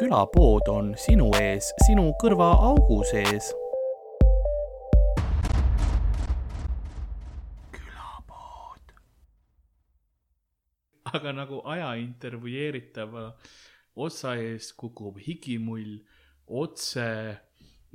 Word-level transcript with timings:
külapood 0.00 0.68
on 0.72 0.94
sinu 0.96 1.26
ees, 1.36 1.66
sinu 1.84 2.06
kõrvaaugu 2.22 3.02
sees. 3.04 3.50
külapood. 7.74 8.94
aga 11.12 11.34
nagu 11.36 11.60
aja 11.74 11.90
intervjueeritava 12.00 13.26
otsa 14.00 14.32
eest 14.40 14.72
kukub 14.80 15.20
higimull 15.20 15.98
otse 16.48 17.06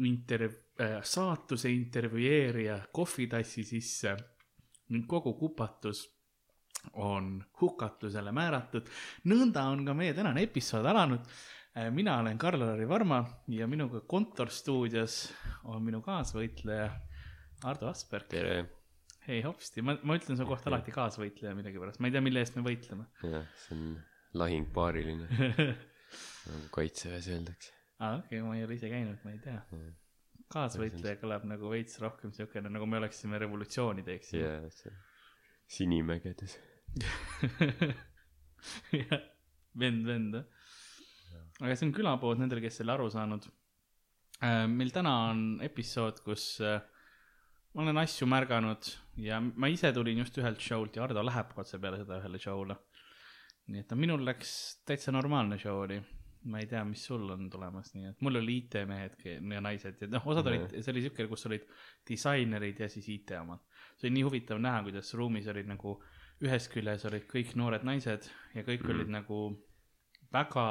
interv- 0.06 0.62
äh,, 0.78 1.02
saatuse 1.02 1.74
intervjueerija 1.74 2.78
kohvitassi 2.94 3.66
sisse 3.66 4.14
ning 4.94 5.10
kogu 5.10 5.34
kupatus 5.34 6.06
on 6.94 7.44
hukatusele 7.62 8.32
määratud. 8.32 8.86
nõnda 9.26 9.66
on 9.74 9.86
ka 9.86 9.94
meie 9.98 10.14
tänane 10.14 10.46
episood 10.46 10.86
alanud. 10.86 11.26
Mina 11.92 12.20
olen 12.20 12.38
Karl-Lari 12.38 12.88
Varma 12.90 13.20
ja 13.52 13.68
minuga 13.68 14.00
kontorstuudios 14.08 15.18
on 15.68 15.84
minu 15.84 16.00
kaasvõitleja 16.06 16.88
Ardo 17.68 17.90
Asperg. 17.90 18.30
tere. 18.32 18.56
hei 19.28 19.42
hopsti, 19.44 19.82
ma, 19.82 19.98
ma 20.04 20.16
ütlen 20.16 20.40
su 20.40 20.48
kohta 20.48 20.70
alati 20.72 20.94
kaasvõitleja 20.96 21.56
millegipärast, 21.58 22.00
ma 22.00 22.08
ei 22.08 22.16
tea, 22.16 22.24
mille 22.24 22.44
eest 22.44 22.56
me 22.56 22.64
võitleme. 22.66 23.08
jah, 23.24 23.48
see 23.66 23.76
on 23.76 23.98
lahing 24.40 24.72
paariline 24.76 25.28
nagu 26.48 26.72
kaitseväes 26.76 27.28
öeldakse. 27.34 27.74
aa, 28.00 28.22
okei 28.22 28.40
okay,, 28.40 28.48
ma 28.48 28.56
ei 28.60 28.68
ole 28.68 28.80
ise 28.80 28.92
käinud, 28.92 29.20
ma 29.26 29.36
ei 29.36 29.42
tea. 29.44 29.60
kaasvõitleja 30.56 31.20
kõlab 31.20 31.48
nagu 31.50 31.74
veits 31.74 32.00
rohkem 32.04 32.32
siukene, 32.36 32.72
nagu 32.72 32.88
me 32.88 33.02
oleksime 33.04 33.42
revolutsiooni 33.42 34.06
teeksime. 34.08 34.46
jaa, 34.46 34.72
see 34.80 34.96
Sinimägedes. 35.68 36.60
jah, 39.02 39.22
vend 39.80 40.06
venda. 40.06 40.44
Aga 41.62 41.76
see 41.76 41.88
on 41.88 41.94
külapood 41.96 42.42
nendele, 42.42 42.64
kes 42.64 42.82
ei 42.82 42.86
ole 42.88 42.98
aru 42.98 43.12
saanud. 43.14 43.48
meil 44.72 44.92
täna 44.92 45.14
on 45.30 45.46
episood, 45.64 46.20
kus 46.26 46.60
äh, 46.64 46.82
ma 47.76 47.84
olen 47.84 48.00
asju 48.00 48.28
märganud 48.32 48.90
ja 49.20 49.40
ma 49.44 49.68
ise 49.72 49.92
tulin 49.96 50.22
just 50.24 50.38
ühelt 50.40 50.62
show'lt 50.64 50.96
ja 50.96 51.04
Ardo 51.06 51.24
läheb 51.24 51.56
otse 51.60 51.80
peale 51.84 52.00
seda 52.02 52.20
ühele 52.22 52.40
show'le. 52.40 52.78
nii 53.72 53.82
et 53.82 53.90
no 53.92 53.98
minul 54.00 54.22
läks 54.28 54.52
täitsa 54.88 55.12
normaalne 55.16 55.58
show 55.60 55.82
oli. 55.84 56.00
ma 56.46 56.60
ei 56.62 56.68
tea, 56.70 56.84
mis 56.86 57.02
sul 57.08 57.24
on 57.34 57.48
tulemas, 57.50 57.88
nii 57.96 58.12
et 58.12 58.20
mul 58.22 58.38
oli 58.38 58.60
IT-mehed 58.62 59.24
ja 59.26 59.62
naised 59.66 60.02
ja 60.02 60.08
noh, 60.14 60.28
osad 60.30 60.46
olid, 60.52 60.76
see 60.76 60.92
oli 60.94 61.02
siuke, 61.02 61.26
kus 61.32 61.48
olid 61.50 61.64
disainerid 62.08 62.84
ja 62.84 62.90
siis 62.92 63.08
IT 63.10 63.34
omad. 63.40 63.64
see 63.98 64.08
oli 64.08 64.20
nii 64.20 64.28
huvitav 64.28 64.62
näha, 64.62 64.84
kuidas 64.86 65.14
ruumis 65.18 65.50
olid 65.52 65.72
nagu 65.72 65.98
ühest 66.46 66.72
küljest 66.72 67.10
olid 67.10 67.26
kõik 67.32 67.56
noored 67.60 67.88
naised 67.88 68.30
ja 68.54 68.64
kõik 68.68 68.86
mm. 68.86 68.94
olid 68.94 69.12
nagu 69.18 69.40
väga 70.36 70.68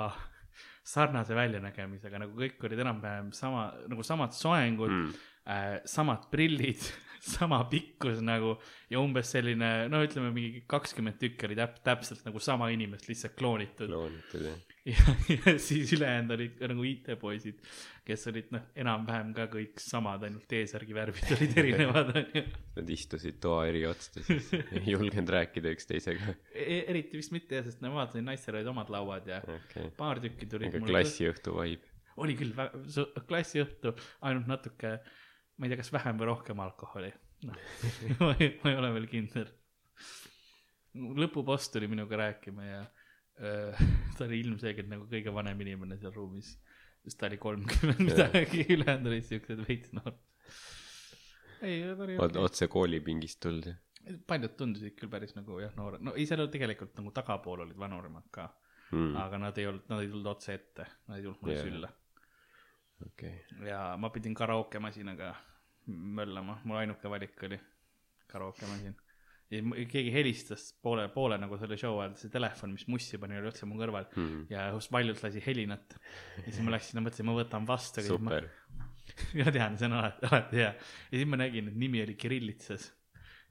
sarnase 0.85 1.37
väljanägemisega, 1.37 2.21
nagu 2.21 2.37
kõik 2.39 2.67
olid 2.69 2.83
enam-vähem 2.85 3.31
sama, 3.37 3.71
nagu 3.89 4.05
samad 4.05 4.35
soengud 4.37 4.93
mm. 4.93 5.13
äh,, 5.49 5.79
samad 5.89 6.29
prillid 6.33 6.85
sama 7.25 7.63
pikkus 7.71 8.21
nagu 8.25 8.55
ja 8.93 9.01
umbes 9.01 9.31
selline, 9.35 9.71
no 9.93 10.03
ütleme 10.05 10.31
mingi 10.35 10.63
kakskümmend 10.71 11.19
tükki 11.21 11.49
oli 11.49 11.57
täp-, 11.59 11.81
täpselt 11.87 12.25
nagu 12.27 12.43
sama 12.43 12.69
inimest 12.75 13.09
lihtsalt 13.09 13.37
kloonitud. 13.39 13.89
kloonitud 13.89 14.49
jah. 14.49 14.63
ja, 14.93 15.15
ja 15.33 15.55
siis 15.59 15.93
ülejäänud 15.97 16.35
olid 16.37 16.59
nagu 16.69 16.85
IT-poisid, 16.85 17.63
kes 18.05 18.27
olid 18.29 18.51
noh, 18.53 18.67
enam-vähem 18.85 19.31
ka 19.37 19.47
kõik 19.53 19.81
samad, 19.81 20.27
ainult 20.29 20.45
T-särgi 20.51 20.97
värvid 20.97 21.33
olid 21.39 21.57
erinevad 21.63 22.13
onju. 22.21 22.45
Nad 22.77 22.93
istusid 22.93 23.41
toa 23.45 23.65
eri 23.71 23.87
otsades, 23.89 24.51
ei 24.61 24.85
julgenud 24.93 25.33
rääkida 25.39 25.73
üksteisega 25.73 26.37
e. 26.53 26.83
eriti 26.83 27.21
vist 27.21 27.33
mitte 27.33 27.65
sest 27.65 27.81
ma 27.85 27.95
vaatasin, 27.97 28.29
naistel 28.29 28.59
olid 28.59 28.69
omad 28.75 28.93
lauad 28.93 29.33
ja 29.33 29.41
okay. 29.57 29.89
paar 29.97 30.21
tükki 30.21 30.51
tulid. 30.53 30.77
klassiõhtu 30.85 31.57
vibe. 31.57 31.89
oli 32.21 32.37
küll, 32.39 32.53
klassiõhtu, 33.25 33.97
ainult 34.29 34.53
natuke 34.53 34.99
ma 35.59 35.67
ei 35.67 35.73
tea, 35.73 35.81
kas 35.81 35.93
vähem 35.95 36.19
või 36.21 36.31
rohkem 36.31 36.61
alkoholi. 36.65 37.13
noh, 37.49 37.59
ma 38.25 38.35
ei, 38.39 38.55
ma 38.63 38.73
ei 38.73 38.79
ole 38.81 38.91
veel 38.97 39.09
kindel. 39.11 39.53
lõpupost 40.95 41.75
tuli 41.75 41.89
minuga 41.91 42.19
rääkima 42.21 42.67
ja 42.67 42.83
öö, 43.41 43.73
ta 44.17 44.27
oli 44.29 44.41
ilmselgelt 44.45 44.91
nagu 44.91 45.09
kõige 45.11 45.35
vanem 45.35 45.61
inimene 45.67 45.99
seal 46.01 46.15
ruumis. 46.15 46.55
sest 47.05 47.21
ta 47.21 47.29
oli 47.31 47.39
kolmkümmend 47.39 48.05
midagi, 48.07 48.67
ülejäänud 48.77 49.11
olid 49.13 49.27
siuksed 49.29 49.65
veits 49.69 49.95
noored. 49.97 50.21
ei, 51.63 51.81
ta 51.83 52.07
oli 52.07 52.19
okay.. 52.19 52.43
otse 52.43 52.71
koolipingist 52.71 53.43
tulnud 53.43 53.73
jah? 53.73 53.81
paljud 54.29 54.53
tundusid 54.59 54.99
küll 54.99 55.09
päris 55.09 55.33
nagu 55.37 55.59
jah, 55.63 55.73
noored, 55.79 56.03
no 56.05 56.13
ei, 56.15 56.27
seal 56.29 56.47
tegelikult 56.53 56.99
nagu 56.99 57.13
tagapool 57.17 57.65
olid 57.65 57.79
vanemad 57.81 58.27
ka 58.35 58.51
mm.. 58.91 59.15
aga 59.17 59.39
nad 59.47 59.61
ei 59.61 59.71
olnud, 59.71 59.87
nad 59.89 60.03
ei 60.03 60.11
tulnud 60.13 60.33
otse 60.35 60.57
ette, 60.59 60.89
nad 61.09 61.19
ei 61.19 61.25
tulnud 61.25 61.41
mulle 61.41 61.55
yeah. 61.57 61.69
sülle 61.71 61.93
okay.. 63.07 63.33
ja 63.69 63.97
ma 64.01 64.11
pidin 64.15 64.35
karaokemasinaga 64.35 65.35
möllama, 65.87 66.59
mul 66.65 66.81
ainuke 66.81 67.11
valik 67.11 67.43
oli 67.49 67.59
karaokemasin. 68.31 68.97
ja 69.51 69.87
keegi 69.91 70.13
helistas 70.13 70.73
poole, 70.83 71.09
poole 71.13 71.39
nagu 71.39 71.59
selle 71.61 71.77
show 71.81 71.99
ajal, 72.01 72.17
see 72.19 72.33
telefon, 72.33 72.73
mis 72.75 72.87
mussi 72.91 73.21
pani, 73.21 73.39
oli 73.39 73.51
otse 73.53 73.69
mu 73.69 73.79
kõrval 73.79 74.09
mm 74.09 74.27
-hmm. 74.27 74.47
ja 74.51 74.71
valjult 74.97 75.23
lasi 75.23 75.43
helinat. 75.47 75.97
ja 76.39 76.51
siis 76.51 76.61
ma 76.65 76.77
läksin 76.77 76.99
ja 76.99 77.05
mõtlesin, 77.07 77.29
ma 77.29 77.39
võtan 77.39 77.69
vastu. 77.69 78.03
super. 78.03 78.49
ma 79.45 79.53
tean, 79.53 79.79
see 79.79 79.87
on 79.91 79.99
alati, 80.01 80.27
alati 80.31 80.63
hea. 80.63 80.75
ja 80.75 81.19
siis 81.19 81.29
ma 81.29 81.37
nägin, 81.37 81.69
et 81.69 81.77
nimi 81.77 82.03
oli 82.03 82.15
Kirillitsas 82.15 82.93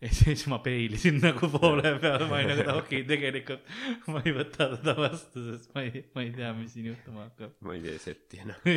ja 0.03 0.09
siis 0.12 0.44
ma 0.52 0.58
peilisin 0.64 1.18
nagu 1.24 1.47
poole 1.53 1.94
peal, 2.03 2.24
ma 2.28 2.36
olin 2.41 2.50
nagu, 2.52 2.62
et 2.64 2.69
okei 2.74 3.02
okay,, 3.02 3.09
tegelikult 3.09 3.64
ma 4.12 4.18
ei 4.25 4.34
võta 4.36 4.64
teda 4.75 4.94
vastu, 5.00 5.38
sest 5.47 5.68
ma 5.75 5.80
ei, 5.88 5.91
ma 6.16 6.19
ei 6.25 6.31
tea, 6.36 6.52
mis 6.58 6.72
siin 6.75 6.86
juhtuma 6.91 7.19
hakkab. 7.30 7.52
ma 7.64 7.72
ei 7.78 7.81
tee 7.86 7.97
setti 8.03 8.36
enam 8.44 8.59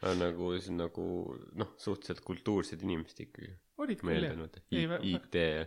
aga 0.00 0.14
nagu, 0.16 0.44
nagu 0.76 1.04
noh, 1.60 1.70
suhteliselt 1.80 2.22
kultuursed 2.24 2.80
inimesed 2.86 3.18
ikkagi. 3.26 3.48
olid 3.82 4.00
küll 4.04 4.24
jah. 4.24 4.34
IT 5.04 5.34
ja, 5.36 5.64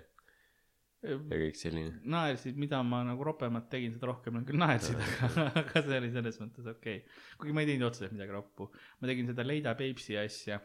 ja 1.04 1.40
kõik 1.40 1.58
selline. 1.60 1.94
naersid, 2.16 2.60
mida 2.60 2.80
ma 2.88 3.02
nagu 3.08 3.26
ropemalt 3.28 3.70
tegin, 3.72 3.94
seda 3.96 4.10
rohkem 4.10 4.38
nad 4.40 4.46
küll 4.48 4.62
naersid, 4.62 5.00
aga, 5.28 5.48
aga 5.64 5.84
see 5.86 5.98
oli 6.00 6.12
selles 6.14 6.40
mõttes 6.42 6.70
okei. 6.74 7.02
Okay.. 7.02 7.24
kuigi 7.40 7.56
ma 7.56 7.64
ei 7.64 7.72
teinud 7.72 7.90
otseselt 7.90 8.16
midagi 8.16 8.36
roppu. 8.36 8.70
ma 9.00 9.12
tegin 9.12 9.32
seda 9.32 9.48
Leida 9.48 9.76
Peipsi 9.80 10.20
asja. 10.22 10.62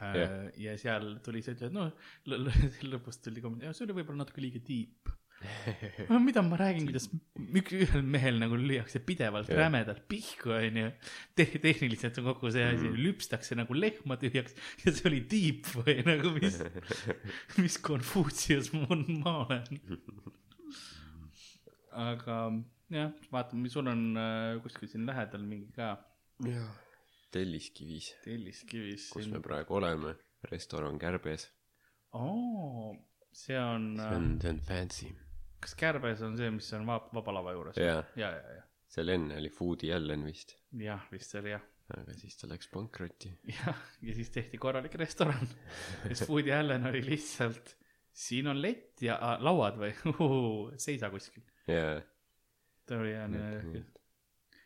Yeah.. 0.00 0.46
ja 0.56 0.74
seal 0.80 1.18
tuli 1.20 1.42
see, 1.44 1.58
et 1.60 1.74
noh, 1.74 1.90
lõpus 2.88 3.18
tuli 3.20 3.42
kommentaar, 3.44 3.74
see 3.76 3.84
oli 3.84 3.98
võib-olla 3.98 4.22
natuke 4.22 4.40
liiga 4.40 4.62
deep 5.40 6.18
mida 6.20 6.42
ma 6.44 6.56
räägin, 6.60 6.86
kuidas 6.88 7.06
üks, 7.60 7.72
ühel 7.72 8.02
mehel 8.04 8.40
nagu 8.42 8.58
lüüakse 8.60 9.00
pidevalt 9.04 9.48
yeah. 9.48 9.62
rämedalt 9.62 10.02
pihku, 10.10 10.52
onju 10.56 10.90
Te. 11.38 11.46
tehniliselt 11.64 12.18
on 12.20 12.26
kogu 12.28 12.50
see 12.52 12.66
asi 12.66 12.88
mm., 12.88 12.98
lüpstakse 13.06 13.56
nagu 13.58 13.76
lehma 13.76 14.18
tühjaks 14.20 14.56
ja 14.84 14.92
see 14.92 15.06
oli 15.08 15.22
tiip 15.30 15.70
või 15.78 15.96
nagu 16.04 16.34
mis, 16.36 16.58
mis 17.62 17.78
Konfutsius 17.84 18.72
ma 18.74 19.38
olen. 19.46 19.80
aga 22.08 22.36
jah, 22.92 23.16
vaatame, 23.32 23.72
sul 23.72 23.88
on 23.88 24.04
äh, 24.20 24.60
kuskil 24.66 24.92
siin 24.92 25.08
lähedal 25.08 25.46
mingi 25.46 25.72
ka. 25.76 25.94
jah, 26.44 26.68
Telliskivis. 27.32 28.12
Telliskivis. 28.26 29.08
kus 29.14 29.24
siin... 29.24 29.38
me 29.38 29.42
praegu 29.44 29.80
oleme, 29.80 30.18
restoran 30.52 31.00
Kärbes. 31.00 31.48
oo, 32.12 32.92
see 33.32 33.56
on. 33.56 33.94
see 33.96 34.20
on, 34.20 34.30
see 34.44 34.56
on 34.56 34.64
fancy 34.68 35.12
kas 35.60 35.74
Kärbes 35.78 36.22
on 36.26 36.36
see, 36.38 36.50
mis 36.54 36.70
on 36.76 36.86
Vaba, 36.88 37.10
Vaba 37.14 37.34
Lava 37.38 37.54
juures? 37.56 37.80
ja, 37.80 38.00
ja, 38.18 38.30
ja, 38.36 38.56
ja. 38.58 38.64
seal 38.90 39.12
enne 39.16 39.38
oli 39.40 39.50
Foodi 39.52 39.92
Allen 39.94 40.24
vist. 40.28 40.56
jah, 40.80 41.04
vist 41.12 41.36
oli 41.40 41.52
jah. 41.54 41.66
aga 41.96 42.14
siis 42.16 42.38
ta 42.40 42.48
läks 42.50 42.70
pankrotti. 42.72 43.32
jah, 43.50 43.84
ja 44.06 44.16
siis 44.16 44.32
tehti 44.34 44.60
korralik 44.62 44.96
restoran 45.00 45.48
siis 46.06 46.24
Foodi 46.28 46.54
Allen 46.56 46.86
oli 46.90 47.02
lihtsalt, 47.06 47.74
siin 48.12 48.50
on 48.52 48.62
lett 48.62 49.02
ja 49.04 49.18
ah, 49.20 49.36
lauad 49.42 49.80
või 49.80 49.94
seisa 50.86 51.12
kuskil. 51.12 51.44
jaa. 51.68 52.00
ta 52.86 53.00
oli 53.00 53.14
jah 53.14 53.28
nii, 53.30 53.84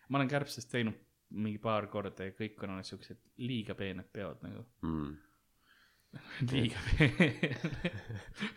ma 0.08 0.20
olen 0.20 0.30
Kärbsest 0.30 0.72
teinud 0.72 1.00
mingi 1.34 1.58
paar 1.58 1.88
korda 1.90 2.28
ja 2.28 2.34
kõik 2.36 2.60
on 2.62 2.76
olnud 2.76 2.86
siuksed 2.86 3.18
liiga 3.42 3.74
peened 3.74 4.06
peod 4.14 4.44
nagu 4.46 4.66
mm 4.86 5.14
liiga 6.52 6.80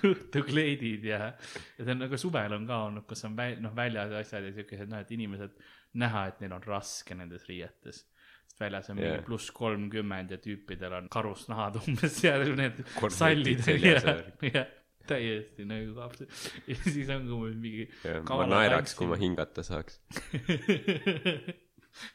õhtukleidid 0.08 1.08
ja, 1.14 1.32
ja 1.78 1.86
see 1.86 1.94
on 1.94 2.04
nagu 2.06 2.20
suvel 2.20 2.56
on 2.58 2.68
ka 2.70 2.84
olnud, 2.90 3.08
kus 3.10 3.26
on 3.28 3.36
väl, 3.38 3.58
noh, 3.64 3.74
väljas 3.78 4.14
asjad 4.22 4.48
ja 4.50 4.54
siukesed, 4.56 4.92
noh, 4.92 5.04
et 5.04 5.12
inimesed 5.16 5.58
näha, 6.02 6.28
et 6.32 6.42
neil 6.44 6.56
on 6.58 6.66
raske 6.66 7.18
nendes 7.18 7.46
riietes. 7.50 8.04
sest 8.48 8.60
väljas 8.62 8.90
on 8.92 9.00
yeah. 9.00 9.14
mingi 9.14 9.28
pluss 9.28 9.52
kolmkümmend 9.56 10.34
ja 10.36 10.42
tüüpidel 10.44 10.98
on 11.02 11.12
karusnahad 11.14 11.80
umbes 11.84 12.18
seal, 12.22 12.48
need 12.58 12.84
sallid 13.14 13.64
ja, 13.84 14.18
ja 14.48 14.66
täiesti 15.08 15.66
nagu 15.68 15.94
kapsel. 15.96 16.28
ja 16.68 16.76
siis 16.84 17.10
on 17.14 17.30
ka 17.30 17.40
mingi. 17.54 17.88
ma 18.30 18.50
naeraks, 18.52 18.98
kui 18.98 19.08
ma 19.10 19.20
hingata 19.20 19.64
saaks 19.66 20.02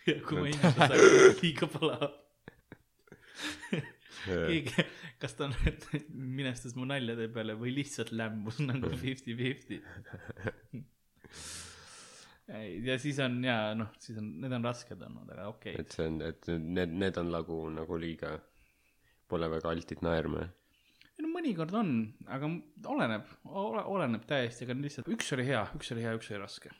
ja 0.08 0.18
kui 0.26 0.38
ma 0.38 0.46
hingata 0.50 0.92
saaks, 0.92 1.42
liiga 1.42 1.70
palav 1.72 2.10
keegi, 4.24 4.86
kas 5.22 5.36
ta 5.38 5.50
minestas 6.38 6.76
mu 6.78 6.86
naljade 6.88 7.28
peale 7.34 7.56
või 7.58 7.74
lihtsalt 7.78 8.12
lämbus 8.16 8.60
nagu 8.64 8.92
fifty-fifty 9.02 9.82
ja 12.86 12.98
siis 12.98 13.18
on 13.22 13.38
ja 13.44 13.56
noh, 13.78 13.92
siis 14.02 14.18
on, 14.20 14.28
need 14.42 14.52
on 14.56 14.66
rasked 14.66 15.04
olnud, 15.06 15.30
aga 15.34 15.46
okei 15.52 15.76
okay.. 15.76 15.84
et 15.84 15.94
see 15.94 16.08
on, 16.08 16.18
et 16.26 16.50
need, 16.58 16.96
need 17.04 17.20
on 17.20 17.30
nagu, 17.32 17.58
nagu 17.72 17.98
liiga, 18.00 18.34
pole 19.30 19.48
väga 19.52 19.72
altid 19.72 20.02
naerma. 20.04 20.44
no 21.22 21.32
mõnikord 21.32 21.74
on, 21.78 21.92
aga 22.26 22.50
oleneb, 22.92 23.34
oleneb 23.46 24.26
täiesti, 24.28 24.66
aga 24.66 24.78
lihtsalt 24.80 25.10
üks 25.14 25.32
oli 25.36 25.46
hea, 25.48 25.64
üks 25.78 25.92
oli 25.94 26.06
hea, 26.06 26.14
üks 26.18 26.32
oli 26.32 26.42
raske. 26.42 26.74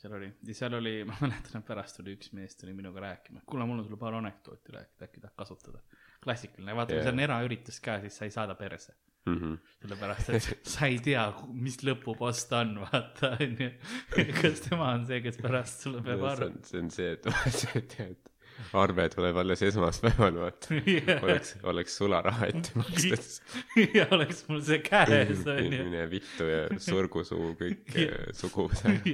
seal 0.00 0.14
oli, 0.20 0.30
ja 0.48 0.58
seal 0.62 0.78
oli, 0.78 0.94
ma 1.08 1.18
mäletan, 1.20 1.60
et 1.60 1.68
pärast 1.68 2.00
tuli 2.00 2.16
üks 2.16 2.32
mees 2.38 2.56
tuli 2.58 2.76
minuga 2.76 3.02
rääkima, 3.04 3.44
kuule, 3.46 3.66
mul 3.68 3.82
on 3.82 3.88
sulle 3.88 4.00
paar 4.00 4.16
anekdooti 4.20 4.78
rääkida, 4.78 5.10
äkki 5.10 5.24
tahad 5.24 5.36
kasutada. 5.42 5.82
klassikaline, 6.24 6.74
vaata 6.76 6.94
yeah., 6.94 7.02
kui 7.02 7.08
see 7.10 7.16
on 7.16 7.26
eraüritus 7.26 7.82
ka, 7.84 7.98
siis 8.04 8.18
sa 8.18 8.28
ei 8.28 8.34
saada 8.34 8.56
perse. 8.58 8.94
Mhm. 9.28 9.58
sellepärast, 9.82 10.30
et 10.32 10.48
sa 10.72 10.88
ei 10.88 10.98
tea, 11.04 11.26
mis 11.52 11.78
lõpupost 11.84 12.52
on, 12.56 12.78
vaata, 12.86 13.34
onju. 13.36 13.68
kas 14.40 14.64
tema 14.64 14.94
on 14.94 15.06
see, 15.10 15.20
kes 15.24 15.38
pärast 15.42 15.84
sulle 15.84 16.02
peab 16.06 16.24
arvama 16.32 16.54
on, 16.54 16.64
see 16.64 16.82
on 16.82 16.90
see, 16.94 17.12
et 17.16 17.28
sa 17.58 17.82
tead, 17.92 18.30
arve 18.78 19.08
tuleb 19.12 19.40
alles 19.42 19.62
esmaspäeval, 19.68 20.38
vaata. 20.42 20.78
oleks, 21.22 21.54
oleks 21.72 21.98
sularaha 22.00 22.48
ette 22.52 22.78
makstud. 22.78 23.28
ja 23.98 24.06
oleks 24.16 24.46
mul 24.48 24.62
see 24.66 24.80
käes, 24.86 25.44
onju. 25.44 25.82
mine 25.82 26.06
vittu 26.10 26.48
ja 26.48 26.64
surgu 26.82 27.24
su 27.28 27.52
kõik 27.60 27.98
eh, 28.06 28.30
suguvõsad. 28.38 29.12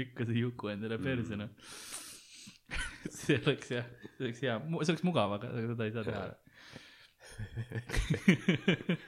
lükka 0.00 0.26
see 0.28 0.40
Juku 0.40 0.72
endale 0.74 0.98
perse, 1.02 1.38
noh. 1.40 1.52
See 3.10 3.40
oleks 3.40 3.72
jah, 3.72 3.86
see 4.16 4.26
oleks 4.28 4.40
hea, 4.44 4.56
see 4.60 4.92
oleks 4.94 5.04
mugav, 5.06 5.34
aga 5.38 5.50
seda 5.56 5.88
ei 5.88 5.94
saa 5.94 6.04
teha. 6.08 6.24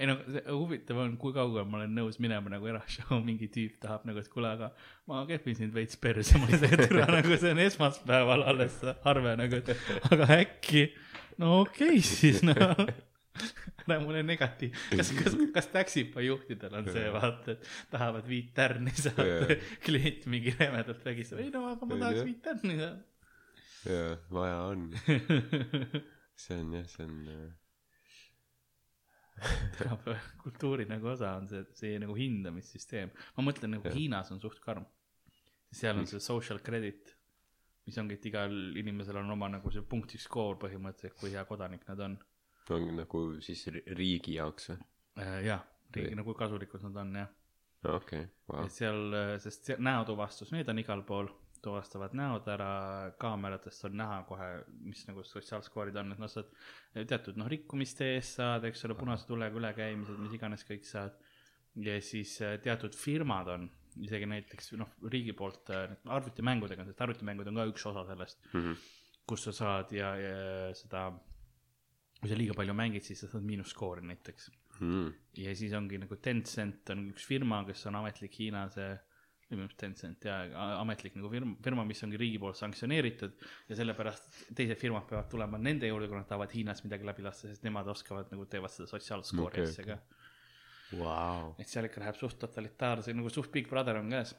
ei 0.00 0.06
no 0.08 0.16
see 0.24 0.44
huvitav 0.48 1.02
on, 1.02 1.16
kui 1.20 1.34
kaugele 1.36 1.66
ma 1.68 1.80
olen 1.80 1.92
nõus 1.98 2.16
minema 2.22 2.52
nagu 2.52 2.70
erashow, 2.70 3.20
mingi 3.26 3.50
tüüp 3.52 3.74
tahab 3.82 4.06
nagu, 4.08 4.22
et 4.22 4.30
kuule, 4.32 4.54
aga 4.56 4.70
ma 5.10 5.26
kehvin 5.28 5.58
sind 5.58 5.76
veits 5.76 6.00
perse, 6.00 6.38
ma 6.40 6.46
ei 6.48 6.62
saa 6.62 6.80
türa 6.86 7.06
nagu 7.18 7.36
see 7.36 7.52
on 7.56 7.62
esmaspäeval 7.66 8.46
alles 8.54 8.80
arve 8.86 9.36
nagu, 9.40 9.60
et 9.60 9.68
aga 10.14 10.24
äkki, 10.40 10.82
no 11.42 11.46
okei 11.64 11.96
okay, 11.98 12.04
siis 12.06 12.44
noh 12.46 12.74
ära 13.86 13.98
mulle 14.02 14.22
negatiiv, 14.26 14.74
kas, 14.94 15.12
kas, 15.18 15.38
kas 15.54 15.70
Taxify 15.74 16.26
juhtidel 16.26 16.76
on 16.80 16.90
see 16.92 17.06
vaata, 17.14 17.56
et 17.56 17.70
tahavad 17.92 18.28
viit 18.30 18.52
tärni 18.56 18.94
saada 18.96 19.56
klient 19.86 20.26
mingi 20.30 20.54
rämedalt 20.58 21.04
vägistab, 21.06 21.42
ei 21.44 21.52
no 21.54 21.66
aga 21.72 21.88
ma 21.88 22.02
tahaks 22.04 22.26
viit 22.28 22.42
tärni 22.44 22.76
saada. 22.80 23.00
jaa, 23.88 24.12
vaja 24.34 24.60
on. 24.72 24.86
see 26.44 26.60
on 26.60 26.78
jah, 26.78 26.86
see 26.90 27.08
on 27.08 27.18
äh, 27.28 27.48
tänapäeva 29.78 30.18
kultuuri 30.42 30.84
nagu 30.88 31.08
osa 31.12 31.32
on 31.38 31.48
see, 31.48 31.62
see 31.74 31.98
nagu 32.02 32.14
hindamissüsteem. 32.16 33.12
ma 33.36 33.44
mõtlen 33.46 33.76
nagu 33.76 33.88
Jah. 33.88 33.96
Hiinas 33.96 34.32
on 34.34 34.40
suht 34.42 34.60
karm. 34.64 34.86
seal 35.72 35.98
on 35.98 36.08
see 36.10 36.20
social 36.20 36.58
credit, 36.66 37.12
mis 37.86 37.98
ongi, 38.02 38.18
et 38.18 38.26
igal 38.26 38.54
inimesel 38.80 39.20
on 39.20 39.30
oma 39.36 39.48
nagu 39.52 39.70
see 39.70 39.84
punkti 39.86 40.18
skoor 40.18 40.58
põhimõtteliselt, 40.62 41.16
kui 41.20 41.30
hea 41.34 41.44
kodanik 41.48 41.86
nad 41.88 42.02
on. 42.08 42.18
On 42.76 42.88
nagu 42.96 43.20
siis 43.44 43.66
ri- 43.74 43.84
riigi 43.98 44.34
jaoks 44.38 44.70
või? 44.72 44.78
jah, 45.46 45.62
riigi 45.96 46.14
nagu 46.18 46.34
kasulikud 46.38 46.82
nad 46.88 46.96
on 47.02 47.14
jah. 47.22 47.28
okei, 47.96 48.26
vau 48.48 48.64
et. 48.64 48.72
seal, 48.72 49.14
sest 49.42 49.64
see 49.70 49.76
näotuvastus, 49.78 50.52
need 50.52 50.68
on 50.68 50.78
igal 50.82 51.02
pool, 51.08 51.28
tuvastavad 51.60 52.14
näod 52.16 52.46
ära, 52.48 52.68
kaameratest 53.20 53.84
on 53.84 53.96
näha 54.00 54.22
kohe, 54.28 54.46
mis 54.88 55.02
nagu 55.08 55.20
sotsiaalskoorid 55.28 55.96
on, 56.00 56.12
et 56.14 56.18
noh, 56.22 56.30
sa 56.32 56.40
oled 56.40 57.08
teatud 57.10 57.36
noh, 57.36 57.48
rikkumiste 57.52 58.06
eest 58.14 58.38
saad, 58.40 58.64
eks 58.64 58.86
ole, 58.88 58.94
punase 58.96 59.26
tulega 59.28 59.58
ülekäimised, 59.60 60.16
mis 60.22 60.32
iganes 60.38 60.64
kõik 60.68 60.86
saad. 60.88 61.18
ja 61.76 61.98
siis 62.02 62.32
äh, 62.42 62.56
teatud 62.64 62.96
firmad 62.96 63.48
on, 63.52 63.68
isegi 64.02 64.26
näiteks 64.26 64.72
noh, 64.80 64.88
riigi 65.12 65.32
poolt 65.36 65.68
äh, 65.70 65.92
arvutimängudega, 66.16 66.84
sest 66.88 67.00
arvutimängud 67.04 67.46
on 67.52 67.60
ka 67.60 67.66
üks 67.74 67.84
osa 67.92 68.06
sellest, 68.08 68.40
Mhm. 68.54 68.72
kus 69.28 69.44
sa 69.44 69.52
saad 69.52 69.92
ja, 69.92 70.14
ja 70.16 70.72
seda, 70.74 71.04
kui 72.20 72.28
sa 72.28 72.36
liiga 72.36 72.54
palju 72.56 72.74
mängid, 72.76 73.04
siis 73.06 73.22
sa 73.24 73.30
saad 73.30 73.46
miinusskoori 73.48 74.04
näiteks 74.06 74.50
Mhm. 74.80 75.12
ja 75.36 75.54
siis 75.56 75.72
ongi 75.76 75.98
nagu 76.00 76.16
Tencent 76.16 76.90
on 76.94 77.10
üks 77.12 77.26
firma, 77.28 77.60
kes 77.68 77.82
on 77.90 77.98
ametlik 78.00 78.38
Hiina 78.40 78.62
see, 78.72 78.88
või 79.50 79.58
minu 79.58 79.66
arust 79.66 79.80
Tencent 79.82 80.24
ja 80.24 80.38
ametlik 80.80 81.18
nagu 81.18 81.30
firma, 81.32 81.56
firma, 81.64 81.84
mis 81.88 82.00
ongi 82.06 82.20
riigi 82.20 82.38
poolt 82.40 82.56
sanktsioneeritud 82.56 83.44
ja 83.68 83.76
sellepärast 83.76 84.40
teised 84.56 84.80
firmad 84.80 85.08
peavad 85.10 85.28
tulema 85.32 85.60
nende 85.60 85.90
juurde, 85.90 86.08
kui 86.08 86.16
nad 86.16 86.28
tahavad 86.30 86.54
Hiinas 86.54 86.84
midagi 86.86 87.08
läbi 87.08 87.26
lasta, 87.26 87.50
sest 87.50 87.66
nemad 87.66 87.88
oskavad 87.92 88.32
nagu 88.32 88.46
teevad 88.48 88.72
seda 88.72 88.88
sotsiaalskoori 88.88 89.60
okay, 89.60 89.68
asja 89.68 89.88
ka. 89.90 89.98
Vau, 90.96 91.52
et 91.60 91.70
seal 91.70 91.86
ikka 91.86 92.00
läheb 92.02 92.16
suht 92.18 92.40
totalitaarse, 92.40 93.12
nagu 93.14 93.30
suht 93.30 93.52
Big 93.54 93.68
Brother 93.70 94.00
on 94.00 94.10
käes. 94.10 94.32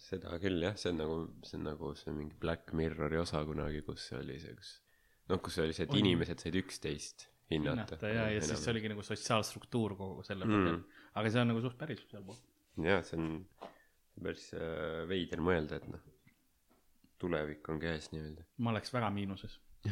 seda 0.00 0.38
küll 0.40 0.62
jah, 0.64 0.78
see 0.80 0.94
on 0.94 1.02
nagu, 1.02 1.16
see 1.44 1.58
on 1.58 1.66
nagu 1.68 1.90
see 2.00 2.14
mingi 2.16 2.38
Black 2.40 2.72
Mirrori 2.72 3.18
osa 3.20 3.44
kunagi, 3.44 3.82
kus 3.84 4.08
see 4.08 4.16
oli 4.18 4.38
see, 4.40 4.54
kus 4.56 4.78
noh, 5.30 5.42
kus 5.44 5.58
oli 5.62 5.76
see, 5.76 5.86
et 5.88 5.94
On. 5.94 6.00
inimesed 6.00 6.42
said 6.42 6.56
üksteist 6.60 7.26
hinnata. 7.50 7.96
hinnata 7.96 8.12
ja, 8.12 8.28
ja 8.34 8.42
siis 8.44 8.62
see 8.64 8.72
oligi 8.74 8.90
nagu 8.92 9.04
sotsiaalstruktuur 9.06 9.96
kogu 9.98 10.24
selle 10.26 10.48
Mm. 10.48 10.66
mm.. 10.70 11.04
aga 11.20 11.30
see 11.30 11.42
on 11.42 11.52
nagu 11.52 11.62
suht 11.64 11.78
päris 11.78 12.02
sealpool. 12.10 12.38
jah, 12.86 13.02
see 13.06 13.18
on 13.18 13.30
päris 14.22 14.50
äh, 14.54 15.06
veider 15.10 15.42
mõelda, 15.44 15.80
et 15.80 15.88
noh, 15.90 16.04
tulevik 17.20 17.68
on 17.72 17.80
käes 17.82 18.10
nii-öelda. 18.14 18.46
ma 18.58 18.74
oleks 18.74 18.92
väga 18.94 19.10
miinuses. 19.14 19.58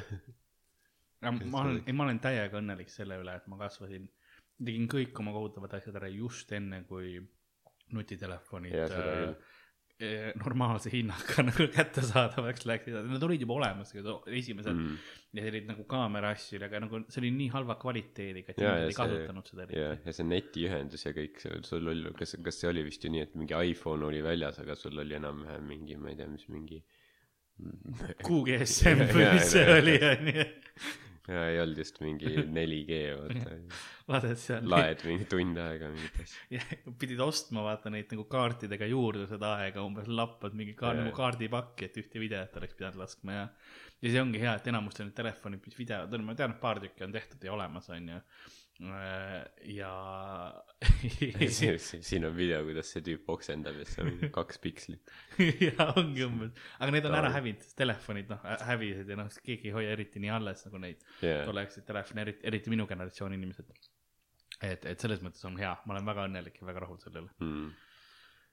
ma 1.25 1.63
olen, 1.63 1.83
ei 1.87 1.97
ma 1.97 2.07
olen 2.07 2.21
täiega 2.23 2.61
õnnelik 2.61 2.93
selle 2.93 3.19
üle, 3.23 3.35
et 3.41 3.47
ma 3.51 3.59
kasvasin, 3.61 4.07
tegin 4.59 4.89
kõik 4.91 5.19
oma 5.23 5.35
kohutavad 5.35 5.79
asjad 5.79 5.97
ära 6.01 6.11
just 6.13 6.53
enne, 6.53 6.83
kui 6.89 7.19
nutitelefonid 7.97 8.75
Jaa, 8.75 8.89
seda 8.93 9.15
äh, 9.23 9.55
normaalse 10.39 10.93
hinnaga 10.93 11.43
nagu 11.49 11.65
kättesaadavaks 11.75 12.67
läksid, 12.71 12.99
nad 13.11 13.25
olid 13.27 13.43
juba 13.43 13.57
olemas, 13.59 13.91
esimesed 13.95 14.75
mm. 14.75 15.01
Ja 15.37 15.43
olid 15.45 15.67
nagu 15.69 15.83
kaamera 15.85 16.31
asju, 16.33 16.57
aga 16.65 16.79
nagu 16.81 17.03
see 17.13 17.21
oli 17.21 17.31
nii 17.35 17.49
halva 17.53 17.75
kvaliteediga, 17.81 18.55
et 18.55 18.61
inimesed 18.63 18.87
ei 18.87 18.97
kasutanud 18.97 19.51
seda 19.51 19.67
ja, 19.77 19.91
ja 20.07 20.15
see 20.17 20.25
netiühendus 20.25 21.05
ja 21.05 21.13
kõik 21.17 21.43
see, 21.43 21.59
sul 21.69 21.91
oli, 21.93 22.15
kas, 22.17 22.33
kas 22.47 22.63
see 22.63 22.71
oli 22.71 22.87
vist 22.87 23.05
ju 23.05 23.11
nii, 23.13 23.27
et 23.27 23.35
mingi 23.37 23.59
iPhone 23.75 24.07
oli 24.09 24.23
väljas, 24.25 24.63
aga 24.63 24.79
sul 24.79 24.97
oli 25.03 25.19
enam-vähem 25.19 25.69
mingi, 25.69 25.99
ma 26.01 26.15
ei 26.15 26.17
tea, 26.17 26.31
mis 26.33 26.47
mingi. 26.49 26.81
QGSM 28.25 29.05
või 29.19 29.29
mis 29.35 29.53
see 29.53 29.69
oli, 29.75 29.99
onju. 30.15 30.49
Ja 31.29 31.45
ei 31.51 31.59
olnud 31.63 31.81
just 31.83 32.01
mingi 32.05 32.31
4G, 32.59 33.01
vaata. 33.19 33.57
vaatad 34.09 34.41
seal. 34.41 34.69
laed 34.73 35.05
mingi 35.09 35.27
tund 35.31 35.61
aega 35.63 35.91
mingit 35.95 36.23
asja. 36.25 36.47
ja 36.57 36.93
pidid 37.01 37.21
ostma 37.25 37.65
vaata 37.67 37.93
neid 37.93 38.15
nagu 38.15 38.25
kaartidega 38.33 38.89
juurde 38.91 39.27
seda 39.31 39.57
aega 39.65 39.85
umbes 39.85 40.09
lappad 40.09 40.57
mingi 40.59 40.77
ka, 40.79 40.93
Jaa. 40.93 41.03
nagu 41.03 41.15
kaardipakki, 41.17 41.91
et 41.91 42.01
ühte 42.03 42.23
videot 42.23 42.57
oleks 42.61 42.79
pidanud 42.79 43.03
laskma 43.05 43.37
ja 43.41 43.45
ja 44.03 44.15
see 44.15 44.23
ongi 44.23 44.41
hea, 44.43 44.55
et 44.55 44.71
enamustel 44.71 45.09
need 45.09 45.17
telefonid, 45.19 45.65
mis 45.65 45.79
videod 45.79 46.13
on, 46.15 46.25
ma 46.27 46.37
tean, 46.39 46.55
et 46.55 46.63
paar 46.63 46.81
tükki 46.83 47.07
on 47.07 47.15
tehtud 47.15 47.45
ja 47.45 47.55
olemas 47.55 47.89
onju. 47.91 48.21
Ja 48.79 49.93
siin 51.51 52.27
on 52.29 52.37
video, 52.37 52.61
kuidas 52.67 52.93
see 52.95 53.03
tüüp 53.03 53.27
oksendab 53.35 53.81
ja 53.81 53.87
siis 53.89 53.99
on 54.05 54.31
kaks 54.35 54.61
pikslit. 54.63 55.13
ja 55.67 55.89
ongi 55.99 56.23
umbes, 56.27 56.55
aga 56.79 56.95
need 56.95 57.09
on 57.11 57.17
ära 57.19 57.33
hävinud, 57.35 57.65
sest 57.67 57.79
telefonid 57.81 58.31
noh 58.31 58.45
hä- 58.47 58.61
hävisid 58.71 59.11
ja 59.11 59.19
noh, 59.19 59.33
keegi 59.43 59.73
ei 59.73 59.75
hoia 59.75 59.97
eriti 59.97 60.23
nii 60.23 60.31
alles 60.37 60.63
nagu 60.69 60.83
neid 60.85 61.03
jaa, 61.27 61.43
tolleaegseid 61.49 61.89
telefone, 61.91 62.27
eriti, 62.27 62.45
eriti 62.53 62.75
minu 62.75 62.87
generatsiooni 62.91 63.39
inimesed. 63.41 63.75
et, 64.63 64.87
et 64.87 65.07
selles 65.07 65.27
mõttes 65.27 65.43
on 65.51 65.59
hea, 65.59 65.75
ma 65.85 65.97
olen 65.97 66.11
väga 66.15 66.31
õnnelik 66.31 66.63
ja 66.63 66.71
väga 66.71 66.87
rahul 66.87 67.03
selle 67.03 67.25
üle. 67.27 67.35
Mm. 67.43 67.69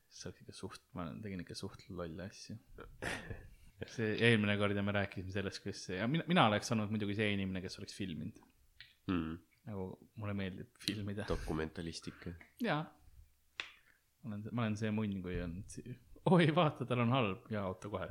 see 0.09 0.29
oleks 0.31 0.45
ikka 0.45 0.57
suht, 0.57 0.85
ma 0.97 1.09
tegin 1.21 1.45
ikka 1.45 1.57
suht 1.61 1.85
lolle 1.93 2.31
asju. 2.31 2.57
see 3.95 4.15
eelmine 4.25 4.57
kord 4.57 4.73
ja 4.73 4.81
me 4.81 4.93
rääkisime 4.95 5.33
sellest, 5.35 5.61
kuidas 5.61 5.85
see 5.85 5.99
ja 6.01 6.09
mina, 6.09 6.25
mina 6.25 6.49
oleks 6.49 6.73
olnud 6.73 6.89
muidugi 6.89 7.21
see 7.21 7.33
inimene, 7.37 7.61
kes 7.61 7.77
oleks 7.77 7.93
filminud. 7.93 8.41
Mm. 9.11 9.35
Nagu 9.65 9.87
mulle 10.15 10.35
meeldib 10.37 10.77
filmida. 10.85 11.25
dokumentalistika. 11.29 12.33
jaa. 12.61 12.83
ma 14.23 14.29
olen, 14.29 14.45
ma 14.51 14.65
olen 14.65 14.77
see 14.77 14.91
munn, 14.93 15.21
kui 15.25 15.39
on, 15.41 15.57
oi 16.35 16.47
vaata, 16.55 16.87
tal 16.89 17.03
on 17.05 17.13
halb 17.15 17.49
ja 17.53 17.65
oota 17.69 17.89
kohe. 17.89 18.09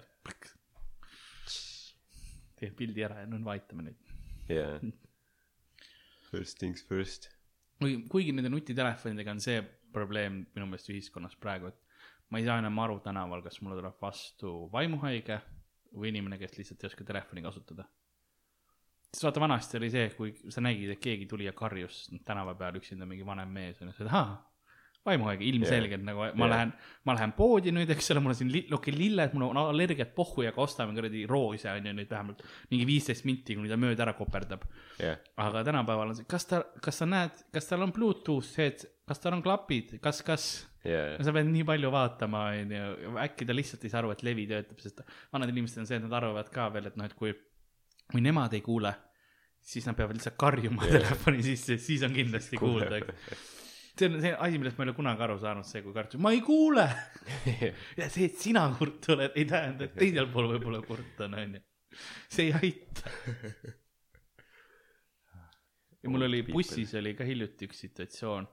tee 2.58 2.70
pildi 2.78 3.04
ära 3.06 3.22
ja 3.22 3.30
nüüd 3.30 3.46
vaatame 3.46 3.88
nüüd. 3.90 4.12
jaa. 4.50 4.76
First 6.30 6.58
things 6.58 6.82
first. 6.88 7.30
kuigi, 7.78 8.04
kuigi 8.10 8.34
nende 8.34 8.50
nutitelefonidega 8.50 9.34
on 9.36 9.42
see 9.44 9.60
probleem 9.94 10.42
minu 10.56 10.66
meelest 10.66 10.90
ühiskonnas 10.90 11.36
praegu, 11.38 11.70
et 11.70 11.84
ma 12.30 12.40
ei 12.40 12.46
saa 12.48 12.58
enam 12.58 12.78
aru 12.82 12.98
tänaval, 13.04 13.44
kas 13.44 13.60
mulle 13.62 13.78
tuleb 13.78 14.00
vastu 14.02 14.54
vaimuhaige 14.72 15.38
või 15.94 16.10
inimene, 16.10 16.38
kes 16.40 16.56
lihtsalt 16.58 16.82
ei 16.82 16.90
oska 16.90 17.06
telefoni 17.06 17.44
kasutada. 17.44 17.86
Sest 19.14 19.28
vaata, 19.28 19.42
vanasti 19.44 19.78
oli 19.78 19.92
see, 19.94 20.08
kui 20.18 20.32
sa 20.50 20.62
nägid, 20.64 20.96
et 20.96 21.02
keegi 21.02 21.28
tuli 21.30 21.46
ja 21.46 21.54
karjus 21.56 22.08
tänava 22.26 22.56
peal 22.58 22.80
üksinda 22.80 23.06
mingi 23.08 23.26
vanem 23.26 23.52
mees 23.54 23.78
on 23.80 23.92
ju, 23.92 23.96
sa 23.96 24.04
olid, 24.04 24.16
aa, 24.18 24.34
vaimuhaige 25.04 25.44
ilmselgelt 25.44 26.00
yeah. 26.00 26.06
nagu 26.08 26.24
ma 26.38 26.46
Jah. 26.46 26.52
lähen, 26.54 26.72
ma 27.04 27.16
lähen 27.16 27.34
poodi 27.36 27.72
nüüd, 27.74 27.90
eks 27.92 28.10
ole, 28.14 28.22
mul 28.24 28.32
on 28.32 28.38
siin 28.38 28.50
li-, 28.52 28.64
okei 28.72 28.94
lilled, 28.96 29.36
mul 29.36 29.50
on 29.50 29.60
allergiat 29.60 30.14
pohhu 30.16 30.46
ja 30.46 30.52
ostame 30.64 30.96
kuradi 30.96 31.24
roose 31.30 31.68
on 31.70 31.88
ju 31.90 31.94
nüüd 31.98 32.10
vähemalt 32.10 32.44
mingi 32.72 32.86
viisteist 32.88 33.26
minti, 33.28 33.56
kuni 33.58 33.70
ta 33.70 33.78
mööda 33.80 34.06
ära 34.06 34.16
koperdab. 34.16 34.64
jah, 35.02 35.20
aga 35.44 35.64
tänapäeval 35.68 36.14
on 36.14 36.20
see, 36.20 36.28
kas 36.30 36.48
ta, 36.50 36.62
kas 36.84 37.02
sa 37.02 37.08
näed, 37.08 37.44
kas 37.54 37.68
tal 37.68 37.84
on 37.84 37.92
Bluetooth 37.94 38.56
head, 38.60 38.86
kas 39.08 39.20
tal 39.20 39.36
on 39.36 39.44
klapid, 39.44 39.98
kas, 40.04 40.22
kas 40.26 40.48
ja, 40.88 41.04
sa 41.20 41.36
pead 41.36 41.52
nii 41.52 41.66
palju 41.68 41.92
vaatama, 41.92 42.46
onju, 42.62 43.16
äkki 43.26 43.48
ta 43.48 43.56
lihtsalt 43.56 43.84
ei 43.84 43.92
saa 43.92 44.00
aru, 44.02 44.14
et 44.14 44.24
levi 44.24 44.48
töötab, 44.50 44.80
sest 44.80 45.04
vanad 45.34 45.52
inimesed 45.52 45.84
on 45.84 45.90
see, 45.90 46.00
et 46.00 46.06
nad 46.06 46.16
arvavad 46.22 46.48
ka 46.54 46.70
veel, 46.72 46.88
et 46.88 46.96
noh, 47.00 47.08
et 47.08 47.16
kui, 47.18 47.36
kui 48.12 48.20
nemad 48.24 48.52
ei 48.54 48.60
kuule, 48.64 48.92
siis 49.64 49.86
nad 49.88 49.96
peavad 49.96 50.16
lihtsalt 50.18 50.36
karjuma 50.38 50.84
Jah. 50.86 50.98
telefoni 51.00 51.42
sisse, 51.42 51.78
siis 51.80 52.02
on 52.06 52.12
kindlasti 52.14 52.58
kuulda, 52.60 52.98
eks. 53.00 53.44
see 53.98 54.08
on 54.10 54.18
see 54.20 54.32
asi, 54.34 54.58
millest 54.58 54.76
ma 54.78 54.84
ei 54.84 54.90
ole 54.90 54.96
kunagi 54.96 55.22
aru 55.26 55.38
saanud, 55.40 55.64
see, 55.68 55.82
kui 55.82 55.94
karjub, 55.96 56.20
ma 56.24 56.32
ei 56.34 56.40
kuule. 56.44 56.84
ja 58.00 58.08
see, 58.10 58.26
et 58.28 58.36
sina 58.42 58.66
kurt 58.78 59.08
oled, 59.14 59.32
ei 59.38 59.46
tähenda, 59.48 59.88
et 59.88 59.94
teisel 59.98 60.28
pool 60.34 60.50
võib-olla 60.52 60.82
kurt 60.86 61.20
on, 61.28 61.38
onju. 61.44 61.62
see 62.28 62.48
ei 62.50 62.52
aita. 62.60 63.10
ja 66.02 66.10
mul 66.12 66.26
oli 66.28 66.42
bussis 66.48 66.92
oli 66.98 67.14
ka 67.16 67.24
hiljuti 67.24 67.68
üks 67.68 67.80
situatsioon, 67.86 68.48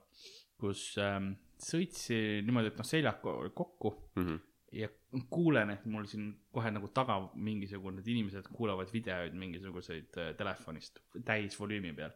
kus 0.62 0.84
ähm, 1.02 1.32
sõitsin 1.62 2.46
niimoodi, 2.46 2.70
et 2.72 2.78
noh, 2.80 2.86
seljad 2.88 3.20
ko- 3.24 3.36
kokku 3.54 3.92
Mhm. 4.16 4.40
Ja 4.72 4.88
kuulen, 5.30 5.70
et 5.74 5.84
mul 5.90 6.06
siin 6.08 6.30
kohe 6.54 6.70
nagu 6.72 6.88
taga 6.96 7.18
mingisugune, 7.34 7.98
need 7.98 8.08
inimesed 8.14 8.48
kuulavad 8.54 8.92
videoid 8.92 9.34
mingisuguseid 9.38 10.18
äh, 10.20 10.30
telefonist 10.38 11.02
täisvolüümi 11.28 11.92
peal. 11.96 12.14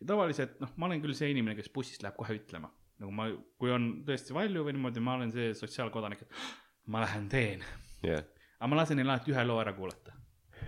ja 0.00 0.08
tavaliselt 0.12 0.56
noh, 0.62 0.72
ma 0.76 0.88
olen 0.88 1.02
küll 1.04 1.16
see 1.18 1.30
inimene, 1.34 1.56
kes 1.58 1.68
bussist 1.74 2.04
läheb 2.04 2.16
kohe 2.16 2.38
ütlema, 2.38 2.70
nagu 3.02 3.12
ma, 3.14 3.28
kui 3.60 3.72
on 3.74 3.90
tõesti 4.08 4.36
valju 4.36 4.64
või 4.66 4.76
niimoodi, 4.78 5.04
ma 5.04 5.18
olen 5.18 5.34
see 5.34 5.52
sotsiaalkodanik, 5.58 6.24
et 6.24 6.88
ma 6.94 7.04
lähen 7.04 7.28
teen, 7.32 7.66
jah, 8.06 8.24
aga 8.58 8.72
ma 8.72 8.80
lasen 8.80 9.00
neil 9.00 9.10
alati 9.10 9.34
ühe 9.34 9.44
loo 9.44 9.60
ära 9.60 9.76
kuulata. 9.76 10.16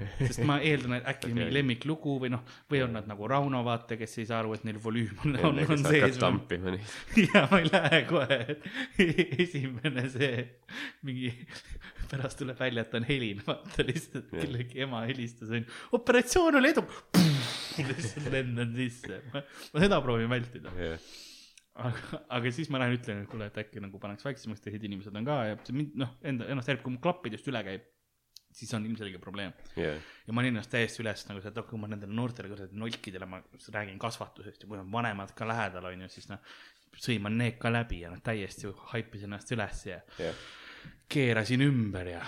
sest 0.27 0.43
ma 0.49 0.59
eeldan, 0.65 0.97
et 0.99 1.09
äkki 1.11 1.29
okay. 1.29 1.37
mingi 1.37 1.55
lemmiklugu 1.55 2.17
või 2.23 2.33
noh, 2.33 2.43
või 2.71 2.83
on 2.85 2.95
nad 2.97 3.09
nagu 3.11 3.29
Rauno 3.31 3.63
vaata, 3.67 3.99
kes 4.01 4.19
ei 4.21 4.29
saa 4.29 4.41
aru, 4.43 4.55
et 4.57 4.67
neil 4.69 4.81
volüüm 4.83 5.23
on, 5.25 5.39
on, 5.51 5.63
on 5.67 5.85
sees 5.87 6.19
tampima 6.21 6.75
neid. 6.75 6.93
ja 7.27 7.47
ma 7.51 7.61
ei 7.63 7.71
lähe 7.71 8.03
kohe, 8.09 8.41
et 8.53 8.69
esimene 9.47 10.07
see 10.13 10.45
mingi, 11.07 11.33
pärast 12.11 12.41
tuleb 12.43 12.59
välja, 12.61 12.85
et 12.87 12.99
on 12.99 13.09
Helin, 13.09 13.43
vaata 13.47 13.87
lihtsalt 13.87 14.31
kellegi 14.35 14.85
ema 14.87 15.05
helistas 15.09 15.53
onju, 15.55 15.81
operatsioon 15.99 16.61
oli 16.61 16.75
edu. 16.75 16.87
lihtsalt 17.81 18.31
lendan 18.33 18.77
sisse, 18.79 19.23
ma 19.33 19.85
seda 19.85 20.01
proovin 20.05 20.31
vältida, 20.33 20.73
jah, 20.81 21.11
aga, 21.87 22.25
aga 22.39 22.53
siis 22.55 22.71
ma 22.73 22.81
lähen 22.83 22.99
ütlen, 22.99 23.23
et 23.25 23.31
kuule, 23.31 23.49
et 23.51 23.63
äkki 23.63 23.83
nagu 23.83 24.01
paneks 24.03 24.27
väiksemaks, 24.27 24.63
teised 24.65 24.85
inimesed 24.87 25.17
on 25.17 25.27
ka 25.29 25.41
ja 25.51 25.59
see 25.65 25.77
mind 25.77 25.97
noh, 26.01 26.13
enda, 26.27 26.49
ennast 26.53 26.71
häirib, 26.71 26.85
kui 26.85 26.97
mu 26.97 27.03
klappidest 27.03 27.49
üle 27.51 27.63
käib, 27.67 27.87
siis 28.53 28.73
on 28.75 28.87
ilmselge 28.87 29.21
probleem. 29.23 29.55
Jah, 29.77 30.01
ja 30.27 30.35
ma 30.35 30.43
olin 30.43 30.57
ennast 30.57 30.73
täiesti 30.73 31.03
üles 31.05 31.25
nagu 31.29 31.43
see, 31.43 31.53
et 31.53 31.63
kui 31.69 31.81
ma 31.81 31.91
nendele 31.91 32.15
noortele 32.17 32.51
kuradi 32.51 32.79
nolkidele, 32.81 33.29
ma 33.31 33.41
räägin 33.77 34.01
kasvatusest 34.01 34.65
ja 34.65 34.71
kui 34.71 34.81
on 34.81 34.91
vanemad 34.93 35.35
ka 35.37 35.49
lähedal, 35.49 35.91
onju, 35.93 36.11
siis 36.13 36.31
noh, 36.33 36.43
sõiman 37.01 37.39
need 37.39 37.59
ka 37.63 37.73
läbi 37.73 38.03
ja 38.05 38.11
noh, 38.13 38.23
täiesti 38.25 38.71
haipis 38.93 39.27
ennast 39.29 39.55
üles 39.57 39.87
ja 39.87 40.01
jah, 40.19 40.45
keerasin 41.11 41.67
ümber 41.67 42.15
ja 42.17 42.25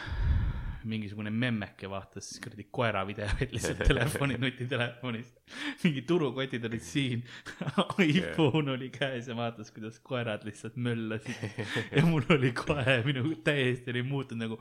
mingisugune 0.89 1.31
memmeke 1.31 1.89
vaatas 1.91 2.29
kuradi 2.43 2.67
koera 2.71 3.03
videoid 3.09 3.51
lihtsalt 3.55 3.83
telefoni, 3.87 4.37
nutitelefonist. 4.43 5.39
mingi 5.85 6.03
turukotid 6.09 6.65
olid 6.69 6.83
siin, 6.85 7.23
iPhone 8.07 8.73
oli 8.73 8.89
käes 8.95 9.29
ja 9.29 9.37
vaatas, 9.37 9.71
kuidas 9.75 9.99
koerad 10.03 10.45
lihtsalt 10.49 10.77
möllasid. 10.77 11.37
ja 11.97 12.05
mul 12.09 12.25
oli 12.33 12.53
kohe, 12.57 12.99
minu 13.07 13.35
täiesti 13.45 13.93
oli 13.95 14.03
muutunud 14.07 14.47
nagu, 14.47 14.59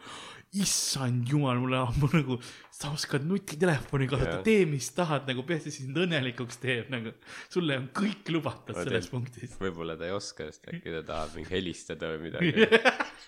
issand 0.62 1.30
jumal, 1.32 1.60
mulle, 1.63 1.80
mul 2.01 2.16
nagu, 2.20 2.38
sa 2.75 2.92
oskad 2.92 3.24
nutitelefoni 3.30 4.08
kasutada 4.12 4.42
tee 4.46 4.66
mis 4.70 4.90
tahad 4.98 5.30
nagu, 5.30 5.46
peaasi 5.48 5.72
sind 5.74 5.98
õnnelikuks 6.01 6.60
teeb 6.62 6.90
nagu. 6.92 7.13
sulle 7.51 7.78
on 7.80 7.88
kõik 7.96 8.30
lubatud 8.36 8.75
Ma 8.75 8.84
selles 8.84 9.08
teen- 9.08 9.16
punktis. 9.16 9.56
võib-olla 9.62 9.96
ta 10.00 10.10
ei 10.10 10.16
oska, 10.16 10.50
sest 10.51 10.68
äkki 10.74 10.92
ta 10.98 11.04
tahab 11.13 11.36
mingi 11.40 11.51
helistada 11.56 12.12
või 12.16 12.28
midagi. 12.28 12.68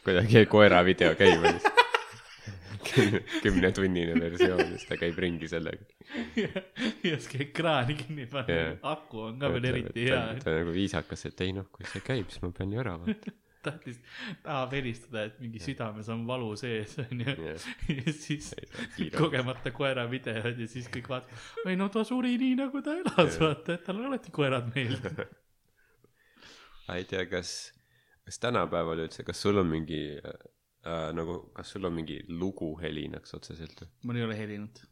kuidagi 0.03 0.45
koera 0.51 0.83
video 0.85 1.13
käima 1.19 1.53
lihtsalt. 1.53 1.82
Kümnetunnine 3.43 4.17
versioon, 4.19 4.65
siis 4.73 4.87
ta 4.89 4.97
käib 4.99 5.19
ringi 5.23 5.49
sellega. 5.51 5.85
ei 7.03 7.13
oska 7.15 7.39
ekraani 7.45 7.97
kinni 7.99 8.27
panna 8.31 8.59
Jah., 8.59 8.75
aku 8.93 9.27
on 9.29 9.39
ka 9.41 9.51
veel 9.53 9.69
eriti 9.71 10.09
hea. 10.09 10.25
ta 10.43 10.51
on 10.51 10.59
nagu 10.61 10.75
viisakas, 10.75 11.27
et 11.29 11.45
ei 11.45 11.55
noh, 11.55 11.69
kui 11.73 11.87
see 11.89 12.03
käib, 12.05 12.29
siis 12.33 12.43
ma 12.45 12.51
pean 12.55 12.73
ju 12.73 12.83
ära 12.83 12.97
vaatama. 13.01 13.39
tahtis, 13.63 13.99
tahab 14.43 14.73
helistada, 14.75 15.27
et 15.29 15.37
mingi 15.39 15.61
südames 15.63 16.09
on 16.11 16.25
valu 16.27 16.49
sees, 16.59 16.97
onju. 17.03 17.35
Ja 17.47 18.13
siis 18.15 18.51
kogemata 19.15 19.71
koera 19.75 20.05
videod 20.11 20.59
ja 20.59 20.67
siis 20.69 20.89
kõik 20.91 21.07
vaatavad, 21.11 21.45
ei 21.71 21.79
no 21.79 21.87
ta 21.93 22.03
suri 22.07 22.35
nii 22.41 22.57
nagu 22.59 22.83
ta 22.83 22.97
elas, 22.99 23.39
vaata, 23.41 23.77
et 23.77 23.85
talle 23.87 24.09
alati 24.09 24.33
koerad 24.35 24.67
meeldivad. 24.75 25.23
ma 26.87 26.99
ei 26.99 27.07
tea, 27.09 27.23
kas, 27.31 27.71
kas 28.27 28.41
tänapäeval 28.43 29.05
üldse, 29.05 29.25
kas 29.27 29.39
sul 29.45 29.63
on 29.63 29.71
mingi 29.71 30.03
äh, 30.85 31.09
nagu, 31.15 31.39
kas 31.55 31.73
sul 31.75 31.89
on 31.89 31.95
mingi 31.97 32.19
lugu 32.29 32.73
helinaks 32.81 33.35
otseselt 33.37 33.85
või 33.85 34.09
mul 34.09 34.21
ei 34.21 34.27
ole 34.27 34.37
helinud, 34.39 34.83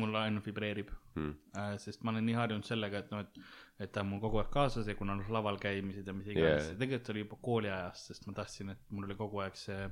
mul 0.00 0.20
ainult 0.22 0.46
vibreerib 0.48 0.92
hmm.? 1.16 1.34
äh,, 1.58 1.74
sest 1.82 2.04
ma 2.04 2.14
olen 2.14 2.26
nii 2.28 2.38
harjunud 2.38 2.68
sellega, 2.68 3.04
et 3.04 3.12
noh, 3.14 3.24
et, 3.24 3.42
et 3.86 3.92
ta 3.92 4.04
on 4.04 4.12
mul 4.12 4.22
kogu 4.24 4.42
aeg 4.42 4.52
kaasas 4.54 4.88
ja 4.88 4.96
kuna 4.98 5.16
noh, 5.18 5.32
laval 5.32 5.60
käimised 5.62 6.08
ja 6.08 6.16
mis 6.16 6.30
iganes 6.32 6.70
yeah., 6.70 6.78
tegelikult 6.78 7.14
oli 7.14 7.26
juba 7.26 7.40
kooliajast, 7.50 8.12
sest 8.12 8.28
ma 8.28 8.36
tahtsin, 8.40 8.74
et 8.76 8.90
mul 8.90 9.08
oli 9.10 9.18
kogu 9.18 9.44
aeg 9.44 9.58
see, 9.60 9.84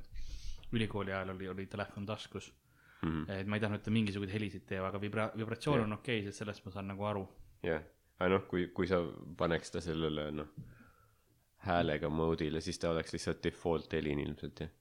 ülikooli 0.77 1.13
ajal 1.15 1.35
oli, 1.35 1.49
oli 1.51 1.67
telefon 1.71 2.07
taskus 2.07 2.53
Hmm. 3.01 3.25
et 3.33 3.49
ma 3.49 3.57
ei 3.57 3.63
tahtnud, 3.63 3.81
et 3.81 3.87
ta 3.87 3.93
mingisuguseid 3.95 4.35
helisid 4.35 4.67
teeb, 4.69 4.85
aga 4.85 4.99
vibra-, 5.01 5.31
vibratsioon 5.33 5.79
Jah. 5.79 5.87
on 5.87 5.97
okei 5.97 6.19
okay,, 6.19 6.27
sest 6.27 6.43
sellest 6.43 6.67
ma 6.67 6.73
saan 6.75 6.91
nagu 6.91 7.07
aru. 7.09 7.23
jah, 7.65 7.81
aga 8.19 8.29
noh, 8.35 8.43
kui, 8.51 8.67
kui 8.77 8.91
sa 8.91 8.99
paneks 9.41 9.73
ta 9.73 9.81
sellele 9.81 10.27
noh, 10.37 10.51
häälega 11.65 12.11
mode'ile, 12.13 12.61
siis 12.65 12.81
ta 12.81 12.91
oleks 12.93 13.15
lihtsalt 13.17 13.41
default 13.47 13.97
helin 13.97 14.21
ilmselt 14.21 14.61
jah. 14.65 14.75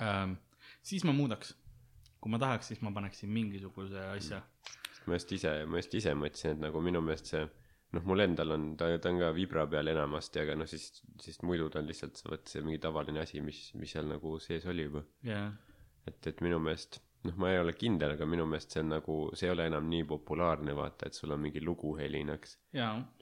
Ähm, 0.00 0.36
siis 0.82 1.04
ma 1.04 1.12
muudaks. 1.16 1.56
kui 2.22 2.30
ma 2.30 2.38
tahaks, 2.38 2.68
siis 2.70 2.82
ma 2.86 2.92
paneksin 2.94 3.30
mingisuguse 3.34 3.98
asja. 4.12 4.42
ma 5.06 5.18
just 5.18 5.32
ise, 5.34 5.64
ma 5.66 5.80
just 5.80 5.94
ise 5.98 6.14
mõtlesin, 6.14 6.54
et 6.54 6.60
nagu 6.62 6.80
minu 6.80 7.00
meelest 7.02 7.32
see 7.32 7.42
noh, 7.92 8.04
mul 8.08 8.24
endal 8.24 8.54
on, 8.54 8.68
ta, 8.78 8.88
ta 9.02 9.10
on 9.10 9.18
ka 9.20 9.32
vibra 9.36 9.66
peal 9.70 9.90
enamasti, 9.92 10.40
aga 10.44 10.54
noh, 10.56 10.68
siis, 10.70 11.02
siis 11.20 11.40
muidu 11.42 11.68
ta 11.72 11.82
on 11.82 11.90
lihtsalt 11.90 12.22
vot 12.28 12.46
see 12.48 12.62
mingi 12.64 12.80
tavaline 12.82 13.24
asi, 13.24 13.42
mis, 13.44 13.64
mis 13.74 13.92
seal 13.96 14.06
nagu 14.08 14.36
sees 14.44 14.66
oli 14.70 14.86
juba. 14.86 15.02
jaa, 15.26 15.48
et, 16.06 16.20
et 16.30 16.44
minu 16.46 16.60
meelest 16.62 17.00
noh, 17.22 17.36
ma 17.38 17.52
ei 17.52 17.58
ole 17.62 17.72
kindel, 17.78 18.16
aga 18.16 18.26
minu 18.26 18.44
meelest 18.50 18.74
see 18.74 18.80
on 18.82 18.88
nagu, 18.96 19.16
see 19.38 19.46
ei 19.46 19.52
ole 19.54 19.66
enam 19.70 19.86
nii 19.90 20.02
populaarne 20.10 20.72
vaata, 20.74 21.06
et 21.06 21.14
sul 21.14 21.30
on 21.36 21.40
mingi 21.44 21.60
lugu 21.62 21.92
helinaks. 22.00 22.56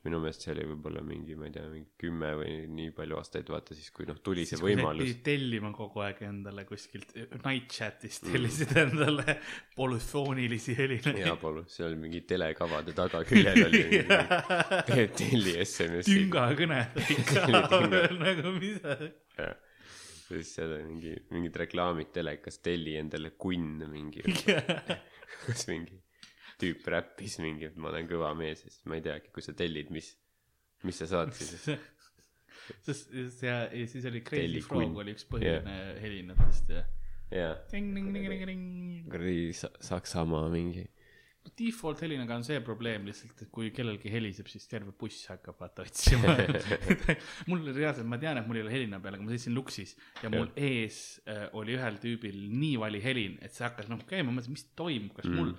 minu 0.07 0.21
meelest 0.23 0.45
see 0.47 0.53
oli 0.55 0.65
võib-olla 0.71 1.03
mingi, 1.05 1.35
ma 1.37 1.49
ei 1.49 1.53
tea, 1.57 1.67
mingi 1.69 1.91
kümme 2.01 2.31
või 2.39 2.53
nii 2.71 2.93
palju 2.97 3.19
aastaid 3.19 3.49
vaata 3.53 3.75
siis, 3.77 3.91
kui 3.93 4.07
noh, 4.09 4.17
tuli 4.25 4.45
see 4.47 4.55
siis 4.57 4.63
sa 4.63 4.67
võimalus. 4.69 5.05
pidid 5.05 5.23
tellima 5.27 5.73
kogu 5.77 6.01
aeg 6.07 6.23
endale 6.29 6.65
kuskilt 6.69 7.13
Night 7.45 7.69
Chatist 7.77 8.25
Mm. 8.25 8.33
tellisid 8.37 8.77
endale 8.77 9.37
polüfoonilisi 9.79 10.75
helinaid. 10.79 11.19
jaa, 11.27 11.37
palun, 11.41 11.65
see 11.69 11.85
oli 11.87 11.97
mingi 12.01 12.21
telekavade 12.31 12.93
tagaküljel 12.97 13.65
oli 13.67 13.83
mingi 13.91 15.07
telli 15.21 15.57
SMS-i. 15.65 16.15
tüngakõned 16.15 16.97
olid 17.01 17.25
ka 17.27 17.35
See 17.35 17.43
oli 17.49 17.65
tünga. 17.75 17.91
veel 17.97 18.17
nagu 18.23 18.55
mis 18.59 18.81
ja 19.41 19.51
siis 20.39 20.55
seal 20.57 20.75
oli 20.77 20.87
mingi 20.87 21.15
mingid 21.35 21.59
reklaamid 21.65 22.13
telekas 22.15 22.61
telli 22.65 22.97
endale 23.01 23.33
kunn 23.41 23.83
mingi. 23.91 24.23
Kus 25.47 25.67
mingi 25.71 25.99
tüüp 26.61 26.87
räppis 26.93 27.39
mingi 27.41 27.71
et 27.71 27.79
ma 27.81 27.89
olen 27.93 28.09
kõva 28.11 28.35
mees 28.37 28.65
ja 28.65 28.69
siis 28.69 28.85
ma 28.91 28.99
ei 28.99 29.05
teagi 29.05 29.33
kui 29.35 29.45
sa 29.45 29.55
tellid 29.57 29.91
mis 29.95 30.13
mis 30.87 31.01
sa 31.01 31.09
saad 31.11 31.33
siis. 31.37 31.69
Sest 32.87 33.11
see 33.11 33.49
ja 33.51 33.87
siis 33.89 34.05
oli 34.07 34.21
Crazy. 34.27 34.61
Frog 34.63 34.99
oli 35.03 35.15
üks 35.17 35.25
põhiline 35.31 35.77
yeah. 35.77 35.95
helinatest 36.03 36.71
ja 36.71 36.85
jaa 37.31 37.55
kuradi 39.11 39.53
sa- 39.57 39.73
saksamaa 39.87 40.49
mingi 40.53 40.85
Default 41.61 42.03
helinaga 42.05 42.37
on 42.37 42.45
see 42.45 42.61
probleem 42.65 43.07
lihtsalt, 43.09 43.39
et 43.45 43.51
kui 43.53 43.71
kellelgi 43.73 44.11
heliseb, 44.13 44.49
siis 44.49 44.67
terve 44.69 44.93
buss 44.97 45.27
hakkab 45.33 45.59
vaata 45.61 45.85
otsima. 45.87 46.35
mul 47.49 47.63
oli 47.63 47.75
reaalselt, 47.77 48.09
ma 48.09 48.19
tean, 48.21 48.41
et 48.41 48.49
mul 48.49 48.61
ei 48.61 48.65
ole 48.67 48.75
helina 48.75 49.01
peal, 49.01 49.17
aga 49.17 49.25
ma 49.25 49.33
sõitsin 49.33 49.57
Luxis 49.57 49.95
ja 50.21 50.31
mul 50.33 50.51
ees 50.57 51.01
äh, 51.29 51.47
oli 51.57 51.77
ühel 51.79 51.97
tüübil 52.03 52.43
nii 52.53 52.75
vali 52.81 53.01
helin, 53.05 53.39
et 53.45 53.57
see 53.57 53.65
hakkas 53.67 53.89
noh 53.93 54.05
käima, 54.09 54.29
ma 54.29 54.39
mõtlesin, 54.39 54.57
mis 54.57 54.69
toimub, 54.77 55.15
kas 55.17 55.29
mm. 55.29 55.41
mul, 55.41 55.55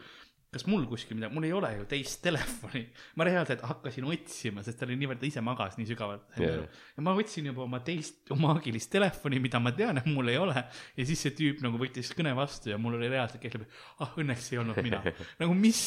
kas 0.52 0.66
mul 0.68 0.84
kuskil 0.84 1.16
midagi, 1.16 1.32
mul 1.32 1.46
ei 1.48 1.54
ole 1.56 1.70
ju 1.78 1.86
teist 1.88 2.20
telefoni. 2.26 2.82
ma 3.16 3.24
reaalselt 3.28 3.62
hakkasin 3.64 4.08
otsima, 4.12 4.64
sest 4.66 4.82
ta 4.82 4.88
oli 4.88 4.98
niivõrd, 5.00 5.22
ta 5.22 5.28
ise 5.30 5.44
magas 5.48 5.78
nii 5.80 5.88
sügavalt 5.88 6.40
Jaa. 6.44 6.66
ja 6.98 7.04
ma 7.06 7.14
võtsin 7.16 7.46
juba 7.48 7.64
oma 7.64 7.80
teist 7.88 8.34
maagilist 8.36 8.92
telefoni, 8.92 9.40
mida 9.44 9.62
ma 9.64 9.72
tean, 9.76 10.02
et 10.02 10.10
mul 10.12 10.28
ei 10.34 10.36
ole. 10.42 10.58
ja 10.98 11.06
siis 11.08 11.24
see 11.24 11.38
tüüp 11.38 11.64
nagu 11.64 11.80
võttis 11.80 12.12
kõne 12.18 12.34
vastu 12.36 12.74
ja 12.74 12.80
mul 12.82 12.98
oli 13.00 13.08
reaalselt 13.14 13.44
keegi 13.46 13.62
läbi, 13.62 13.70
ah 14.04 14.12
õnneks 14.20 14.50
ei 14.52 14.60
olnud 14.60 14.82
mina. 14.84 15.00
nagu 15.42 15.56
mis, 15.56 15.84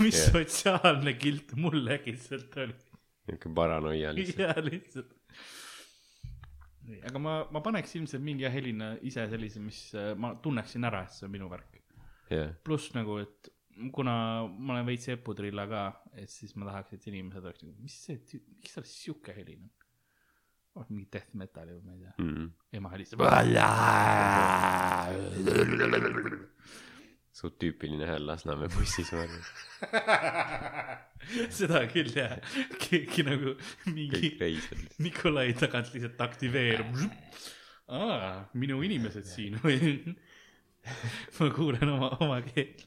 mis 0.00 0.22
yeah. 0.22 0.32
sotsiaalne 0.38 1.14
kilt 1.20 1.52
mul 1.60 1.92
äkitselt 1.98 2.56
oli. 2.64 2.78
niuke 3.28 3.52
paranoia 3.60 4.14
lihtsalt 4.16 4.40
ja 4.46 4.64
lihtsalt. 4.70 5.12
aga 7.12 7.24
ma, 7.26 7.36
ma 7.52 7.64
paneks 7.68 7.92
ilmselt 8.00 8.24
mingi 8.24 8.48
helina 8.48 8.94
ise 9.04 9.28
sellise, 9.28 9.60
mis 9.60 9.84
ma 10.16 10.32
tunneksin 10.40 10.88
ära, 10.88 11.04
et 11.04 11.20
see 11.20 11.28
on 11.28 11.36
minu 11.36 11.52
värk. 11.52 11.76
jah, 12.32 12.56
pluss 12.64 12.96
nagu, 12.96 13.20
et 13.20 13.52
kuna 13.94 14.14
ma 14.48 14.74
olen 14.74 14.86
veits 14.88 15.08
eputrilla 15.14 15.64
ka, 15.70 15.82
et 16.18 16.30
siis 16.32 16.54
ma 16.58 16.68
tahaks, 16.70 16.94
et 16.96 17.06
inimesed 17.10 17.44
oleks 17.44 17.64
nagu, 17.64 17.76
mis 17.84 17.96
see, 18.06 18.16
miks 18.58 18.76
tal 18.76 18.86
sihuke 18.88 19.34
helin 19.36 19.62
on? 19.66 19.74
oh, 20.78 20.86
mingi 20.92 21.08
death 21.12 21.32
metal'i 21.38 21.72
või 21.74 21.82
ma 21.86 21.92
ei 21.96 22.00
tea, 22.04 22.14
mm. 22.22 22.46
ema 22.78 22.92
helistab. 22.92 23.24
suht 27.38 27.58
tüüpiline 27.62 28.06
hääl 28.08 28.24
Lasnamäe 28.26 28.70
bussis, 28.72 29.12
ma 29.14 29.20
arvan. 29.24 29.42
seda 31.58 31.84
küll 31.90 32.10
jah, 32.14 32.34
keegi 32.82 33.22
nagu 33.26 33.54
mingi. 33.94 34.32
Nikolai 35.04 35.52
tagant 35.58 35.92
lihtsalt 35.94 36.24
aktiveerub. 36.28 36.98
aa, 37.94 38.32
minu 38.58 38.80
inimesed 38.86 39.26
siin 39.28 39.58
või? 39.62 39.78
ma 41.38 41.50
kuulen 41.54 41.94
oma, 41.94 42.10
oma 42.24 42.40
keelt. 42.46 42.86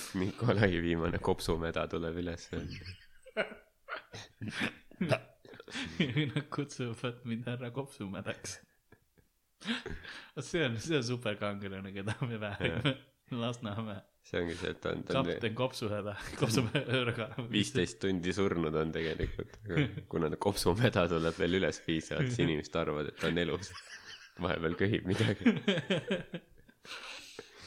Nikolai 0.20 0.70
viimane 0.82 1.18
kopsumeda 1.22 1.86
tuleb 1.90 2.16
üles. 2.22 2.48
Nad 5.10 6.44
kutsuvad 6.50 7.24
mind 7.24 7.46
härra 7.50 7.70
kopsumedaks. 7.74 8.60
see 10.40 10.64
on, 10.66 10.76
see 10.78 10.96
on 10.96 11.04
superkangelane, 11.04 11.92
keda 11.92 12.14
me 12.28 12.40
väärime. 12.40 12.96
Lasnamäe, 13.34 13.98
see 14.22 14.38
ongi 14.38 14.54
see, 14.54 14.70
et 14.70 14.78
ta 14.84 14.92
on, 14.94 15.00
kapten 15.02 15.54
kopsuhäda, 15.58 16.12
kopsumõõraga. 16.38 17.26
viisteist 17.50 17.98
tundi 18.04 18.34
surnud 18.36 18.76
on 18.78 18.92
tegelikult, 18.94 19.56
kuna 20.12 20.30
ta 20.30 20.38
kopsumeda 20.38 21.08
tuleb 21.10 21.34
veel 21.42 21.58
üles 21.58 21.80
piisavalt, 21.82 22.30
siis 22.30 22.44
inimesed 22.46 22.78
arvavad, 22.78 23.10
et 23.10 23.18
ta 23.18 23.32
on 23.32 23.42
elus. 23.42 23.72
vahepeal 24.38 24.78
köhib 24.78 25.10
midagi. 25.10 25.56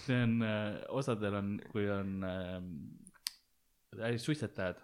See 0.10 0.20
on, 0.26 0.36
osadel 1.00 1.36
on, 1.40 1.56
kui 1.72 1.86
on 1.94 2.16
äh, 2.28 4.18
suitsetajad 4.22 4.82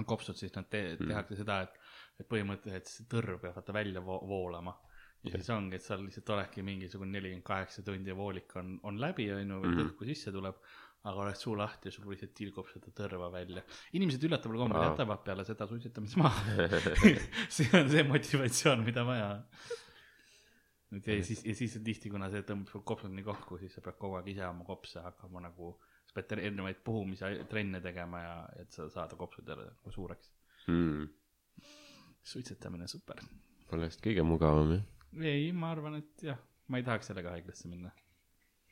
on 0.00 0.06
kopsud, 0.08 0.36
siis 0.40 0.54
nad 0.56 0.68
te 0.72 0.82
Mm. 0.96 1.08
tehakse 1.10 1.36
seda, 1.36 1.60
et, 1.66 1.74
et 2.20 2.28
põhimõtteliselt 2.28 2.88
see 2.88 3.04
tõrv 3.12 3.40
peab 3.42 3.56
vaata 3.58 3.74
välja 3.76 4.00
vo 4.04 4.20
voolama. 4.28 4.72
ja 5.22 5.30
Jah. 5.30 5.38
siis 5.38 5.50
ongi, 5.54 5.76
et 5.78 5.82
seal 5.86 6.00
lihtsalt 6.02 6.30
olekski 6.34 6.62
mingisugune 6.66 7.12
nelikümmend 7.14 7.44
kaheksa 7.46 7.82
tundi 7.86 8.10
ja 8.10 8.14
voolik 8.18 8.56
on, 8.58 8.72
on 8.82 8.96
läbi, 9.00 9.28
on 9.32 9.50
ju, 9.52 9.60
või 9.62 9.68
Mhm. 9.76 9.84
õhku 9.92 10.04
sisse 10.08 10.32
tuleb. 10.34 10.56
aga 11.04 11.18
oled 11.18 11.34
suu 11.34 11.56
lahti 11.58 11.88
ja 11.88 11.92
sul 11.92 12.04
lihtsalt 12.06 12.30
tilgub 12.34 12.68
seda 12.70 12.90
tõrva 12.94 13.26
välja. 13.32 13.62
inimesed 13.92 14.22
üllataval 14.22 14.56
kombel 14.60 14.82
jätavad 14.86 15.24
peale 15.24 15.44
seda 15.44 15.66
suitsetamist 15.66 16.16
maha. 16.16 16.42
see 17.56 17.66
on 17.74 17.88
see 17.90 18.02
motivatsioon, 18.06 18.84
mida 18.84 19.02
vaja 19.04 19.26
on. 19.34 19.42
Et 20.98 21.08
ja 21.08 21.24
siis, 21.24 21.40
ja 21.46 21.54
siis 21.56 21.76
on 21.78 21.84
tihti, 21.86 22.10
kuna 22.12 22.28
see 22.32 22.44
tõmbab 22.48 22.72
sul 22.72 22.84
kopsud 22.88 23.12
nii 23.14 23.24
kokku, 23.26 23.58
siis 23.60 23.74
sa 23.76 23.82
pead 23.84 23.96
kogu 24.00 24.18
aeg 24.18 24.28
ise 24.34 24.44
oma 24.48 24.66
kopse 24.68 25.00
hakkama 25.04 25.44
nagu, 25.46 25.72
sa 26.08 26.18
pead 26.18 26.34
erinevaid 26.38 26.82
puhumise 26.84 27.30
trenne 27.50 27.80
tegema 27.84 28.22
ja, 28.22 28.34
et 28.60 28.76
sa 28.76 28.88
saada 28.92 29.16
kopsud 29.20 29.48
jälle 29.48 29.70
nagu 29.70 29.94
suureks. 29.94 30.32
mm.. 30.66 31.06
suitsetamine 32.32 32.88
super. 32.90 33.22
Pole 33.70 33.88
vist 33.88 34.04
kõige 34.04 34.24
mugavam 34.26 34.74
jah. 34.76 34.84
ei, 35.32 35.48
ma 35.56 35.72
arvan, 35.72 35.96
et 36.02 36.26
jah, 36.28 36.40
ma 36.68 36.80
ei 36.80 36.86
tahaks 36.86 37.08
sellega 37.12 37.32
haiglasse 37.36 37.70
minna. 37.72 37.94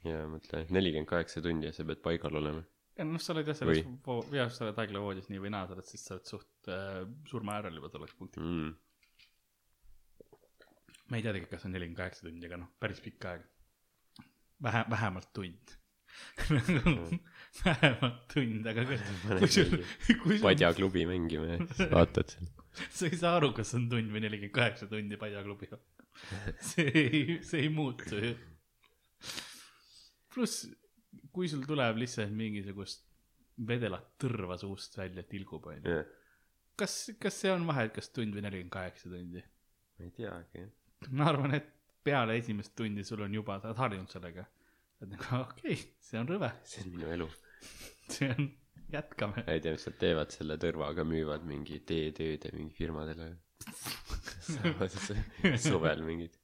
ja 0.04 0.26
mõtle, 0.28 0.66
nelikümmend 0.68 1.08
kaheksa 1.08 1.42
tundi 1.44 1.68
ja 1.68 1.72
sa 1.76 1.88
pead 1.88 2.04
paigal 2.04 2.36
olema. 2.42 2.66
ja 3.00 3.08
noh, 3.08 3.22
sa 3.22 3.32
oled 3.32 3.48
jah 3.48 3.56
selles, 3.56 3.80
jah, 4.36 4.52
sa 4.52 4.68
oled 4.68 4.84
haiglavoodis 4.84 5.32
nii 5.32 5.40
või 5.46 5.56
naa, 5.56 5.64
sa 5.68 5.78
oled, 5.78 5.88
siis 5.88 6.04
sa 6.04 6.18
oled 6.18 6.28
suht 6.28 6.70
äh, 6.72 7.02
surma 7.32 7.56
äärel 7.56 7.80
juba 7.80 7.92
selleks 7.96 8.16
punktiks. 8.20 8.44
mm.. 8.44 8.78
Ma 11.10 11.18
ei 11.18 11.24
tea 11.24 11.34
tegelikult, 11.34 11.56
kas 11.56 11.66
on 11.66 11.74
nelikümmend 11.74 11.98
kaheksa 11.98 12.26
tundi, 12.26 12.46
aga 12.46 12.60
noh, 12.62 12.70
päris 12.82 13.02
pikk 13.04 13.26
aeg. 13.32 13.44
vähe, 14.62 14.84
vähemalt 14.92 15.30
tund. 15.34 15.76
vähemalt 17.64 18.22
tund, 18.32 18.66
aga 18.70 18.84
kui, 18.86 18.98
sul, 19.56 19.76
kui 20.06 20.36
sul, 20.36 20.44
padjaklubi 20.44 21.06
mängima 21.10 21.54
ja 21.54 21.58
siis 21.64 21.90
vaatad 21.92 22.34
seal. 22.34 22.50
sa 22.96 23.08
ei 23.08 23.18
saa 23.18 23.34
aru, 23.40 23.50
kas 23.56 23.74
on 23.78 23.88
tund 23.90 24.14
või 24.14 24.22
nelikümmend 24.26 24.54
kaheksa 24.54 24.88
tundi 24.90 25.18
padjaklubiga. 25.20 25.80
see 26.62 26.86
ei, 26.86 27.22
see 27.46 27.64
ei 27.64 27.70
muutu 27.74 28.18
ju. 28.20 28.32
pluss, 30.34 30.66
kui 31.34 31.50
sul 31.50 31.64
tuleb 31.66 31.98
lihtsalt 32.02 32.34
mingisugust 32.36 33.06
vedelat 33.66 34.12
tõrva 34.20 34.56
suust 34.60 34.94
välja 34.98 35.24
tilgub, 35.28 35.66
onju. 35.72 36.02
kas, 36.78 37.00
kas 37.20 37.42
see 37.42 37.52
on 37.52 37.66
vahe, 37.68 37.88
et 37.88 37.96
kas 37.98 38.12
tund 38.14 38.36
või 38.36 38.46
nelikümmend 38.46 38.76
kaheksa 38.78 39.10
tundi? 39.12 39.42
ma 39.98 40.06
ei 40.06 40.14
teagi 40.16 40.62
jah. 40.62 40.76
Ma 41.08 41.30
arvan, 41.32 41.54
et 41.56 41.68
peale 42.04 42.36
esimest 42.40 42.74
tundi 42.76 43.04
sul 43.04 43.22
on 43.24 43.34
juba, 43.34 43.60
sa 43.60 43.70
oled 43.70 43.84
harjunud 43.84 44.12
sellega. 44.12 44.46
et 45.00 45.08
nagu 45.08 45.28
okei 45.40 45.72
okay,, 45.72 45.84
see 46.04 46.20
on 46.20 46.28
rõve, 46.28 46.50
see 46.68 46.84
on 46.84 46.96
minu 46.96 47.12
elu. 47.16 47.28
see 48.12 48.28
on, 48.34 48.50
jätkame. 48.92 49.44
ma 49.46 49.54
ei 49.54 49.62
tea, 49.64 49.76
mis 49.76 49.86
nad 49.88 49.96
teevad 50.02 50.34
selle 50.34 50.58
tõrvaga, 50.60 51.06
müüvad 51.08 51.46
mingi 51.48 51.80
teetööde 51.88 52.52
mingi 52.56 52.76
firmadele. 52.76 53.32
suvel 55.60 56.04
mingid 56.06 56.36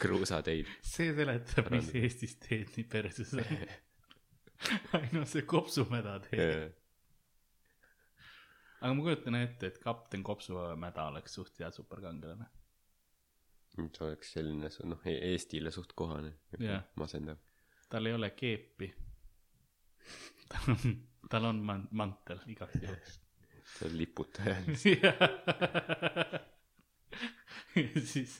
kruusateid. 0.00 0.70
see 0.82 1.12
seletab, 1.16 1.70
mis 1.74 1.90
Eestis 1.98 2.38
teed 2.42 2.72
nii 2.76 2.86
perses 2.90 3.34
on. 3.38 3.52
ainult 4.98 5.30
see 5.30 5.44
kopsumeda 5.48 6.18
teeb. 6.26 6.74
aga 8.80 8.92
ma 8.92 9.06
kujutan 9.06 9.40
ette, 9.40 9.72
et 9.72 9.80
kapten 9.82 10.24
Kopsumäda 10.26 11.08
oleks 11.12 11.38
suht 11.38 11.60
hea 11.60 11.70
superkangelane. 11.72 12.50
See 13.74 14.04
oleks 14.06 14.32
selline, 14.36 14.70
noh, 14.90 15.00
Eestile 15.10 15.70
suht 15.74 15.92
kohane 15.98 16.32
Jah.. 16.62 16.84
masendav. 17.00 17.38
tal 17.90 18.06
ei 18.06 18.14
ole 18.14 18.30
keepi. 18.30 18.88
tal 20.52 20.74
on, 20.76 20.96
tal 21.30 21.44
on 21.50 21.62
man-, 21.64 21.88
mantel 21.90 22.40
igaks 22.46 22.80
juhuks. 22.82 23.20
see 23.74 23.88
on 23.88 23.96
liputaja. 24.02 24.56
ja 27.74 28.00
siis 28.06 28.38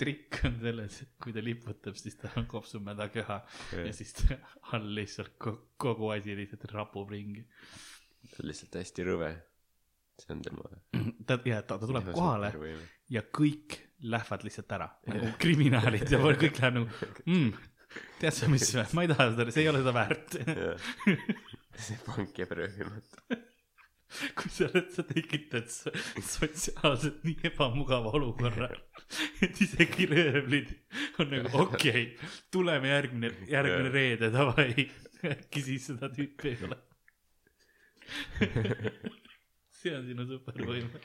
trikk 0.00 0.40
on 0.48 0.58
selles, 0.60 0.98
et 1.04 1.12
kui 1.22 1.32
ta 1.34 1.42
liputab, 1.44 1.96
siis 1.98 2.16
tal 2.20 2.34
on 2.42 2.46
kopsumäda 2.50 3.06
köha 3.14 3.38
ja 3.78 3.92
siis 3.94 4.12
ta 4.18 4.36
all 4.74 4.88
lihtsalt 4.96 5.36
ko- 5.42 5.58
kogu 5.80 6.10
asi 6.14 6.34
lihtsalt 6.36 6.66
rapub 6.74 7.10
ringi. 7.14 7.44
see 8.26 8.42
on 8.42 8.50
lihtsalt 8.50 8.74
hästi 8.80 9.06
rõve. 9.08 9.30
See 10.20 10.34
on 10.34 10.42
tema. 10.42 10.62
ta, 11.26 11.38
ja 11.44 11.62
ta, 11.62 11.78
ta 11.78 11.86
tuleb 11.86 12.10
kohale 12.12 12.52
supervõime. 12.52 12.88
ja 13.12 13.22
kõik 13.40 13.78
lähevad 14.02 14.44
lihtsalt 14.46 14.74
ära 14.76 14.88
nagu 15.10 15.30
kriminaalid 15.42 16.10
ja 16.10 16.20
kõik 16.42 16.58
läheb 16.60 16.80
nagu 16.80 16.88
mm,. 17.26 17.52
tead 18.20 18.36
sa 18.36 18.50
mis, 18.50 18.68
ma 18.96 19.06
ei 19.06 19.12
taha 19.12 19.30
seda, 19.32 19.48
see 19.54 19.64
ei 19.64 19.72
ole 19.72 19.82
seda 19.84 19.96
väärt. 19.96 20.36
See 21.82 21.96
pank 22.04 22.36
jääb 22.36 22.50
röövimata. 22.52 23.38
kui 24.36 24.50
sa 24.52 24.66
oled, 24.66 24.90
sa 24.92 25.02
tekitad 25.08 25.70
so- 25.72 25.92
sotsiaalselt 26.28 27.22
nii 27.24 27.48
ebamugava 27.48 28.12
olukorra, 28.18 28.68
et 29.40 29.62
isegi 29.64 30.04
röövlid 30.10 30.74
on 31.22 31.32
nagu 31.32 31.62
okei 31.64 32.04
okay,, 32.12 32.30
tuleme 32.52 32.92
järgmine, 32.92 33.32
järgmine 33.48 33.94
reede, 33.94 34.28
davai, 34.34 34.84
äkki 35.32 35.64
siis 35.64 35.88
seda 35.88 36.12
tüüpi 36.12 36.52
ei 36.52 36.68
ole. 36.68 36.78
see 39.82 39.94
on 39.96 40.06
sinu 40.06 40.26
supervõime. 40.28 41.00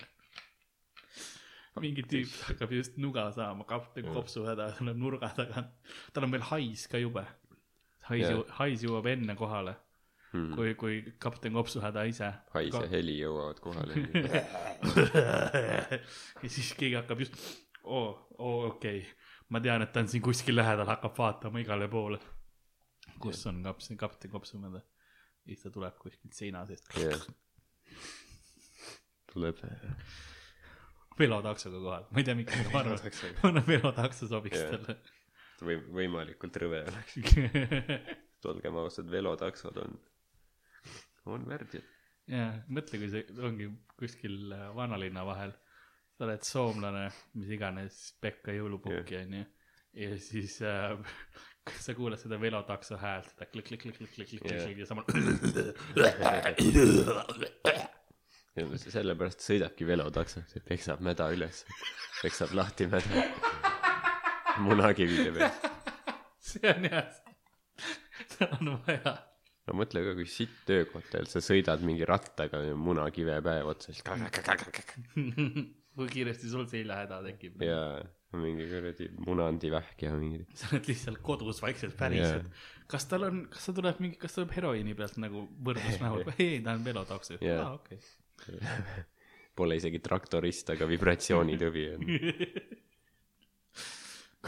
mingi 1.82 2.02
tüüp 2.10 2.32
hakkab 2.48 2.72
just 2.74 2.96
nuga 2.98 3.28
saama, 3.36 3.66
kapten 3.70 4.06
Jah. 4.08 4.16
kopsuhäda 4.18 4.72
tuleb 4.80 4.98
nurga 4.98 5.30
tagant, 5.38 5.74
tal 6.14 6.26
on 6.26 6.32
veel 6.34 6.46
hais 6.52 6.88
ka 6.90 6.98
jube. 7.02 7.26
hais 8.10 8.26
ju, 8.30 8.46
hais 8.62 8.84
jõuab 8.88 9.06
enne 9.14 9.36
kohale, 9.36 9.76
Hmm. 10.28 10.52
kui, 10.56 10.74
kui 10.76 10.96
kapten 11.24 11.54
kopsuhäda 11.56 12.02
ise. 12.10 12.28
hais 12.54 12.74
ja 12.76 12.88
heli 12.92 13.14
jõuavad 13.22 13.60
kohale. 13.64 13.94
ja 16.44 16.50
siis 16.50 16.74
keegi 16.76 16.98
hakkab 17.00 17.22
just, 17.24 17.38
oo, 17.84 18.28
oo 18.38 18.66
okei 18.68 19.00
okay., 19.00 19.14
ma 19.50 19.62
tean, 19.64 19.82
et 19.86 19.94
ta 19.96 20.00
on 20.04 20.10
siin 20.12 20.22
kuskil 20.26 20.58
lähedal, 20.60 20.88
hakkab 20.90 21.16
vaatama 21.18 21.62
igale 21.64 21.88
poole. 21.88 22.20
kus 23.24 23.46
on 23.48 23.64
kapten, 23.64 23.98
kapten 23.98 24.32
kopsumäda. 24.32 24.82
ja 25.46 25.56
siis 25.56 25.64
ta 25.64 25.72
tuleb 25.72 25.96
kuskilt 26.02 26.34
seina 26.36 26.66
seest 26.68 26.92
jah. 27.00 27.24
tuleb. 29.38 29.62
velotaksoga 31.18 31.80
kohale, 31.82 32.10
ma 32.12 32.22
ei 32.22 32.28
tea, 32.28 32.38
miks, 32.38 32.58
ma 32.74 32.84
arvan, 32.84 33.54
ma 33.58 33.64
velotakso 33.68 34.30
sobiks 34.30 34.64
talle. 34.70 34.98
või 35.66 35.80
võimalikult 36.02 36.60
rõve 36.62 36.84
oleks. 36.86 37.18
olgem 38.48 38.78
ausad, 38.80 39.10
velotaksod 39.12 39.80
on, 39.82 39.98
on 41.34 41.48
värdjad. 41.50 41.86
jaa, 42.32 42.52
mõtle, 42.72 43.02
kui 43.02 43.10
see 43.12 43.24
ongi 43.44 43.70
kuskil 44.00 44.54
äh, 44.56 44.68
vanalinna 44.78 45.26
vahel. 45.28 45.56
sa 46.18 46.26
oled 46.26 46.46
soomlane, 46.46 47.04
mis 47.38 47.50
iganes, 47.54 47.98
Pekka 48.22 48.56
jõulupukki 48.56 49.20
onju. 49.24 49.44
ja 50.04 50.14
siis 50.22 50.62
äh, 50.62 50.96
sa 51.84 51.98
kuuled 51.98 52.22
seda 52.22 52.40
velotakso 52.42 53.02
häält, 53.02 53.34
seda 53.34 53.50
klikk-klikk-klikk-klikk-klikk 53.52 54.46
Jah. 54.48 54.70
yeah. 56.62 57.84
Ja 58.58 58.66
sellepärast 58.82 59.44
sõidabki 59.46 59.88
velotaksoks, 59.88 60.58
et 60.58 60.66
peksab 60.68 61.02
mäda 61.06 61.30
üles, 61.34 61.64
peksab 62.24 62.54
lahti 62.58 62.90
mäda. 62.90 63.26
munakivide 64.66 65.32
peal. 65.36 65.74
see 66.42 66.70
on 66.72 66.88
hea. 66.90 67.04
seda 68.34 68.50
on 68.58 68.74
vaja. 68.88 69.16
no 69.68 69.78
mõtle 69.78 70.04
ka, 70.08 70.16
kui 70.18 70.30
sitt 70.32 70.64
töökoht 70.70 71.10
teil, 71.14 71.30
sa 71.30 71.44
sõidad 71.44 71.84
mingi 71.86 72.08
rattaga 72.10 72.64
ja 72.66 72.78
munakive 72.78 73.38
päev 73.46 73.74
otsa, 73.74 73.94
siis 73.94 74.06
kui 75.98 76.14
kiiresti 76.14 76.50
sul 76.50 76.66
seljahäda 76.70 77.22
tekib. 77.26 77.62
ja 77.66 77.82
mingi 78.38 78.66
kuradi 78.70 79.08
munandivähk 79.26 80.02
ja 80.08 80.14
mingi. 80.18 80.44
sa 80.58 80.74
oled 80.74 80.90
lihtsalt 80.90 81.22
kodus 81.26 81.62
vaikselt 81.64 81.98
päriselt 81.98 82.50
kas 82.92 83.06
tal 83.12 83.26
on, 83.28 83.42
kas 83.52 83.68
ta 83.68 83.74
tuleb 83.76 84.00
mingi, 84.04 84.18
kas 84.20 84.34
ta 84.34 84.42
tuleb 84.42 84.54
heroiini 84.58 84.96
pealt 84.98 85.18
nagu 85.22 85.44
võrdlusnäol, 85.68 86.24
ei 86.44 86.62
ta 86.64 86.78
on 86.78 86.86
velotakso 86.86 87.38
Jaa. 87.42 87.66
aa 87.66 87.74
okei 87.80 88.00
Pole 89.58 89.80
isegi 89.80 90.00
traktorist, 90.04 90.70
aga 90.76 90.86
vibratsioonitõbi 90.90 91.86
on. 91.96 92.04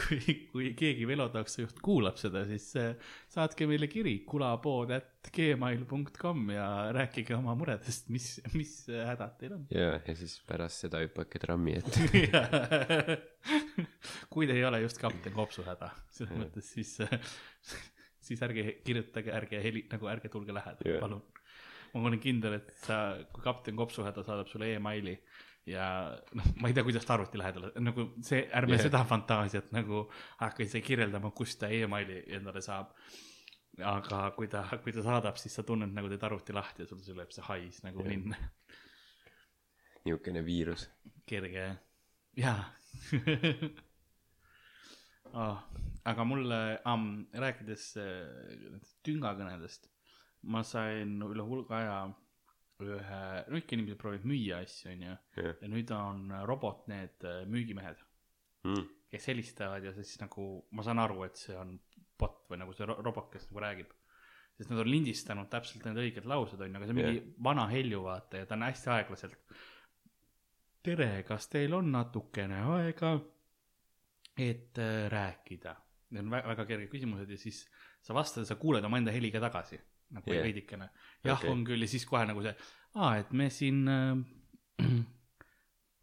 kui, 0.00 0.34
kui 0.50 0.70
keegi 0.78 1.06
velotaksojuht 1.08 1.80
kuulab 1.84 2.18
seda, 2.20 2.42
siis 2.48 2.66
äh, 2.80 2.92
saatke 3.32 3.66
meile 3.68 3.88
kiri 3.90 4.20
kulapood 4.28 4.92
at 4.96 5.30
gmail.com 5.34 6.52
ja 6.54 6.66
rääkige 6.96 7.36
oma 7.36 7.54
muredest, 7.58 8.08
mis, 8.12 8.32
mis 8.54 8.74
hädad 8.90 9.36
teil 9.40 9.56
on. 9.58 9.66
ja, 9.80 9.92
ja 10.06 10.16
siis 10.18 10.38
pärast 10.48 10.86
seda 10.86 11.02
hüppake 11.04 11.42
trammi 11.42 11.76
ette. 11.80 13.18
kui 14.32 14.48
te 14.48 14.56
ei 14.56 14.64
ole 14.68 14.82
just 14.84 15.00
kapten 15.02 15.34
Kopsu 15.36 15.66
häda, 15.66 15.92
selles 16.14 16.38
mõttes 16.38 16.72
siis, 16.76 16.96
siis 18.30 18.46
ärge 18.46 18.80
kirjutage, 18.86 19.34
ärge 19.36 19.62
heli, 19.64 19.86
nagu 19.92 20.10
ärge 20.12 20.32
tulge 20.32 20.56
lähedale 20.56 21.00
palun. 21.02 21.24
Ma 21.94 22.08
olen 22.08 22.20
kindel, 22.22 22.58
et 22.60 22.74
sa, 22.84 23.00
kui 23.32 23.44
kapten 23.44 23.78
Kopsu 23.78 24.04
häda 24.06 24.24
saadab 24.26 24.50
sulle 24.50 24.72
emaili 24.76 25.16
ja 25.68 25.86
noh, 26.36 26.52
ma 26.60 26.70
ei 26.70 26.76
tea, 26.76 26.84
kuidas 26.86 27.06
ta 27.06 27.16
arvuti 27.16 27.38
lähedale, 27.40 27.72
nagu 27.82 28.10
see, 28.26 28.44
ärme 28.56 28.76
yeah. 28.76 28.86
seda 28.88 29.02
fantaasiat 29.08 29.72
nagu 29.76 30.06
hakka 30.40 30.64
ise 30.64 30.82
kirjeldama, 30.84 31.32
kust 31.36 31.60
ta 31.60 31.68
emaili 31.74 32.22
endale 32.36 32.62
saab. 32.64 32.94
aga 33.86 34.24
kui 34.36 34.48
ta, 34.50 34.64
kui 34.82 34.92
ta 34.92 35.02
saadab, 35.04 35.38
siis 35.40 35.54
sa 35.56 35.62
tunned 35.64 35.94
nagu 35.96 36.08
teed 36.10 36.24
arvuti 36.26 36.52
lahti 36.52 36.82
ja 36.82 36.88
sul 36.90 37.00
tuleb 37.04 37.30
see 37.32 37.44
hais 37.46 37.82
nagu 37.86 38.02
Jah. 38.02 38.10
ninna 38.10 38.40
niisugune 40.04 40.42
viirus. 40.44 40.88
kerge, 41.26 41.66
jaa 42.36 42.64
oh. 45.32 45.58
aga 46.10 46.24
mulle 46.24 46.80
um,, 46.88 47.26
rääkides 47.32 47.84
äh, 48.00 48.80
tüngakõnedest, 49.06 49.90
ma 50.42 50.62
sain 50.64 51.18
üle 51.22 51.42
hulga 51.44 51.76
aja 51.76 51.96
ühe, 52.80 53.20
no 53.52 53.58
ikka 53.60 53.74
inimesed 53.76 53.98
proovivad 54.00 54.24
müüa 54.24 54.62
asju, 54.64 54.90
onju. 54.94 55.16
ja 55.60 55.68
nüüd 55.68 55.90
on 55.92 56.30
robot 56.48 56.86
need 56.88 57.24
äh, 57.28 57.42
müügimehed, 57.46 58.00
Mm. 58.64 58.82
kes 59.08 59.24
helistavad 59.30 59.84
ja 59.84 59.92
siis 59.96 60.18
nagu 60.20 60.66
ma 60.76 60.82
saan 60.84 60.98
aru, 61.00 61.22
et 61.24 61.36
see 61.40 61.54
on 61.56 61.78
bot 62.20 62.42
või 62.50 62.58
nagu 62.60 62.74
see 62.76 62.84
ro- 62.84 62.98
robot, 63.00 63.30
kes 63.32 63.46
nagu 63.48 63.60
räägib. 63.64 63.86
sest 64.58 64.68
nad 64.70 64.82
on 64.82 64.90
lindistanud 64.90 65.48
täpselt 65.48 65.84
need 65.86 65.96
õiged 65.96 66.26
laused, 66.28 66.60
onju, 66.60 66.76
aga 66.76 66.84
see 66.84 66.92
on 66.92 66.98
mingi 66.98 67.14
Jah. 67.22 67.30
vana 67.42 67.64
helju, 67.70 68.02
vaata, 68.04 68.36
ja 68.42 68.46
ta 68.46 68.54
on 68.58 68.62
hästi 68.68 68.90
aeglaselt. 68.92 69.36
tere, 70.82 71.22
kas 71.28 71.48
teil 71.48 71.72
on 71.76 71.88
natukene 71.92 72.60
aega, 72.76 73.14
et 74.36 74.78
äh, 74.78 75.08
rääkida? 75.12 75.74
Need 76.10 76.24
on 76.26 76.30
väga, 76.32 76.48
väga 76.52 76.64
kerged 76.66 76.90
küsimused 76.92 77.30
ja 77.30 77.38
siis 77.38 77.62
sa 78.02 78.14
vastad 78.16 78.42
ja 78.44 78.50
sa 78.50 78.56
kuuled 78.60 78.84
omaenda 78.84 79.12
heli 79.14 79.30
ka 79.32 79.40
tagasi 79.40 79.78
nagu 80.16 80.32
yeah. 80.32 80.44
veidikene. 80.44 80.90
jah 81.24 81.38
okay., 81.38 81.50
on 81.52 81.64
küll 81.66 81.86
ja 81.86 81.88
siis 81.90 82.06
kohe 82.08 82.24
nagu 82.28 82.42
see, 82.44 82.54
aa, 82.98 83.14
et 83.22 83.32
me 83.36 83.50
siin 83.54 83.88
äh, 83.88 84.18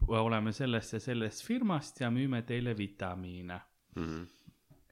oleme 0.08 0.54
sellest 0.56 0.98
ja 0.98 1.00
sellest 1.04 1.46
firmast 1.46 2.02
ja 2.02 2.12
müüme 2.14 2.42
teile 2.48 2.78
vitamiine. 2.78 3.60
Mm. 3.98 4.28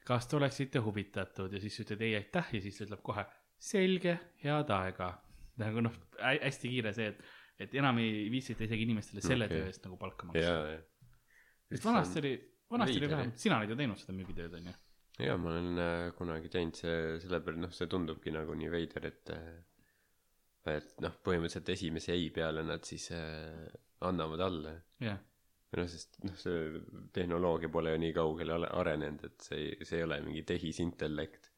kas 0.05 0.25
te 0.27 0.35
oleksite 0.37 0.79
huvitatud 0.81 1.53
ja 1.53 1.59
siis 1.61 1.75
ütled 1.83 2.01
ei 2.01 2.15
aitäh 2.17 2.47
ja 2.57 2.61
siis 2.61 2.79
ütleb 2.81 3.03
kohe 3.05 3.25
selge, 3.61 4.15
head 4.43 4.71
aega. 4.73 5.11
nagu 5.61 5.83
noh, 5.85 5.93
hästi 6.19 6.71
kiire 6.71 6.91
see, 6.93 7.11
et, 7.13 7.21
et 7.61 7.75
enam 7.79 8.01
ei 8.01 8.25
viitsita 8.33 8.65
isegi 8.65 8.83
inimestele 8.87 9.23
selle 9.23 9.47
okay. 9.47 9.61
töö 9.61 9.69
eest 9.69 9.85
nagu 9.85 9.97
palka 10.01 10.27
maksta. 10.27 10.43
ja, 10.43 10.73
ja. 10.73 11.13
sest 11.71 11.85
vanasti 11.85 12.21
oli, 12.23 12.33
vanasti 12.71 12.97
oli 12.99 13.11
vähem, 13.13 13.31
sina 13.39 13.59
oled 13.61 13.71
ju 13.71 13.77
teinud 13.79 14.01
seda 14.01 14.17
müügitööd 14.17 14.57
onju. 14.59 14.75
Ja 15.19 15.37
ma 15.39 15.53
olen 15.53 15.79
äh, 15.79 16.09
kunagi 16.17 16.51
teinud 16.51 16.75
see, 16.79 16.97
sellepärast 17.23 17.61
noh, 17.61 17.71
see 17.75 17.87
tundubki 17.91 18.33
nagu 18.35 18.55
nii 18.57 18.71
veider, 18.73 19.07
et 19.11 19.31
äh, 19.35 19.53
et 20.75 20.95
noh, 21.03 21.13
põhimõtteliselt 21.25 21.69
esimese 21.75 22.15
ei 22.15 22.29
peale 22.33 22.63
nad 22.65 22.85
siis 22.87 23.11
äh, 23.13 23.65
annavad 24.05 24.43
alla. 24.47 24.75
jah, 25.03 25.19
või 25.71 25.83
noh, 25.83 25.91
sest 25.91 26.19
noh, 26.25 26.37
see 26.39 26.81
tehnoloogia 27.15 27.71
pole 27.73 27.93
ju 27.93 28.01
nii 28.01 28.15
kaugele 28.15 28.57
arenenud, 28.67 29.27
et 29.29 29.45
see 29.45 29.61
ei, 29.61 29.87
see 29.87 30.01
ei 30.01 30.07
ole 30.07 30.19
mingi 30.25 30.45
tehisintellekt, 30.47 31.51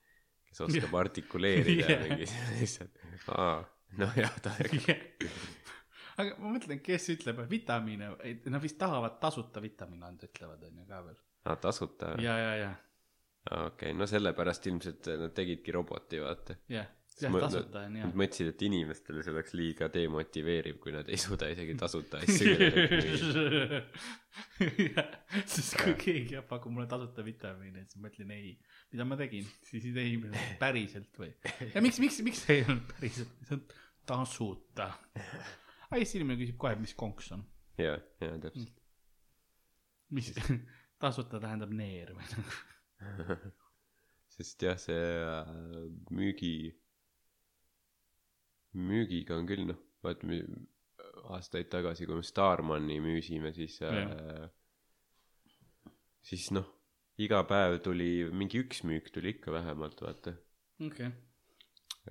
kes 0.48 0.63
oskab 0.67 0.96
artikuleerida 1.02 1.86
ja 1.86 1.96
Jah. 1.96 2.06
mingi 2.08 2.30
lihtsalt, 2.60 3.06
aa, 3.36 3.62
noh 4.02 4.20
jah, 4.20 4.36
ta 4.43 4.56
aga 6.22 6.34
ma 6.41 6.56
mõtlen, 6.56 6.82
kes 6.84 7.12
ütleb 7.13 7.43
vitamiine, 7.50 8.12
nad 8.50 8.63
vist 8.63 8.80
tahavad 8.82 9.20
tasuta 9.22 9.63
vitamiine 9.63 10.10
anda, 10.10 10.30
ütlevad 10.30 10.67
onju 10.70 10.88
ka 10.89 11.02
veel. 11.08 11.24
aa, 11.46 11.58
tasuta 11.63 12.15
ja, 12.24 12.38
ja, 12.41 12.54
ja, 12.63 12.74
okei 13.52 13.92
okay., 13.92 13.98
no 13.98 14.08
sellepärast 14.10 14.68
ilmselt 14.72 15.10
nad 15.22 15.34
tegidki 15.36 15.72
roboti, 15.76 16.20
vaata. 16.24 16.56
jah, 16.72 16.88
jah 17.22 17.32
Mõ- 17.34 17.42
tasuta 17.42 17.82
on 17.88 17.96
Nad. 17.98 18.14
mõtlesid, 18.18 18.52
et 18.52 18.62
inimestele 18.68 19.24
see 19.26 19.34
oleks 19.34 19.54
liiga 19.58 19.86
demotiveeriv, 19.94 20.78
kui 20.84 20.92
nad 20.94 21.08
ei 21.10 21.18
suuda 21.22 21.46
isegi 21.54 21.74
tasuta 21.80 22.16
asju 22.22 22.54
sest 25.56 25.78
kui 25.82 25.96
keegi 25.98 26.38
jah 26.38 26.46
pakub 26.48 26.72
mulle 26.76 26.88
tasuta 26.92 27.26
vitamiine, 27.26 27.80
siis 27.90 28.02
ma 28.04 28.08
ütlen 28.12 28.30
ei. 28.36 28.54
mida 28.94 29.04
ma 29.08 29.16
tegin, 29.20 29.46
siis 29.66 29.84
ei, 29.98 30.12
päriselt 30.62 31.14
või? 31.18 31.32
ja 31.74 31.80
miks, 31.84 31.98
miks, 32.04 32.18
miks 32.28 32.42
ei 32.54 32.62
olnud 32.68 32.86
päriselt, 32.94 33.34
see 33.50 33.56
on 33.58 33.64
tasuta. 34.08 34.92
aga 35.88 36.00
Eesti 36.00 36.22
inimene 36.22 36.40
küsib 36.42 36.58
kohe, 36.62 36.76
mis 36.80 36.94
konks 36.98 37.32
on, 37.36 37.42
ja, 37.82 37.94
ja 38.24 38.30
täpselt. 38.46 38.76
mis 40.14 40.28
tasuta 41.04 41.42
tähendab 41.42 41.72
neer 41.74 42.14
või 42.18 42.26
nagu. 42.36 42.52
sest 44.38 44.64
jah, 44.64 44.78
see 44.82 44.98
äh, 44.98 45.52
müügi, 46.14 46.56
müügiga 48.78 49.38
on 49.38 49.48
küll 49.50 49.66
noh, 49.72 49.80
vaata 50.06 50.40
aastaid 51.36 51.70
tagasi, 51.72 52.08
kui 52.08 52.20
me 52.20 52.26
Starmani 52.26 53.00
müüsime, 53.04 53.52
siis 53.56 53.80
äh, 53.86 54.48
siis 56.28 56.50
noh, 56.56 56.68
iga 57.22 57.42
päev 57.50 57.80
tuli 57.86 58.28
mingi 58.32 58.62
üks 58.64 58.84
müük 58.88 59.10
tuli 59.14 59.36
ikka 59.36 59.54
vähemalt, 59.56 60.02
vaata. 60.04 60.36
okei, 60.86 61.10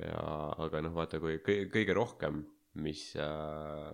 ja 0.03 0.27
aga 0.67 0.83
noh, 0.85 0.95
vaata, 0.97 1.21
kui 1.23 1.39
kõige, 1.45 1.71
kõige 1.73 1.97
rohkem, 1.97 2.43
mis 2.83 3.09
äh, 3.21 3.93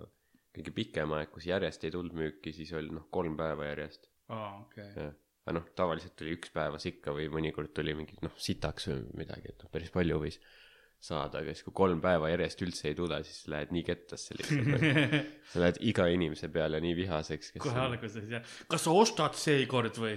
kõige 0.53 0.75
pikem 0.77 1.13
aeg, 1.17 1.31
kus 1.33 1.49
järjest 1.49 1.85
ei 1.87 1.95
tulnud 1.95 2.17
müüki, 2.17 2.55
siis 2.57 2.73
oli 2.77 2.93
noh, 2.93 3.09
kolm 3.15 3.37
päeva 3.39 3.69
järjest. 3.71 4.09
aa 4.33 4.55
okei, 4.63 4.89
jah, 4.97 5.13
aga 5.43 5.55
noh, 5.59 5.71
tavaliselt 5.79 6.15
tuli 6.19 6.37
üks 6.37 6.53
päevas 6.55 6.87
ikka 6.91 7.15
või 7.17 7.29
mõnikord 7.33 7.73
tuli 7.75 7.95
mingi 7.99 8.19
noh, 8.23 8.35
sitaks 8.39 8.91
või 8.91 9.01
midagi, 9.25 9.55
et 9.55 9.65
noh, 9.65 9.71
päris 9.75 9.91
palju 9.95 10.21
võis 10.23 10.39
saada, 11.03 11.41
aga 11.41 11.51
siis 11.51 11.67
kui 11.67 11.75
kolm 11.75 11.99
päeva 12.03 12.31
järjest 12.31 12.63
üldse 12.63 12.93
ei 12.93 12.95
tule, 12.99 13.19
siis 13.27 13.49
lähed 13.51 13.73
nii 13.75 13.83
kettasse 13.87 14.37
lihtsalt. 14.39 14.85
sa 15.51 15.65
lähed 15.65 15.81
iga 15.91 16.07
inimese 16.15 16.51
peale 16.55 16.79
nii 16.85 16.95
vihaseks, 17.01 17.57
kohe 17.63 17.83
alguses 17.89 18.31
jah, 18.31 18.55
kas 18.71 18.87
sa 18.87 18.95
ostad 18.95 19.39
seekord 19.39 19.99
või? 19.99 20.15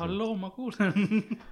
halloo, 0.00 0.32
ma 0.40 0.48
kuulen. 0.54 0.96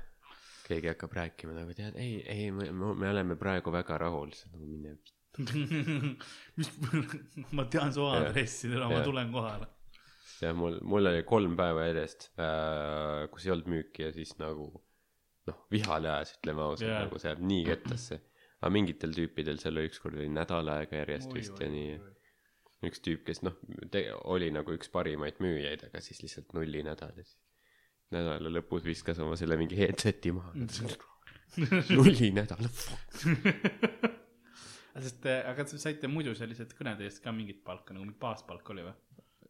keegi 0.67 0.91
hakkab 0.91 1.13
rääkima 1.19 1.53
nagu 1.55 1.77
tead, 1.77 1.99
ei, 2.01 2.23
ei, 2.25 2.49
me, 2.51 2.71
me 2.73 3.11
oleme 3.13 3.37
praegu 3.39 3.73
väga 3.75 4.01
rahul, 4.07 4.33
siis 4.35 4.49
nagu 4.55 4.67
mine. 4.67 4.97
mis, 6.57 6.71
ma 7.53 7.67
tean 7.69 7.93
su 7.93 8.07
aadressi, 8.09 8.73
ma 8.73 8.89
Jah. 8.97 9.05
tulen 9.05 9.33
kohale. 9.35 9.69
jah, 10.43 10.57
mul, 10.57 10.79
mul 10.87 11.13
oli 11.13 11.23
kolm 11.29 11.57
päeva 11.59 11.87
järjest 11.89 12.31
äh,, 12.41 13.27
kus 13.33 13.47
ei 13.47 13.55
olnud 13.55 13.71
müüki 13.73 14.07
ja 14.07 14.11
siis 14.15 14.35
nagu 14.41 14.69
noh, 15.51 15.63
vihale 15.73 16.11
ajas, 16.13 16.35
ütleme 16.39 16.65
ausalt 16.65 16.89
yeah., 16.89 17.07
nagu 17.07 17.23
see 17.23 17.31
jääb 17.31 17.43
nii 17.53 17.65
kettasse. 17.71 18.21
aga 18.61 18.73
mingitel 18.75 19.15
tüüpidel 19.17 19.59
seal 19.63 19.79
oli 19.79 19.91
ükskord 19.91 20.19
oli 20.19 20.29
nädal 20.33 20.67
aega 20.75 21.03
järjest 21.03 21.35
vist 21.37 21.57
ja 21.63 21.69
nii. 21.71 21.97
üks 22.87 23.03
tüüp, 23.05 23.25
kes 23.27 23.43
noh, 23.47 23.57
oli 24.33 24.49
nagu 24.55 24.75
üks 24.77 24.89
parimaid 24.93 25.37
müüjaid, 25.43 25.81
aga 25.89 26.03
siis 26.05 26.23
lihtsalt 26.25 26.55
nulli 26.57 26.81
nädal 26.87 27.15
ja 27.17 27.25
siis 27.25 27.39
nädala 28.15 28.53
lõpus 28.53 28.85
viskas 28.87 29.19
oma 29.23 29.35
selle 29.39 29.57
mingi 29.59 29.79
headset'i 29.79 30.31
maha. 30.35 30.53
nulli 31.97 32.31
nädal, 32.35 32.63
sest, 35.07 35.27
aga 35.27 35.65
te 35.65 35.79
saite 35.81 36.07
muidu 36.11 36.35
sellised 36.37 36.71
kõnede 36.79 37.03
eest 37.07 37.23
ka 37.25 37.31
mingit 37.35 37.61
palka, 37.67 37.95
nagu 37.95 38.05
mingi 38.07 38.19
baaspalk 38.21 38.67
oli 38.75 38.83
või? 38.87 38.95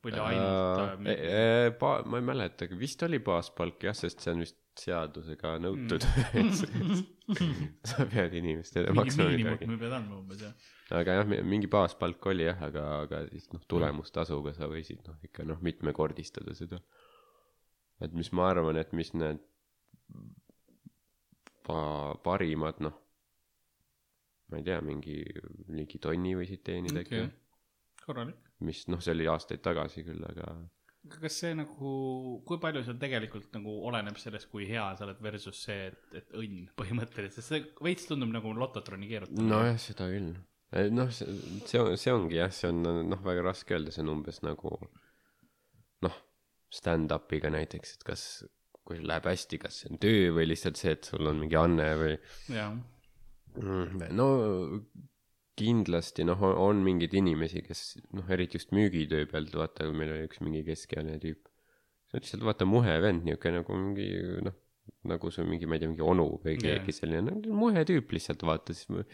Oli 0.05 0.21
ainult 0.23 1.09
äh? 1.09 1.73
Pa-, 1.81 2.03
ma 2.07 2.21
ei 2.21 2.27
mäletagi, 2.27 2.79
vist 2.79 3.03
oli 3.07 3.21
baaspalk 3.25 3.89
jah, 3.89 3.97
sest 3.97 4.25
see 4.25 4.35
on 4.35 4.45
vist 4.45 4.61
seadusega 4.77 5.55
nõutud 5.63 6.05
mm. 6.37 7.05
sa 7.91 8.07
pead 8.11 8.35
inimestele 8.37 8.93
maksma 8.97 9.29
midagi. 9.33 9.69
me 9.71 9.79
pead 9.81 9.95
andma 9.97 10.19
umbes 10.21 10.43
jah. 10.45 10.55
aga 10.99 11.19
jah, 11.19 11.31
mingi 11.49 11.71
baaspalk 11.73 12.29
oli 12.33 12.47
jah, 12.47 12.61
aga, 12.69 12.85
aga 13.07 13.23
siis 13.31 13.49
noh, 13.55 13.63
tulemustasuga 13.69 14.53
sa 14.57 14.69
võisid 14.71 15.01
noh, 15.09 15.17
ikka 15.27 15.47
noh, 15.49 15.63
mitmekordistada 15.65 16.55
seda. 16.59 16.83
et 18.05 18.13
mis 18.17 18.31
ma 18.37 18.51
arvan, 18.53 18.81
et 18.81 18.93
mis 18.97 19.13
need 19.17 19.41
pa-, 21.67 22.15
parimad, 22.27 22.83
noh, 22.85 23.01
ma 24.51 24.61
ei 24.61 24.67
tea, 24.67 24.81
mingi 24.85 25.23
ligi 25.73 26.03
tonni 26.03 26.37
võisid 26.39 26.63
teenida 26.67 27.03
äkki 27.03 27.23
okei, 27.25 27.33
korralik. 28.05 28.46
Mis 28.65 28.87
noh, 28.89 29.03
see 29.03 29.13
oli 29.17 29.29
aastaid 29.29 29.63
tagasi 29.65 30.05
küll, 30.07 30.25
aga 30.25 30.55
kas 31.07 31.39
see 31.43 31.55
nagu, 31.55 31.91
kui 32.49 32.59
palju 32.63 32.83
seal 32.87 32.99
tegelikult 32.99 33.53
nagu 33.55 33.77
oleneb 33.89 34.19
sellest, 34.19 34.49
kui 34.51 34.67
hea 34.67 34.87
sa 34.99 35.07
oled 35.07 35.21
versus 35.23 35.61
see, 35.69 35.91
et, 35.93 36.03
et 36.19 36.37
õnn 36.41 36.67
põhimõtteliselt, 36.79 37.37
sest 37.37 37.53
see 37.53 37.63
veits 37.87 38.09
tundub 38.11 38.33
nagu 38.35 38.53
lototroni 38.57 39.09
keerutamine. 39.11 39.49
nojah, 39.53 39.79
seda 39.83 40.09
küll. 40.11 40.33
noh, 40.97 41.13
see, 41.15 41.37
see 41.69 41.83
on, 41.83 41.93
see 42.01 42.15
ongi 42.15 42.41
jah, 42.41 42.53
see 42.55 42.73
on 42.73 42.83
noh, 43.13 43.23
väga 43.27 43.47
raske 43.47 43.77
öelda, 43.77 43.95
see 43.95 44.03
on 44.03 44.15
umbes 44.17 44.43
nagu 44.43 44.75
noh, 46.07 46.21
stand-up'iga 46.75 47.53
näiteks, 47.55 47.99
et 47.99 48.07
kas, 48.11 48.29
kui 48.87 48.99
läheb 49.03 49.31
hästi, 49.31 49.63
kas 49.63 49.83
see 49.83 49.93
on 49.93 50.03
töö 50.03 50.33
või 50.41 50.51
lihtsalt 50.51 50.81
see, 50.81 50.97
et 50.99 51.07
sul 51.07 51.31
on 51.31 51.39
mingi 51.45 51.59
anne 51.61 51.93
või 52.03 52.17
Mm, 53.57 54.03
no 54.13 54.27
kindlasti 55.57 56.27
noh, 56.29 56.43
on 56.61 56.83
mingeid 56.85 57.15
inimesi, 57.17 57.63
kes 57.67 57.83
noh, 58.17 58.29
eriti 58.33 58.61
just 58.61 58.75
müügitöö 58.77 59.27
pealt, 59.31 59.55
vaata, 59.57 59.89
meil 59.93 60.13
oli 60.15 60.27
üks 60.29 60.43
mingi 60.45 60.63
keskealine 60.67 61.19
tüüp. 61.23 61.49
see 62.07 62.19
on 62.19 62.23
lihtsalt 62.25 62.45
vaata 62.47 62.69
muhe 62.69 62.97
vend, 63.03 63.25
niuke 63.27 63.53
nagu 63.55 63.79
mingi 63.81 64.11
noh, 64.47 64.57
nagu 65.11 65.31
see 65.35 65.47
mingi, 65.49 65.67
ma 65.67 65.77
ei 65.79 65.83
tea, 65.83 65.91
mingi 65.91 66.05
onu 66.05 66.27
või 66.45 66.59
keegi 66.61 66.95
selline 66.95 67.25
no,, 67.27 67.57
muhe 67.63 67.83
tüüp 67.89 68.13
lihtsalt 68.15 68.45
vaata, 68.47 68.77
siis 68.77 68.91
mu- 68.93 69.07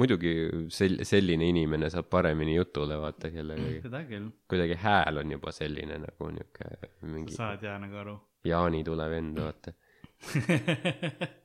muidugi 0.00 0.32
sel-, 0.74 1.02
selline 1.06 1.50
inimene 1.52 1.90
saab 1.92 2.08
paremini 2.12 2.56
jutule 2.56 2.98
vaata, 3.00 3.30
kellega 3.34 3.68
seda 3.86 4.02
küll, 4.08 4.30
kuidagi 4.50 4.78
hääl 4.82 5.22
on 5.22 5.36
juba 5.36 5.54
selline 5.54 6.00
nagu 6.06 6.32
niuke 6.36 6.72
mingi 7.06 7.36
saad 7.36 7.62
jaa 7.66 7.76
nagu 7.82 8.00
aru. 8.04 8.16
jaanitule 8.48 9.10
vend, 9.12 9.38
vaata. 9.44 9.76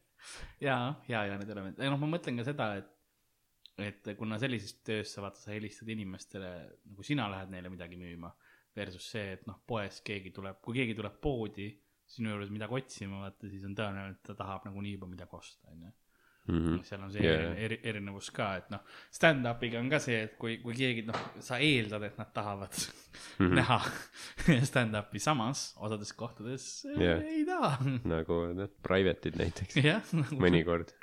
jaa, 0.68 0.96
hea 1.08 1.22
ja 1.30 1.38
need 1.40 1.52
elemendid, 1.52 1.86
noh, 1.86 2.00
ma 2.02 2.12
mõtlen 2.16 2.40
ka 2.40 2.48
seda, 2.48 2.70
et, 2.82 2.90
et 3.78 4.12
kuna 4.18 4.40
sellises 4.40 4.78
töös 4.88 5.12
sa 5.12 5.24
vaata, 5.26 5.42
sa 5.42 5.52
helistad 5.52 5.90
inimestele 5.92 6.52
nagu 6.86 7.04
sina 7.04 7.28
lähed 7.32 7.52
neile 7.52 7.72
midagi 7.74 8.00
müüma 8.00 8.32
versus 8.76 9.10
see, 9.12 9.34
et 9.36 9.44
noh, 9.48 9.60
poes 9.68 10.02
keegi 10.06 10.32
tuleb, 10.36 10.62
kui 10.64 10.78
keegi 10.80 10.96
tuleb 10.98 11.20
poodi 11.24 11.70
sinu 12.16 12.34
juures 12.34 12.52
midagi 12.54 12.80
otsima, 12.80 13.24
vaata 13.26 13.50
siis 13.50 13.64
on 13.68 13.76
tõenäoline, 13.78 14.18
et 14.18 14.28
ta 14.28 14.36
tahab 14.38 14.68
nagunii 14.70 14.96
juba 14.98 15.10
midagi 15.12 15.40
osta, 15.40 15.72
onju. 15.74 15.94
Mhm. 16.46 16.84
seal 16.86 17.02
on 17.02 17.10
see 17.10 17.24
yeah. 17.26 17.56
eri, 17.58 17.80
erinevus 17.90 18.28
ka, 18.30 18.52
et 18.60 18.68
noh, 18.70 18.84
stand-up'iga 19.18 19.80
on 19.82 19.88
ka 19.90 19.98
see, 20.04 20.20
et 20.28 20.36
kui, 20.38 20.60
kui 20.62 20.76
keegi 20.78 21.02
noh, 21.08 21.18
sa 21.42 21.58
eeldad, 21.58 22.06
et 22.06 22.20
nad 22.22 22.30
tahavad 22.36 22.76
mm. 22.76 23.48
-hmm. 23.48 23.56
näha 23.60 23.80
stand-up'i, 24.70 25.22
samas 25.24 25.72
osades 25.82 26.14
kohtades 26.14 26.68
yeah. 27.00 27.24
ei 27.26 27.42
taha. 27.50 27.80
nagu 28.14 28.38
need 28.54 28.78
private'id 28.86 29.42
näiteks. 29.42 29.80
jah, 29.82 30.06
nagu 30.14 30.38
mõnikord, 30.38 30.94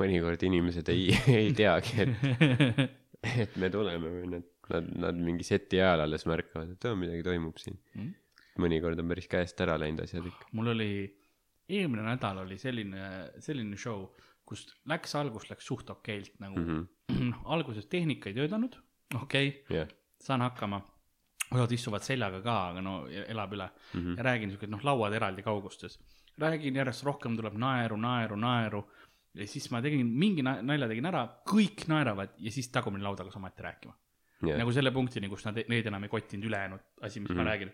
mõnikord 0.00 0.42
inimesed 0.48 0.88
ei, 0.92 1.10
ei 1.42 1.52
teagi, 1.56 2.06
et, 2.06 2.82
et 3.44 3.56
me 3.60 3.70
tuleme 3.72 4.12
või 4.16 4.30
nad, 4.36 4.48
nad, 4.72 4.90
nad 5.06 5.22
mingi 5.28 5.46
seti 5.46 5.80
ajal 5.80 6.06
alles 6.06 6.26
märkavad, 6.28 6.74
et 6.74 6.88
aa, 6.88 6.98
midagi 6.98 7.24
toimub 7.26 7.60
siin 7.62 7.78
Mm.. 7.98 8.14
mõnikord 8.60 9.00
on 9.00 9.08
päris 9.08 9.28
käest 9.32 9.60
ära 9.64 9.78
läinud 9.80 10.04
asjad 10.04 10.26
ikka. 10.28 10.50
mul 10.58 10.72
oli, 10.74 10.90
eelmine 11.72 12.04
nädal 12.04 12.42
oli 12.44 12.58
selline, 12.60 13.08
selline 13.40 13.78
show, 13.80 14.06
kus 14.48 14.66
läks, 14.90 15.14
algus 15.16 15.48
läks 15.50 15.68
suht 15.68 15.90
okeilt 15.90 16.34
nagu 16.42 16.58
mm. 16.60 16.88
-hmm. 17.08 17.34
alguses 17.54 17.86
tehnika 17.86 18.30
ei 18.30 18.36
töötanud, 18.36 18.76
okei 19.20 19.48
okay,, 19.48 19.76
jah, 19.78 19.94
saan 20.20 20.44
hakkama. 20.44 20.82
osad 21.52 21.72
istuvad 21.72 22.04
seljaga 22.04 22.40
ka, 22.40 22.56
aga 22.70 22.80
no 22.80 23.06
elab 23.08 23.52
üle 23.52 23.68
mm. 23.68 24.00
-hmm. 24.00 24.16
ja 24.16 24.22
räägin 24.22 24.50
siuke, 24.50 24.66
noh, 24.66 24.84
lauad 24.84 25.12
eraldi 25.12 25.42
kaugustes. 25.42 25.98
räägin 26.38 26.76
järjest 26.76 27.04
rohkem 27.04 27.36
tuleb 27.36 27.54
naeru, 27.54 27.96
naeru, 27.96 28.36
naeru. 28.36 28.86
Ja 29.34 29.46
siis 29.48 29.68
ma 29.72 29.80
tegin, 29.84 30.06
mingi 30.06 30.44
na- 30.44 30.60
nalja 30.62 30.88
tegin 30.90 31.08
ära, 31.08 31.22
kõik 31.48 31.86
naeravad 31.90 32.34
ja 32.38 32.52
siis 32.52 32.68
tagumine 32.72 33.04
laud 33.06 33.20
hakkas 33.22 33.38
ometi 33.40 33.64
rääkima. 33.64 33.94
jah, 34.42 34.58
nagu 34.58 34.72
selle 34.74 34.90
punktini, 34.90 35.28
kus 35.30 35.44
nad, 35.46 35.60
neid 35.68 35.86
enam 35.86 36.02
ei 36.04 36.12
kottinud 36.12 36.48
ülejäänud 36.50 36.80
asi, 37.00 37.20
mis 37.20 37.30
mm 37.30 37.34
-hmm. 37.34 37.38
Mhm. 37.38 37.44
ma 37.44 37.50
räägin. 37.50 37.72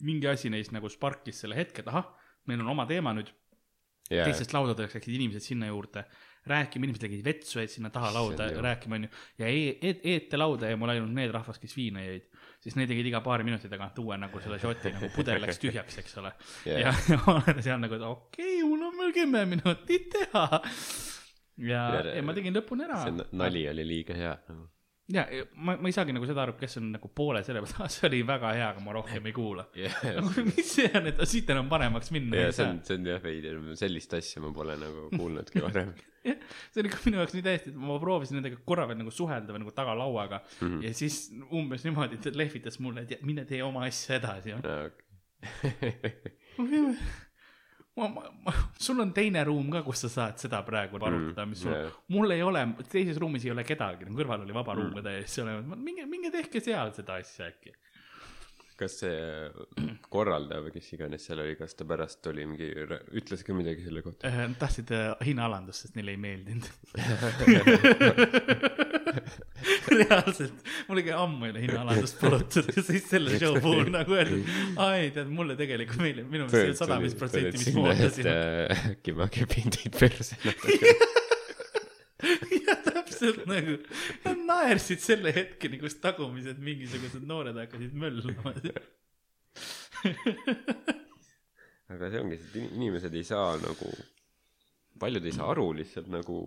mingi 0.00 0.28
asi 0.28 0.50
neist 0.50 0.72
nagu 0.72 0.88
sparkis 0.88 1.40
selle 1.40 1.56
hetke, 1.56 1.80
et 1.80 1.88
ahah, 1.88 2.14
meil 2.46 2.60
on 2.60 2.68
oma 2.68 2.86
teema 2.86 3.12
nüüd, 3.12 3.30
jah, 4.10 4.24
teistest 4.24 4.52
laudadest 4.52 4.94
läksid 4.94 5.14
inimesed 5.14 5.40
sinna 5.40 5.66
juurde 5.66 6.04
rääkima, 6.46 6.84
inimesed 6.86 7.02
tegid 7.06 7.24
vetsu, 7.24 7.58
jäid 7.58 7.72
sinna 7.72 7.90
taha 7.90 8.12
lauda 8.14 8.48
rääkima, 8.62 8.98
onju. 9.00 9.08
ja 9.38 9.46
e- 9.48 9.76
e- 9.82 10.00
eetelauda 10.14 10.70
jäi 10.70 10.76
mul 10.80 10.92
ainult 10.94 11.12
need 11.16 11.32
rahvas, 11.34 11.58
kes 11.58 11.76
viina 11.76 12.00
jõid. 12.04 12.28
siis 12.60 12.76
need 12.76 12.88
tegid 12.88 13.06
iga 13.10 13.20
paari 13.24 13.44
minuti 13.44 13.68
tagant 13.68 13.98
uue 13.98 14.16
nagu 14.18 14.40
selle 14.40 14.58
šoti 14.62 14.92
nagu 14.96 15.10
pudel 15.14 15.40
läks 15.42 15.58
tühjaks, 15.62 15.98
eks 15.98 16.16
ole. 16.22 16.32
Jah. 16.66 16.80
ja, 17.10 17.20
ma 17.26 17.36
olen 17.42 17.62
seal 17.62 17.78
nagu, 17.82 17.94
et 17.94 18.02
okei 18.08 18.56
okay,, 18.56 18.64
mul 18.68 18.82
on 18.88 18.98
veel 19.02 19.12
kümme 19.20 19.44
minutit 19.46 20.10
teha. 20.14 20.62
ja 21.58 21.84
Ja-, 21.98 22.14
ja 22.16 22.22
ma 22.22 22.34
tegin 22.36 22.54
lõpuni 22.54 22.86
ära 22.86 23.02
see. 23.04 23.28
nali 23.32 23.66
oli 23.70 23.86
liiga 23.86 24.14
hea 24.14 24.34
nagu. 24.48 24.68
ja, 25.12 25.24
ma, 25.54 25.76
ma 25.80 25.88
ei 25.88 25.94
saagi 25.94 26.12
nagu 26.14 26.26
seda 26.28 26.42
aru, 26.44 26.54
kes 26.58 26.78
on 26.80 26.90
nagu 26.94 27.10
poole 27.14 27.40
selle 27.46 27.62
peale, 27.64 27.88
see 27.94 28.06
oli 28.08 28.20
väga 28.28 28.52
hea, 28.56 28.68
aga 28.72 28.82
ma 28.84 28.94
rohkem 28.96 29.28
ei 29.30 29.34
kuula. 29.36 29.64
jah, 29.82 29.96
mis 30.50 30.74
see 30.74 30.90
on, 30.92 31.08
et 31.12 31.22
siit 31.30 31.52
enam 31.54 31.70
paremaks 31.72 32.12
minna 32.14 32.42
ja 32.42 32.50
ei 32.50 32.54
see 32.54 32.62
saa 32.62 32.74
on, 32.74 32.82
see 32.86 32.98
on 33.00 33.10
jah 33.12 33.22
veider, 33.24 33.60
sellist 33.80 34.18
asja 34.18 34.44
ma 34.44 34.52
pole 34.54 34.76
nagu 34.80 35.08
kuulnudki 35.14 35.64
varem. 35.64 35.94
jah, 36.28 36.42
see 36.72 36.84
oli 36.84 36.92
ka 36.92 37.00
minu 37.06 37.22
jaoks 37.22 37.36
nii 37.36 37.46
täiesti, 37.46 37.74
et 37.74 37.80
ma 37.90 38.00
proovisin 38.02 38.40
nendega 38.40 38.60
korra 38.68 38.88
veel 38.90 39.00
nagu 39.00 39.14
suhelda 39.14 39.54
või 39.54 39.64
nagu 39.64 39.76
tagalauaga 39.76 40.42
mm. 40.42 40.58
-hmm. 40.66 40.82
ja 40.84 40.96
siis 40.96 41.20
umbes 41.48 41.86
niimoodi, 41.86 42.20
et 42.20 42.36
lehvitas 42.38 42.80
mulle, 42.84 43.06
et 43.06 43.24
mine 43.26 43.46
tee 43.48 43.62
oma 43.64 43.86
asja 43.88 44.18
edasi. 44.20 44.58
ma, 47.98 48.08
ma, 48.14 48.22
ma, 48.46 48.54
sul 48.78 49.00
on 49.02 49.12
teine 49.16 49.42
ruum 49.48 49.70
ka, 49.74 49.82
kus 49.86 50.04
sa 50.06 50.10
saad 50.12 50.38
seda 50.42 50.62
praegu 50.66 51.00
arutada, 51.02 51.46
mis 51.50 51.64
sul 51.64 51.74
jah. 51.74 51.96
mul 52.14 52.34
ei 52.34 52.44
ole, 52.46 52.64
teises 52.90 53.18
ruumis 53.20 53.46
ei 53.46 53.52
ole 53.54 53.64
kedagi, 53.66 54.08
kõrval 54.20 54.46
oli 54.46 54.56
vaba 54.56 54.76
ruum 54.78 54.94
ka 54.98 55.04
täiesti 55.08 55.46
minge, 55.74 56.06
minge 56.06 56.32
tehke 56.34 56.62
seal 56.64 56.94
seda 56.96 57.18
asja 57.22 57.50
äkki. 57.50 57.74
Kas 58.78 58.92
see 59.02 59.18
korraldaja 60.12 60.60
või 60.64 60.72
kes 60.76 60.88
iganes 60.96 61.22
seal 61.26 61.38
oli, 61.42 61.54
kas 61.58 61.72
ta 61.78 61.82
pärast 61.88 62.18
tuli 62.24 62.42
mingi, 62.48 62.68
ütles 63.18 63.40
ka 63.46 63.50
midagi 63.56 63.80
selle 63.86 64.00
kohta? 64.06 64.22
Nad 64.30 64.58
tahtsid 64.60 64.88
äh, 64.94 65.00
hinnaalandust, 65.28 65.78
sest 65.86 65.94
neile 65.98 66.10
ei 66.14 66.20
meeldinud. 66.22 66.66
reaalselt, 69.98 70.56
mul 70.88 70.98
ikka 71.02 71.12
ammu 71.22 71.46
ei 71.46 71.52
ole 71.52 71.60
hinnaalandust 71.64 72.16
palutud 72.20 72.66
ja 72.74 72.82
siis 72.88 73.04
selle 73.10 73.30
show 73.40 73.54
puhul 73.62 73.88
nagu 73.92 74.16
öeldud, 74.16 74.42
ai 74.84 75.10
tead 75.14 75.28
mulle 75.32 75.54
tegelikult 75.58 76.02
meile, 76.04 76.22
minu 76.28 76.44
meelest 76.50 76.82
sada 76.82 76.94
viis 77.02 77.16
protsenti, 77.18 77.56
mis 77.60 77.74
ma 77.76 77.80
ootasin. 77.92 78.26
äkki 78.92 79.10
ma 79.18 79.26
kepin 79.32 79.68
teid 79.74 79.92
perse 79.98 80.34
natuke. 80.46 80.88
jah, 83.20 83.34
täpselt 83.34 83.50
nagu, 83.50 83.76
nad 84.24 84.38
naersid 84.48 85.02
selle 85.04 85.32
hetkeni, 85.36 85.80
kus 85.82 85.98
tagumised 86.02 86.58
mingisugused 86.64 87.24
noored 87.28 87.56
hakkasid 87.58 87.94
möllama. 87.98 88.54
aga 91.92 92.10
see 92.12 92.20
ongi, 92.22 92.38
et 92.38 92.56
in- 92.60 92.72
inimesed 92.78 93.14
ei 93.16 93.24
saa 93.26 93.56
nagu, 93.62 93.90
paljud 95.00 95.24
ei 95.26 95.34
saa 95.34 95.50
aru 95.54 95.70
lihtsalt 95.80 96.10
nagu, 96.12 96.38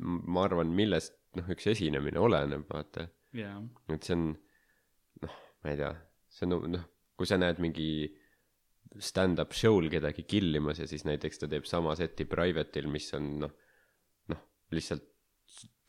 ma 0.00 0.44
arvan, 0.46 0.72
millest 0.74 1.16
noh, 1.38 1.50
üks 1.54 1.68
esinemine 1.70 2.20
oleneb, 2.22 2.64
vaata 2.70 3.06
jaa, 3.36 3.58
et 3.94 4.06
see 4.06 4.16
on 4.16 4.30
noh, 5.22 5.36
ma 5.62 5.74
ei 5.74 5.78
tea, 5.78 5.92
see 6.32 6.48
on 6.48 6.72
noh, 6.74 6.86
kui 7.18 7.28
sa 7.28 7.38
näed 7.38 7.60
mingi 7.62 7.90
stand-up 8.98 9.52
show'l 9.54 9.86
kedagi 9.92 10.24
killimas 10.26 10.80
ja 10.82 10.86
siis 10.90 11.04
näiteks 11.06 11.38
ta 11.38 11.46
teeb 11.50 11.68
sama 11.68 11.92
seti 11.98 12.24
private'il, 12.26 12.88
mis 12.90 13.06
on 13.14 13.28
noh, 13.44 13.52
noh, 14.32 14.40
lihtsalt 14.74 15.04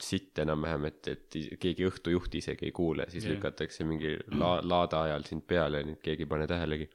sitt 0.01 0.39
enam-vähem, 0.41 0.87
et, 0.89 1.07
et 1.11 1.37
keegi 1.61 1.85
õhtujuht 1.85 2.39
isegi 2.39 2.69
ei 2.69 2.73
kuule, 2.75 3.05
siis 3.11 3.27
yeah. 3.27 3.35
lükatakse 3.35 3.85
mingi 3.85 4.15
la-, 4.33 4.59
laada 4.65 5.03
ajal 5.07 5.27
sind 5.27 5.45
peale 5.47 5.83
ja 5.83 5.87
nüüd 5.87 6.01
keegi 6.01 6.25
ei 6.25 6.31
pane 6.31 6.47
tähelegi. 6.49 6.89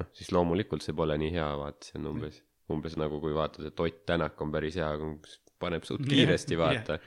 noh, 0.00 0.10
siis 0.18 0.32
loomulikult 0.34 0.84
see 0.84 0.96
pole 0.96 1.16
nii 1.20 1.32
hea, 1.36 1.48
vaata, 1.56 1.88
see 1.88 2.00
on 2.00 2.10
umbes, 2.12 2.40
umbes 2.74 2.98
nagu 3.00 3.20
kui 3.22 3.34
vaatad, 3.36 3.68
et 3.70 3.80
Ott 3.80 4.00
Tänak 4.06 4.40
on 4.42 4.52
päris 4.52 4.76
hea, 4.80 4.90
paneb 5.62 5.86
suht 5.86 6.04
kiiresti, 6.08 6.58
vaata 6.58 6.98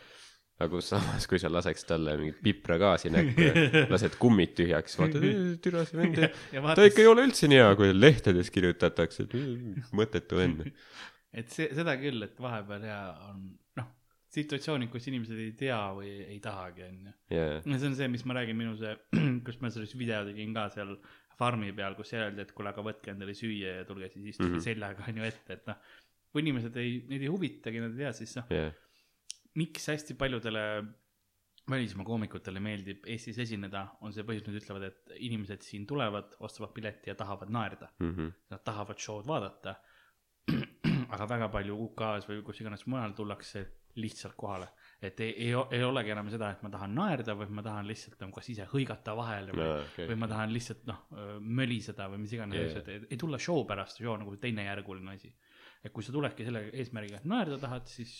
aga 0.63 0.79
samas, 0.81 1.27
kui 1.29 1.37
sa 1.41 1.49
laseks 1.53 1.85
talle 1.85 2.15
mingit 2.17 2.39
pipragaasi 2.45 3.11
näkku 3.13 3.45
ja 3.45 3.53
lased 3.93 4.17
kummid 4.21 4.55
tühjaks, 4.57 4.97
vaatad, 4.97 5.27
türa 5.61 5.83
see 5.85 5.99
vend, 5.99 6.17
ta 6.79 6.87
ikka 6.87 7.03
ei 7.03 7.11
ole 7.11 7.27
üldse 7.27 7.49
nii 7.51 7.61
hea, 7.61 7.69
kui 7.77 7.91
lehtedes 7.93 8.49
kirjutatakse, 8.53 9.27
mõttetu 9.97 10.39
vend. 10.39 10.65
et 11.39 11.53
see, 11.53 11.69
seda 11.77 11.93
küll, 12.01 12.25
et 12.25 12.41
vahepeal 12.41 12.87
ja 12.89 13.01
on 13.29 13.45
situatsioonid, 14.33 14.89
kus 14.91 15.07
inimesed 15.09 15.39
ei 15.39 15.53
tea 15.57 15.79
või 15.95 16.09
ei 16.25 16.39
tahagi, 16.43 16.83
onju. 16.87 17.13
ja 17.31 17.45
see 17.63 17.87
on 17.89 17.95
see, 17.99 18.09
mis 18.11 18.25
ma 18.27 18.35
räägin, 18.39 18.59
minu 18.59 18.75
see, 18.79 18.93
kus 19.47 19.61
ma 19.63 19.71
selles 19.73 19.95
video 19.99 20.23
tegin 20.27 20.53
ka 20.55 20.67
seal 20.73 20.97
farmi 21.37 21.71
peal, 21.77 21.95
kus 21.95 22.11
öeldi, 22.17 22.43
et 22.43 22.51
kuule, 22.57 22.73
aga 22.73 22.83
võtke 22.83 23.13
endale 23.13 23.35
süüa 23.37 23.79
ja 23.79 23.87
tulge 23.87 24.09
siis 24.11 24.33
istuge 24.33 24.49
mm. 24.49 24.57
-hmm. 24.57 24.67
seljaga 24.67 25.07
onju 25.07 25.27
ette, 25.27 25.59
et 25.59 25.67
noh. 25.69 25.79
kui 26.31 26.43
inimesed 26.43 26.75
ei, 26.81 27.01
neid 27.07 27.23
ei 27.23 27.31
huvitagi, 27.31 27.81
nad 27.83 27.95
ei 27.95 28.05
tea, 28.05 28.13
siis 28.17 28.35
noh, 28.39 28.49
jaa, 28.51 28.71
miks 29.57 29.87
hästi 29.89 30.17
paljudele 30.19 30.63
välismaa 31.69 32.05
koomikutele 32.05 32.59
meeldib 32.63 33.07
Eestis 33.11 33.39
esineda, 33.43 33.83
on 34.01 34.13
see 34.15 34.23
põhjus, 34.27 34.45
nad 34.47 34.59
ütlevad, 34.59 34.85
et 34.87 35.15
inimesed 35.27 35.65
siin 35.65 35.87
tulevad, 35.87 36.37
ostavad 36.39 36.71
pileti 36.75 37.11
ja 37.11 37.15
tahavad 37.19 37.51
naerda. 37.51 37.89
Mhm. 37.99 38.29
Nad 38.53 38.63
tahavad 38.63 39.01
show'd 39.03 39.27
vaadata. 39.27 39.75
aga 41.13 41.27
väga 41.27 41.49
palju 41.51 41.75
UK-s 41.87 42.29
või 42.29 42.39
kus 42.47 42.61
iganes 42.61 42.85
mujal 42.87 43.13
tullakse 43.15 43.65
lihtsalt 43.97 44.35
kohale. 44.37 44.67
et 45.01 45.19
ei, 45.21 45.33
ei, 45.45 45.51
ei 45.77 45.83
olegi 45.85 46.09
enam 46.13 46.29
seda, 46.33 46.49
et 46.55 46.63
ma 46.65 46.71
tahan 46.73 46.95
naerda, 46.97 47.35
vaid 47.37 47.51
ma 47.53 47.61
tahan 47.65 47.85
lihtsalt 47.89 48.21
nagu 48.23 48.33
kas 48.33 48.49
ise 48.49 48.65
hõigata 48.71 49.13
vahele 49.17 49.53
või 49.53 49.65
Aa, 49.67 49.83
okei. 49.83 50.07
või 50.09 50.17
ma 50.23 50.29
tahan 50.31 50.53
lihtsalt 50.55 50.87
noh, 50.89 51.03
möliseda 51.41 52.07
või 52.09 52.23
mis 52.23 52.33
iganes 52.33 52.57
yeah., 52.57 52.79
et 52.81 52.89
ei, 52.93 53.03
ei 53.11 53.19
tulla 53.21 53.37
show 53.41 53.61
pärast, 53.69 54.01
show 54.01 54.17
nagu 54.17 54.33
teisejärguline 54.41 55.13
asi. 55.13 55.33
et 55.83 55.93
kui 55.93 56.03
sa 56.05 56.15
tuledki 56.15 56.47
selle 56.47 56.65
eesmärgiga, 56.73 57.21
et 57.21 57.29
naerda 57.29 57.59
tahad, 57.61 57.85
siis 57.91 58.15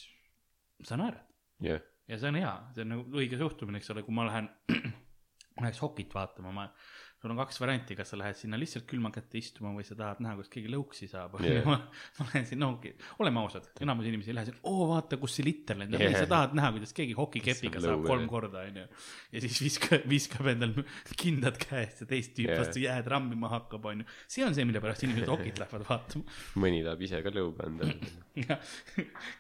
sa 0.86 1.00
naerad 1.02 1.26
jah, 1.66 1.82
ja 2.08 2.22
see 2.22 2.30
on 2.30 2.40
hea, 2.40 2.54
see 2.76 2.86
on 2.86 2.94
nagu 2.94 3.20
õige 3.24 3.42
suhtumine, 3.42 3.82
eks 3.82 3.90
ole, 3.96 4.06
kui 4.06 4.14
ma 4.16 4.28
lähen 4.30 4.50
läheks 5.64 5.82
hokit 5.82 6.14
vaatama, 6.14 6.54
ma, 6.54 6.68
sul 7.18 7.34
on 7.34 7.40
kaks 7.40 7.58
varianti, 7.62 7.96
kas 7.98 8.12
sa 8.14 8.18
lähed 8.20 8.38
sinna 8.38 8.60
lihtsalt 8.62 8.86
külma 8.90 9.10
kätte 9.14 9.40
istuma 9.40 9.72
või 9.74 9.86
sa 9.88 9.96
tahad 9.98 10.20
näha, 10.22 10.36
kuidas 10.38 10.52
keegi 10.54 10.70
lõuksi 10.70 11.08
saab 11.10 11.38
Jah. 11.42 11.66
ma, 11.66 11.78
ma 12.20 12.28
lähen 12.30 12.46
sinna, 12.46 12.70
no 12.70 12.92
oleme 13.24 13.42
ausad, 13.42 13.70
enamus 13.82 14.10
inimesi 14.12 14.30
ei 14.32 14.38
lähe 14.38 14.50
sinna, 14.52 14.62
oo 14.70 14.86
vaata, 14.92 15.18
kus 15.22 15.40
see 15.40 15.48
liter 15.48 15.80
lendab 15.80 16.04
yeah., 16.04 16.14
sa 16.14 16.30
tahad 16.30 16.54
näha, 16.58 16.72
kuidas 16.76 16.94
keegi 16.98 17.16
hokikepiga 17.18 17.82
Saab 17.82 18.04
lõuga, 18.04 18.12
kolm 18.12 18.28
korda, 18.30 18.66
onju. 18.70 18.86
ja 19.34 19.44
siis 19.48 19.58
viskab, 19.66 20.06
viskab 20.14 20.52
endal 20.54 20.76
kindad 21.18 21.58
käest 21.62 22.04
ja 22.06 22.10
teist 22.14 22.36
tüüpi 22.38 22.54
Jah. 22.54 22.62
vastu 22.62 22.84
jääd 22.86 23.10
rammima 23.10 23.50
hakkab, 23.56 23.90
onju. 23.94 24.06
see 24.30 24.46
on 24.46 24.54
see, 24.58 24.68
mille 24.70 24.84
pärast 24.84 25.08
inimesed 25.08 25.34
hokit 25.34 25.58
lähevad 25.64 25.88
vaatama. 25.90 26.38
mõni 26.62 26.84
tahab 26.86 27.02
ise 27.10 27.24
ka 27.26 27.34
lõuga 27.34 27.66
anda. 27.72 27.90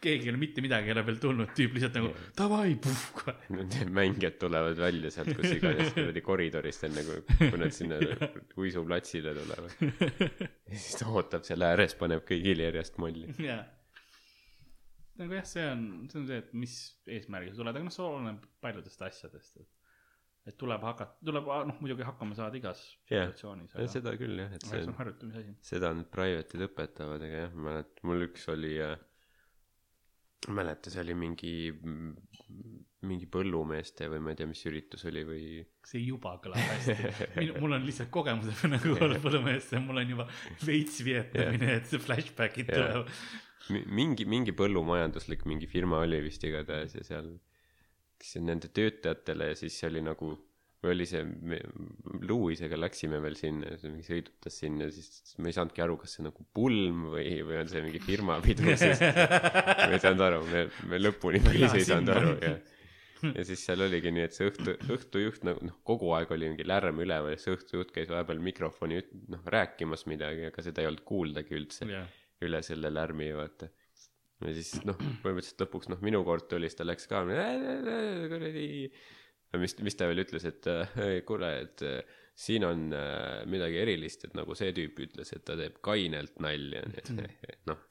keegi 0.04 0.26
ei 0.26 0.34
ole 0.34 0.42
mitte 0.42 0.66
midagi 0.66 0.90
ei 0.90 0.96
ole 0.98 1.06
veel 1.12 1.22
tulnud, 1.22 1.54
tüüp 1.54 1.78
lihtsalt 1.78 2.00
nagu 2.00 2.10
davai, 2.38 2.74
puh, 2.82 3.06
kohe. 3.20 3.38
Need 3.54 3.94
mängijad 3.94 4.42
tulevad 4.42 4.80
välja 4.82 5.14
sealt 5.14 5.36
kus 5.38 5.54
iganes 5.54 5.94
kuradi 5.94 6.24
koridorist 6.26 6.88
enne 6.88 7.06
kui, 7.06 7.22
kui 7.38 7.60
nad 7.62 7.67
sinna 7.76 7.98
uisuplatsile 8.62 9.34
tulevad. 9.38 9.74
ja 9.80 10.76
siis 10.76 11.00
ta 11.00 11.10
ootab 11.12 11.48
seal 11.48 11.66
ääres, 11.68 11.96
paneb 12.00 12.26
kõigil 12.28 12.64
järjest 12.66 13.00
molli. 13.02 13.32
jaa. 13.44 13.64
nagu 15.22 15.40
jah, 15.40 15.48
see 15.50 15.66
on, 15.72 15.88
see 16.12 16.22
on 16.22 16.30
see, 16.30 16.44
et 16.44 16.54
mis 16.66 16.78
eesmärgiga 17.18 17.56
sa 17.56 17.64
tuled, 17.64 17.74
aga 17.76 17.90
noh, 17.90 17.98
see 17.98 18.06
oleneb 18.06 18.46
paljudest 18.64 19.04
asjadest, 19.10 19.60
et. 19.64 19.70
et 20.52 20.58
tuleb 20.60 20.86
hakata, 20.88 21.18
tuleb 21.28 21.52
noh, 21.72 21.82
muidugi 21.84 22.08
hakkama 22.08 22.38
saada 22.38 22.60
igas 22.60 22.84
situatsioonis, 23.10 23.76
aga 23.76 23.90
seda 23.98 24.16
küll 24.20 24.44
jah, 24.44 24.54
et 24.58 24.68
see 24.68 24.86
on 24.86 24.96
harjutamise 25.00 25.44
asi. 25.44 25.58
seda 25.74 25.94
need 25.98 26.12
private'id 26.14 26.68
õpetavad, 26.70 27.28
aga 27.30 27.46
jah, 27.46 27.56
ma 27.56 27.72
mäletan, 27.72 28.04
mul 28.12 28.30
üks 28.30 28.48
oli 28.54 28.78
äh,, 28.84 28.98
ma 30.46 30.54
ei 30.54 30.56
mäleta, 30.62 30.92
see 30.94 31.02
oli 31.02 31.16
mingi, 31.18 31.54
mingi 33.08 33.28
põllumeeste 33.32 34.08
või 34.12 34.22
ma 34.24 34.32
ei 34.34 34.38
tea, 34.40 34.48
mis 34.50 34.62
üritus 34.70 35.04
oli 35.10 35.24
või 35.28 35.44
see 35.88 36.04
juba 36.06 36.36
kõlab 36.44 36.62
hästi. 36.62 37.48
mul 37.62 37.76
on 37.78 37.86
lihtsalt 37.88 38.12
kogemused 38.14 38.64
nagu 38.70 38.94
olnud 39.02 39.22
põllumeest 39.24 39.74
ja 39.76 39.82
mul 39.84 40.02
on 40.04 40.14
juba 40.16 40.28
veits 40.66 41.02
vietamine, 41.06 41.74
et 41.80 41.90
see 41.90 42.02
flashback'id 42.04 42.70
tulevad. 42.72 43.12
mi- 43.74 43.86
mingi, 44.02 44.28
mingi 44.30 44.56
põllumajanduslik 44.56 45.46
mingi 45.50 45.70
firma 45.72 46.04
oli 46.06 46.22
vist 46.30 46.46
igatahes 46.48 46.96
ja 47.00 47.06
seal, 47.08 47.34
kes 48.22 48.38
nende 48.42 48.70
töötajatele 48.74 49.52
ja 49.52 49.58
siis 49.60 49.76
see 49.82 49.90
oli 49.92 50.06
nagu, 50.06 50.32
või 50.84 50.94
oli 50.94 51.08
see, 51.10 51.24
Louisega 52.30 52.78
läksime 52.78 53.20
veel 53.24 53.38
sinna 53.40 53.74
mingi 53.82 54.06
sõidutas 54.06 54.60
sinna 54.62 54.90
siis 54.94 55.36
me 55.42 55.50
ei 55.50 55.58
saanudki 55.58 55.82
aru, 55.84 55.98
kas 56.02 56.18
see 56.18 56.26
nagu 56.28 56.46
pulm 56.54 57.08
või, 57.16 57.40
või 57.48 57.62
on 57.64 57.72
see 57.72 57.82
mingi 57.86 58.02
firmapidu, 58.04 58.70
sest 58.78 59.02
me 59.04 59.94
ei 59.96 60.04
saanud 60.04 60.26
aru, 60.28 60.42
me, 60.52 60.66
me 60.92 61.02
lõpuni 61.02 61.42
päris 61.46 61.80
ei 61.80 61.88
saanud 61.88 62.14
aru 62.14 62.36
ja 62.46 62.58
ja 63.24 63.46
siis 63.48 63.64
seal 63.66 63.82
oligi 63.86 64.12
nii, 64.14 64.26
et 64.28 64.36
see 64.36 64.48
õhtu, 64.50 64.76
õhtujuht 64.94 65.46
nagu 65.48 65.66
noh, 65.66 65.78
kogu 65.88 66.12
aeg 66.18 66.32
oli 66.36 66.52
mingi 66.52 66.66
lärm 66.68 67.02
üleval 67.04 67.34
ja 67.34 67.42
see 67.42 67.56
õhtujuht 67.56 67.92
käis 67.96 68.12
vahepeal 68.12 68.42
mikrofoni 68.44 69.02
noh 69.34 69.50
rääkimas 69.54 70.06
midagi, 70.10 70.48
aga 70.52 70.66
seda 70.66 70.84
ei 70.84 70.90
olnud 70.92 71.04
kuuldagi 71.08 71.58
üldse 71.58 71.88
jah, 71.90 72.08
üle 72.46 72.62
selle 72.66 72.92
lärmi, 72.94 73.32
vaata. 73.38 73.70
ja 74.46 74.54
siis 74.54 74.76
noh, 74.86 74.98
põhimõtteliselt 75.24 75.66
lõpuks 75.66 75.92
noh, 75.94 76.02
minu 76.06 76.22
kord 76.28 76.48
tuli, 76.52 76.70
siis 76.70 76.80
ta 76.80 76.88
läks 76.88 77.10
ka 77.10 77.24
kuradi. 77.26 78.68
mis, 79.56 79.78
mis 79.86 79.96
ta 79.96 80.08
veel 80.10 80.24
ütles, 80.26 80.46
et 80.50 80.68
äh, 80.72 81.20
kuule, 81.28 81.52
et 81.64 81.84
äh, 81.88 82.16
siin 82.38 82.66
on 82.68 82.88
äh, 82.94 83.44
midagi 83.50 83.82
erilist, 83.82 84.28
et 84.28 84.38
nagu 84.38 84.56
see 84.58 84.74
tüüp 84.76 85.00
ütles, 85.08 85.32
et 85.34 85.46
ta 85.48 85.58
teeb 85.60 85.80
kainelt 85.86 86.40
nalja, 86.44 86.84
nii 86.92 87.04
et 87.04 87.62
noh, 87.70 87.86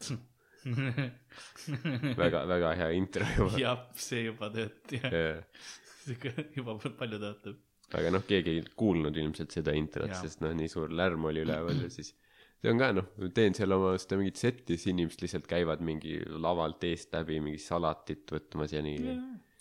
väga, 2.23 2.43
väga 2.51 2.75
hea 2.81 2.91
intro 2.99 3.27
juba. 3.37 3.61
jah, 3.61 3.87
see 3.95 4.27
juba 4.27 4.51
töötab, 4.55 5.09
jah, 5.15 6.45
juba 6.59 6.77
palju 6.85 7.23
töötab. 7.23 7.59
aga 7.97 8.13
noh, 8.15 8.25
keegi 8.27 8.59
ei 8.59 8.63
kuulnud 8.79 9.17
ilmselt 9.17 9.55
seda 9.55 9.75
introt, 9.79 10.15
sest 10.21 10.43
noh, 10.45 10.55
nii 10.59 10.71
suur 10.71 10.95
lärm 10.95 11.29
oli 11.31 11.45
üleval 11.47 11.85
ja 11.87 11.91
siis 11.97 12.13
see 12.61 12.73
on 12.73 12.81
ka 12.83 12.93
noh, 12.97 13.11
teen 13.37 13.55
seal 13.57 13.75
oma 13.77 13.95
seda 14.01 14.19
mingit 14.21 14.41
setti, 14.41 14.77
siis 14.77 14.93
inimesed 14.95 15.23
lihtsalt 15.23 15.47
käivad 15.51 15.83
mingi 15.87 16.19
lavalt 16.43 16.87
eest 16.89 17.15
läbi 17.15 17.39
mingi 17.43 17.63
salatit 17.63 18.27
võtmas 18.33 18.75
ja 18.75 18.83
nii. 18.85 19.17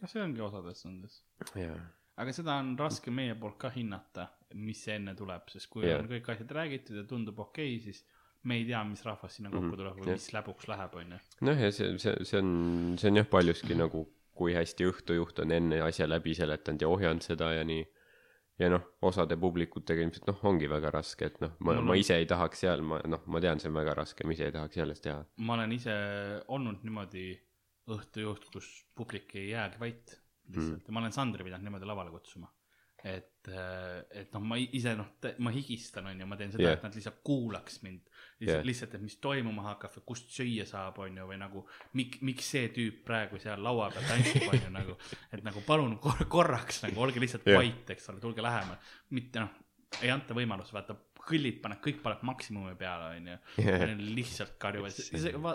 No 0.06 0.12
see 0.12 0.22
ongi 0.22 0.44
osades 0.46 0.84
nendes. 0.86 1.22
aga 2.22 2.32
seda 2.36 2.60
on 2.62 2.76
raske 2.80 3.12
meie 3.12 3.34
poolt 3.39 3.58
ka 3.60 3.72
hinnata, 3.76 4.28
mis 4.56 4.84
see 4.86 4.96
enne 5.00 5.15
tuleb, 5.18 5.50
sest 5.52 5.68
kui 5.74 5.84
Jah. 5.88 6.00
on 6.04 6.08
kõik 6.12 6.30
asjad 6.32 6.52
räägitud 6.60 7.02
ja 7.02 7.04
tundub 7.10 7.39
okei 7.44 7.74
okay,, 7.76 7.82
siis 7.89 8.06
me 8.46 8.60
ei 8.60 8.65
tea, 8.70 8.84
mis 8.88 9.02
rahvas 9.04 9.36
sinna 9.39 9.50
kokku 9.50 9.72
Mhm, 9.74 9.80
tuleb 9.82 9.98
või 9.98 10.08
jah. 10.12 10.20
mis 10.20 10.30
läbuks 10.36 10.68
läheb, 10.70 10.94
onju. 11.02 11.18
noh, 11.50 11.58
ja 11.65 11.72
see, 11.74 11.98
see, 12.00 12.13
see 12.30 12.39
on, 12.39 12.96
see 13.02 13.10
on 13.10 13.18
jah 13.20 13.28
paljuski 13.28 13.76
nagu, 13.76 14.06
kui 14.36 14.54
hästi 14.54 14.86
õhtujuht 14.91 15.39
on 15.44 15.52
enne 15.56 15.82
asja 15.82 16.08
läbi 16.08 16.34
seletanud 16.38 16.82
ja 16.84 16.88
ohjanud 16.91 17.24
seda 17.26 17.52
ja 17.58 17.63
nii. 17.68 17.86
ja 18.60 18.70
noh, 18.72 18.84
osade 19.04 19.36
publikutega 19.36 20.00
ilmselt 20.06 20.28
noh, 20.30 20.38
ongi 20.48 20.70
väga 20.72 20.91
raske, 20.94 21.26
et 21.28 21.41
noh, 21.44 21.52
ma 21.60 21.74
Mul, 21.74 21.82
ma 21.89 21.91
on- 21.91 22.00
ise 22.00 22.15
ei 22.22 22.26
tahaks 22.30 22.62
seal, 22.63 22.80
ma 22.82 23.02
noh, 23.04 23.26
ma 23.28 23.41
tean, 23.44 23.60
see 23.60 23.68
on 23.68 23.76
väga 23.76 23.96
raske, 24.00 24.24
ma 24.24 24.32
ise 24.32 24.46
ei 24.48 24.54
tahaks 24.56 24.78
selles 24.80 25.02
teha. 25.04 25.26
ma 25.38 25.58
olen 25.58 25.72
ise 25.76 25.96
olnud 26.48 26.84
niimoodi 26.88 27.26
õhtujuht, 27.93 28.48
kus 28.54 28.69
publik 28.98 29.36
ei 29.38 29.52
jäägi 29.52 29.82
vait 29.82 30.15
lihtsalt 30.50 30.78
mm. 30.78 30.86
ja 30.88 30.93
ma 30.93 31.02
olen 31.02 31.15
Sandri 31.15 31.45
pidanud 31.45 31.65
niimoodi 31.65 31.89
lavale 31.89 32.13
kutsuma. 32.13 32.52
et, 33.06 33.48
et 34.17 34.32
noh, 34.34 34.41
ma 34.50 34.58
ise 34.58 34.95
noh, 34.98 35.12
ma 35.45 35.52
higistan, 35.54 36.08
onju, 36.10 36.26
ma 36.26 36.38
teen 36.39 36.54
seda 36.54 36.63
yeah., 36.63 36.78
et 36.80 36.86
nad 36.88 36.95
lihtsalt 36.98 37.19
kuulaks 37.28 37.84
mind. 37.84 38.08
lihtsalt 38.39 38.56
yeah., 38.56 38.65
lihtsalt, 38.65 38.95
et 38.98 39.04
mis 39.06 39.17
toimuma 39.21 39.67
hakkab 39.67 39.93
või 40.00 40.06
kust 40.10 40.32
süüa 40.34 40.65
saab, 40.69 40.98
onju, 41.06 41.28
või 41.30 41.38
nagu 41.38 41.62
mik-, 42.00 42.17
miks 42.26 42.50
see 42.56 42.71
tüüp 42.74 43.04
praegu 43.06 43.38
seal 43.41 43.62
laua 43.62 43.91
peal 43.93 44.08
tantsib, 44.10 44.48
onju 44.50 44.71
nagu. 44.74 44.98
et 45.30 45.45
nagu 45.45 45.62
palun 45.67 46.00
kor 46.02 46.26
korraks 46.38 46.82
nagu 46.88 47.06
olge 47.06 47.21
lihtsalt 47.21 47.45
yeah. 47.45 47.62
vait, 47.62 47.93
eks 47.93 48.10
ole, 48.10 48.24
tulge 48.24 48.45
lähemale. 48.45 48.82
mitte 49.13 49.43
noh, 49.43 49.54
ei 50.02 50.10
anta 50.13 50.38
võimalust, 50.38 50.74
vaata 50.74 50.98
kõllid 51.25 51.59
paned, 51.63 51.79
kõik 51.83 52.01
paned 52.03 52.23
maksimumi 52.27 52.75
peale, 52.79 53.15
onju. 53.17 53.35
lihtsalt 54.15 54.55
karjuvad, 54.61 54.95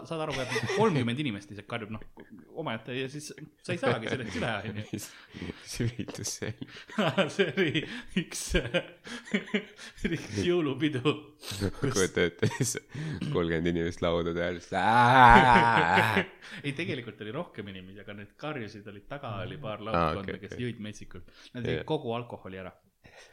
saad 0.09 0.25
aru, 0.27 0.35
et 0.43 0.55
kolmkümmend 0.75 1.23
inimest 1.23 1.53
lihtsalt 1.53 1.69
karjub, 1.71 1.93
noh, 1.95 2.03
omaette 2.61 2.97
ja 2.97 3.09
siis 3.13 3.31
sa 3.31 3.75
ei 3.75 3.81
saagi 3.81 4.11
sellest 4.11 4.39
üle, 4.41 4.53
onju. 4.71 4.85
mis 4.91 5.77
üritus 5.87 6.35
see 6.39 6.51
oli? 6.51 6.69
see 7.37 7.49
oli 7.55 7.85
üks, 8.23 8.45
üks 10.11 10.41
jõulupidu, 10.47 11.15
kujuta 11.81 12.27
ette, 12.27 12.51
kolmkümmend 13.31 13.73
inimest 13.73 14.05
laudade 14.05 14.45
ääres. 14.47 14.71
ei 16.65 16.75
tegelikult 16.77 17.23
oli 17.25 17.35
rohkem 17.37 17.73
inimesi, 17.73 18.03
aga 18.03 18.19
need 18.21 18.37
karjusid 18.41 18.87
olid 18.91 19.09
taga, 19.11 19.37
oli 19.47 19.59
paar 19.61 19.81
Aa, 19.81 19.89
laudkonda 19.89 20.27
okei, 20.27 20.39
okay,, 20.39 20.47
kes 20.47 20.57
okei. 20.57 20.67
jõid 20.67 20.85
metsikult. 20.85 21.35
Nad 21.55 21.69
jõid 21.69 21.85
kogu 21.89 22.15
alkoholi 22.17 22.61
ära. 22.63 22.73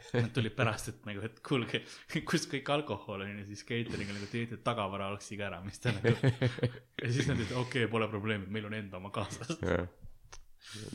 Nad 0.17 0.31
tulid 0.35 0.55
pärast, 0.55 0.89
et 0.91 1.05
nagu, 1.07 1.21
et 1.25 1.39
kuulge, 1.45 1.81
kus 2.27 2.47
kõik 2.51 2.69
alkohol 2.71 3.25
on 3.25 3.41
ja 3.41 3.45
siis 3.47 3.63
catering 3.67 4.07
oli 4.07 4.15
nagu 4.15 4.29
te 4.31 4.43
jõite 4.43 4.59
tagavara 4.63 5.09
algsi 5.11 5.37
ka 5.39 5.49
ära, 5.49 5.59
mis 5.65 5.81
te 5.83 5.91
nagu. 5.95 6.13
ja 7.01 7.11
siis 7.11 7.27
nad 7.27 7.35
ütlesid, 7.35 7.55
okei 7.59 7.83
okay,, 7.83 7.91
pole 7.91 8.07
probleemi, 8.11 8.47
meil 8.53 8.69
on 8.69 8.77
enda 8.77 9.01
oma 9.01 9.11
kaasas. 9.15 9.59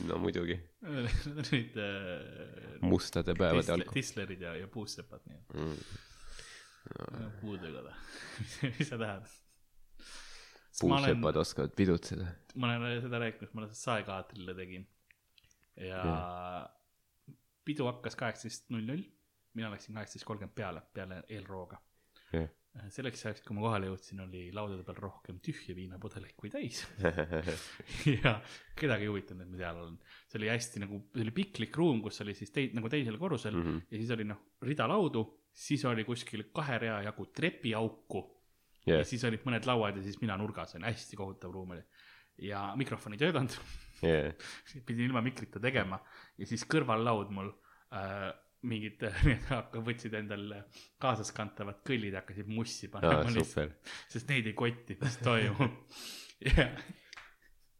no 0.07 0.17
muidugi, 0.21 0.57
Nad 1.35 1.45
olid 1.45 1.77
äh, 1.81 2.81
mustade 2.81 3.37
päevade 3.37 3.61
Tisler- 3.61 3.77
alkohol 3.77 3.99
Tislerid 3.99 4.43
ja, 4.47 4.57
ja 4.57 4.67
puussepad, 4.67 5.23
nii 5.29 5.39
et 5.39 5.55
mm.. 5.61 5.95
puudega 7.41 7.85
ta. 7.85 7.95
mis 8.65 8.83
see 8.89 8.97
tähendab? 8.97 9.31
ma 10.83 10.97
olen, 10.97 11.13
puusepad 11.13 11.41
oskavad 11.45 11.75
pidutseda. 11.77 12.31
ma 12.55 12.75
olen 12.75 13.01
seda 13.05 13.21
rääkinud, 13.27 13.53
ma 13.53 13.65
alles 13.65 13.83
saekaatrile 13.87 14.57
tegin. 14.57 14.87
ja 15.77 16.01
pidu 17.65 17.87
hakkas 17.89 18.17
kaheksateist 18.19 18.69
null 18.73 18.87
null, 18.87 19.05
mina 19.57 19.71
läksin 19.73 19.95
kaheksateist 19.97 20.27
kolmkümmend 20.27 20.55
peale, 20.57 20.83
peale 20.93 21.23
eelrooga. 21.29 21.79
Jah. 22.33 22.49
selleks 22.89 23.21
ajaks, 23.27 23.43
kui 23.45 23.53
ma 23.53 23.61
kohale 23.61 23.85
jõudsin, 23.85 24.23
oli 24.23 24.47
laudade 24.55 24.81
peal 24.87 24.95
rohkem 24.97 25.35
tühje 25.45 25.75
viinapudeleid 25.77 26.33
kui 26.39 26.49
täis. 26.49 26.79
ja 28.23 28.31
kedagi 28.79 29.05
ei 29.05 29.11
huvitanud, 29.11 29.45
et 29.45 29.51
ma 29.51 29.59
seal 29.59 29.81
olen. 29.83 29.99
see 30.31 30.39
oli 30.39 30.49
hästi 30.49 30.81
nagu, 30.81 31.03
see 31.13 31.21
oli 31.21 31.35
piklik 31.35 31.77
ruum, 31.77 32.01
kus 32.01 32.17
oli 32.25 32.33
siis 32.37 32.49
tei-, 32.55 32.71
nagu 32.73 32.89
teisel 32.89 33.19
korrusel 33.21 33.53
mm. 33.53 33.67
-hmm. 33.67 33.83
ja 33.91 34.01
siis 34.01 34.15
oli 34.17 34.25
noh, 34.25 34.41
rida 34.65 34.89
laudu, 34.89 35.23
siis 35.53 35.85
oli 35.85 36.07
kuskil 36.07 36.47
kahe 36.49 36.79
rea 36.81 36.97
jagu 37.05 37.27
trepiauku 37.29 38.23
yeah. 38.87 39.03
ja, 39.03 39.05
siis 39.05 39.23
olid 39.29 39.45
mõned 39.45 39.69
lauad 39.69 40.01
ja 40.01 40.03
siis 40.03 40.17
mina 40.21 40.37
nurgas 40.41 40.73
olin, 40.73 40.89
hästi 40.89 41.19
kohutav 41.19 41.53
ruum 41.53 41.77
oli. 41.77 41.83
ja 42.49 42.71
mikrofon 42.75 43.13
ei 43.13 43.21
töötanud 43.21 43.53
jaa, 44.05 44.31
pidin 44.87 45.09
ilma 45.09 45.23
mikrita 45.25 45.61
tegema 45.63 45.99
ja 46.37 46.49
siis 46.49 46.65
kõrvallaud 46.69 47.31
mul 47.35 47.51
äh, 47.95 48.31
mingid 48.69 49.03
äh, 49.07 49.77
võtsid 49.83 50.15
endal 50.19 50.49
kaasaskantavad 51.03 51.83
kõllid 51.87 52.15
ja 52.15 52.23
hakkasid 52.23 52.51
mussi 52.51 52.89
panema 52.91 53.23
lihtsalt, 53.27 53.73
super, 53.77 53.95
sest 54.15 54.29
neid 54.31 54.51
ei 54.51 54.57
kotti, 54.57 54.99
mis 55.01 55.17
toimub. 55.23 55.79
ja 56.49 56.67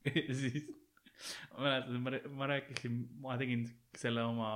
ja 0.04 0.36
siis 0.36 0.66
ma 1.54 1.64
mäletan, 1.64 2.02
ma, 2.04 2.12
ma 2.40 2.50
rääkisin, 2.52 2.98
ma 3.24 3.38
tegin 3.40 3.66
selle 3.98 4.24
oma 4.28 4.50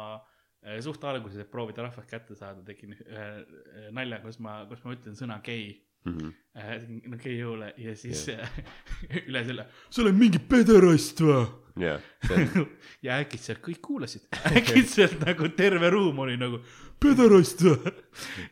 äh, 0.65 0.79
suht 0.83 1.03
alguses, 1.07 1.39
et 1.43 1.51
proovida 1.51 1.85
rahvast 1.85 2.09
kätte 2.11 2.35
saada, 2.35 2.63
tegin 2.67 2.95
ühe 2.97 3.27
äh, 3.27 3.89
nalja, 3.95 4.19
kus 4.25 4.41
ma, 4.43 4.59
kus 4.69 4.83
ma 4.85 4.95
ütlen 4.97 5.17
sõna 5.19 5.39
gei. 5.45 5.69
Äh, 6.07 6.11
tegin 6.11 6.33
no 6.57 7.19
gei 7.21 7.37
jõule 7.37 7.71
ja 7.77 7.95
siis 7.97 8.27
yeah. 8.31 8.59
üle 9.27 9.45
selle, 9.47 9.67
sa 9.89 10.03
oled 10.03 10.17
mingi 10.17 10.41
pederast 10.41 11.21
või? 11.23 11.45
see 12.27 12.35
on, 12.57 12.67
ja 13.05 13.19
äkitselt 13.21 13.61
kõik 13.65 13.81
kuulasid, 13.85 14.27
äkitselt 14.57 15.21
nagu 15.25 15.49
terve 15.57 15.89
ruum 15.93 16.23
oli 16.25 16.37
nagu 16.39 16.59
pederast 17.01 17.61
või? 17.61 17.91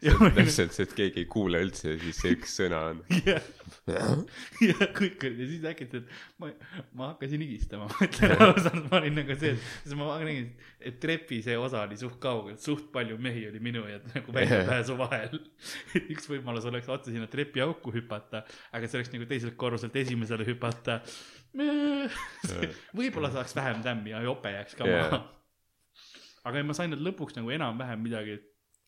see 0.02 0.32
täpselt 0.36 0.76
see, 0.76 0.86
et 0.86 0.94
keegi 0.98 1.24
ei 1.24 1.30
kuule 1.30 1.62
üldse 1.66 1.96
ja 1.96 2.00
siis 2.02 2.20
see 2.22 2.36
üks 2.36 2.54
sõna 2.60 2.82
on. 2.92 3.02
ja, 3.26 3.40
ja 3.90 4.90
kõik 4.94 5.26
olid 5.26 5.42
ja 5.42 5.50
siis 5.50 5.66
äkitselt 5.72 6.12
ma, 6.42 6.52
ma 6.94 7.10
hakkasin 7.14 7.42
higistama, 7.42 7.90
ma 7.90 8.06
ütlen 8.06 8.36
ausalt, 8.38 8.82
ma 8.92 9.00
olin 9.02 9.18
nagu 9.22 9.40
see, 9.42 9.56
sest 9.82 9.98
ma 9.98 10.12
nägin, 10.22 10.52
et 10.86 11.00
trepi 11.02 11.42
see 11.46 11.58
osa 11.58 11.82
oli 11.88 11.98
suht 12.00 12.20
kaugel, 12.22 12.60
suht 12.62 12.92
palju 12.94 13.18
mehi 13.22 13.48
oli 13.50 13.64
minu 13.64 13.88
ja 13.90 13.98
nagu 14.12 14.36
väljapääsu 14.36 15.00
vahel. 15.02 15.40
üks 16.06 16.30
võimalus 16.30 16.70
oleks 16.70 16.92
otse 16.94 17.14
sinna 17.14 17.30
trepiauku 17.32 17.95
hüpata, 17.96 18.44
aga 18.76 18.90
see 18.90 19.00
oleks 19.00 19.14
nagu 19.14 19.28
teiselt 19.30 19.58
korruselt 19.60 19.96
esimesele 20.02 20.48
hüpata. 20.48 21.02
võib-olla 23.00 23.32
saaks 23.32 23.56
vähem 23.56 23.82
tämmi 23.86 24.12
ja 24.12 24.22
jope 24.26 24.52
jääks 24.52 24.76
ka 24.76 24.88
Jaa. 24.90 25.06
maha. 25.06 25.22
aga 26.46 26.60
ei, 26.60 26.68
ma 26.68 26.76
sain 26.78 26.92
nüüd 26.92 27.04
lõpuks 27.06 27.38
nagu 27.40 27.54
enam-vähem 27.56 28.04
midagi 28.04 28.36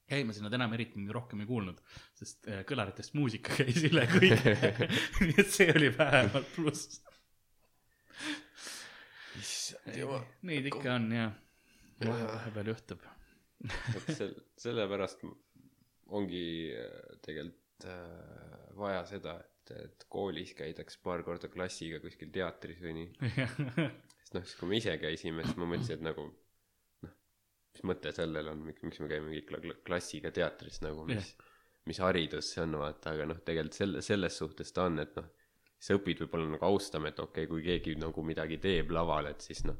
käimas 0.07 0.39
ja 0.39 0.45
nad 0.45 0.55
enam 0.55 0.73
eriti 0.75 1.03
rohkem 1.11 1.43
ei 1.43 1.49
kuulnud, 1.49 1.79
sest 2.15 2.47
äh, 2.47 2.63
kõlaritest 2.67 3.15
muusika 3.17 3.57
käis 3.59 3.81
üle 3.87 4.05
kõige. 4.11 4.55
nii 5.25 5.35
et 5.43 5.51
see 5.51 5.67
oli 5.73 5.91
vähemalt 5.95 6.49
pluss. 6.55 7.01
Neid 10.47 10.67
ikka 10.71 10.95
on 10.95 11.11
jah, 11.13 11.35
vahepeal 12.03 12.71
juhtub. 12.71 13.03
et 13.67 14.11
sel-, 14.15 14.37
sellepärast 14.59 15.23
ongi 16.15 16.43
äh, 16.77 17.17
tegelikult 17.25 17.66
äh, 17.85 18.57
vaja 18.79 19.03
seda, 19.09 19.37
et, 19.43 19.73
et 19.83 20.07
koolis 20.09 20.55
käidaks 20.57 20.97
paar 21.03 21.23
korda 21.27 21.51
klassiga 21.53 22.01
kuskil 22.03 22.31
teatris 22.33 22.81
või 22.81 22.95
nii. 23.01 23.29
sest 24.23 24.37
noh, 24.37 24.45
siis 24.47 24.57
kui 24.59 24.71
me 24.71 24.81
ise 24.81 24.97
käisime, 25.01 25.45
siis 25.45 25.59
ma 25.59 25.69
mõtlesin, 25.69 25.99
et 25.99 26.07
nagu 26.07 26.29
noh, 27.05 27.13
mis 27.75 27.85
mõte 27.91 28.15
sellel 28.15 28.53
on, 28.53 28.65
miks, 28.71 29.01
me 29.03 29.11
käime 29.11 29.29
mingi 29.29 29.45
kla- 29.49 29.61
kla- 29.63 29.79
klassiga 29.85 30.33
teatris 30.33 30.81
nagu, 30.85 31.05
mis 31.09 31.35
mis 31.87 31.99
haridus 32.03 32.51
see 32.53 32.63
on, 32.65 32.77
vaata, 32.81 33.13
aga 33.15 33.27
noh, 33.31 33.41
tegelikult 33.47 33.77
selle, 33.79 34.01
selles 34.05 34.39
suhtes 34.41 34.73
ta 34.75 34.87
on, 34.89 34.99
et 35.03 35.13
noh, 35.17 35.27
sa 35.79 35.95
õpid 35.97 36.23
võib-olla 36.23 36.49
nagu 36.55 36.67
austama, 36.67 37.11
et 37.11 37.19
okei 37.21 37.45
okay,, 37.45 37.51
kui 37.51 37.63
keegi 37.65 37.95
nagu 38.01 38.23
midagi 38.25 38.59
teeb 38.61 38.91
laval, 38.95 39.29
et 39.31 39.45
siis 39.45 39.63
noh, 39.67 39.77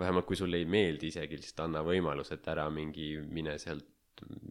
vähemalt 0.00 0.26
kui 0.28 0.38
sulle 0.38 0.58
ei 0.62 0.68
meeldi 0.68 1.12
isegi, 1.12 1.38
lihtsalt 1.38 1.66
anna 1.66 1.84
võimalus, 1.86 2.32
et 2.34 2.48
ära 2.48 2.66
mingi, 2.72 3.14
mine 3.28 3.58
sealt 3.62 3.91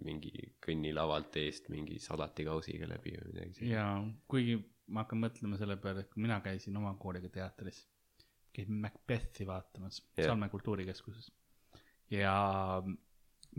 mingi 0.05 0.31
kõnni 0.63 0.93
lavalt 0.95 1.37
eest 1.41 1.69
mingi 1.73 1.99
salatikausiga 2.01 2.89
läbi 2.89 3.15
või 3.17 3.33
midagi 3.33 3.57
sellist. 3.57 3.73
ja 3.73 3.85
kuigi 4.31 4.57
ma 4.91 5.05
hakkan 5.05 5.21
mõtlema 5.23 5.59
selle 5.59 5.77
peale, 5.81 6.03
et 6.03 6.11
kui 6.11 6.23
mina 6.25 6.39
käisin 6.43 6.77
oma 6.77 6.93
kooliga 6.99 7.29
teatris, 7.31 7.85
käisin 8.53 8.81
Macbethi 8.83 9.47
vaatamas 9.47 10.01
yeah. 10.17 10.27
Salme 10.27 10.49
kultuurikeskuses 10.51 11.31
ja 12.11 12.33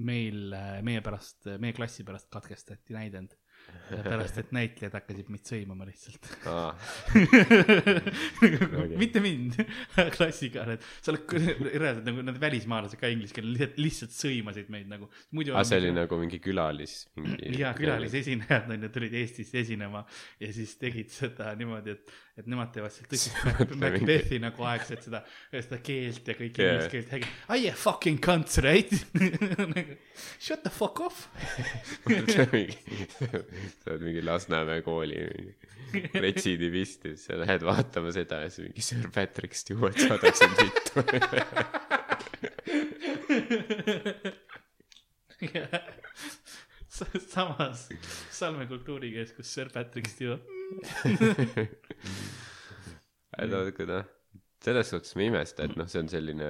meil, 0.02 0.56
meie 0.84 1.00
pärast, 1.04 1.48
meie 1.60 1.76
klassi 1.76 2.04
pärast 2.04 2.28
katkestati 2.32 2.96
näidend, 2.96 3.34
pärast 3.90 4.38
et 4.40 4.52
näitlejad 4.56 4.96
hakkasid 4.96 5.28
meid 5.32 5.46
sõimama 5.48 5.86
lihtsalt 5.88 6.28
aa, 6.50 6.72
nagu, 9.22 9.28
mind, 9.28 9.58
klassikaared, 10.16 10.82
sa 11.02 11.12
oled 11.14 11.32
reaalselt 11.72 12.04
nagu 12.10 12.24
need 12.26 12.40
välismaalased 12.42 12.98
ka 13.00 13.10
inglise 13.12 13.34
keeles 13.36 13.54
lihtsalt, 13.56 13.78
lihtsalt 13.86 14.16
sõimasid 14.18 14.68
meid 14.74 14.90
nagu. 14.90 15.08
aa, 15.54 15.64
see 15.68 15.78
oli 15.82 15.92
nagu 15.96 16.18
mingi 16.20 16.40
külalis 16.42 16.96
mingi 17.20 17.54
ja 17.62 17.72
külalisesinejad 17.78 18.70
on 18.74 18.86
ju 18.88 18.92
tulid 18.98 19.14
Eestisse 19.22 19.62
esinema 19.62 20.04
ja 20.42 20.50
siis 20.54 20.74
tegid 20.80 21.10
seda 21.14 21.52
niimoodi, 21.58 21.94
et, 21.96 22.12
et 22.42 22.46
nemad 22.50 22.72
teevad 22.74 22.92
seal 22.94 23.08
tõsist 23.10 23.38
Macbethi 23.82 24.38
nagu 24.42 24.66
aegselt 24.72 25.04
seda, 25.06 25.22
seda 25.54 25.78
keelt 25.84 26.28
ja 26.32 26.36
kõike 26.38 26.62
Yeah. 26.62 26.84
inglise 26.84 27.10
keelt. 27.10 27.26
I 27.50 27.68
am 27.70 27.76
fucking 27.78 28.18
cunts 28.22 28.58
right 28.62 28.92
Nagu, 29.16 29.96
Shut 30.44 30.62
the 30.62 30.70
fuck 30.70 31.00
off. 31.00 31.26
sa 32.06 33.90
oled 33.92 34.02
mingi 34.04 34.22
Lasnamäe 34.24 34.82
kooli 34.86 35.18
mingi 35.32 35.54
retsidivist 36.24 37.06
sa 37.22 37.36
lähed 37.40 37.62
vaatama 37.66 38.12
seda 38.14 38.42
ja 38.44 38.50
siis 38.52 38.66
mingi 38.68 38.82
Sir 38.84 39.08
Patrick 39.14 39.54
Stewart 39.58 39.98
saadab 40.00 40.34
sind 40.38 40.54
vittu. 40.60 41.02
samas 47.28 47.88
Salme 48.30 48.66
kultuurikeskus 48.70 49.48
Sir 49.54 49.68
Patrick 49.74 50.08
Stewart. 50.08 50.42
aga 53.42 53.62
noh, 53.88 54.04
selles 54.62 54.90
suhtes 54.92 55.16
ma 55.16 55.24
ei 55.24 55.30
imesta, 55.32 55.64
et 55.66 55.74
noh, 55.78 55.88
see 55.90 56.02
on 56.04 56.08
selline 56.12 56.48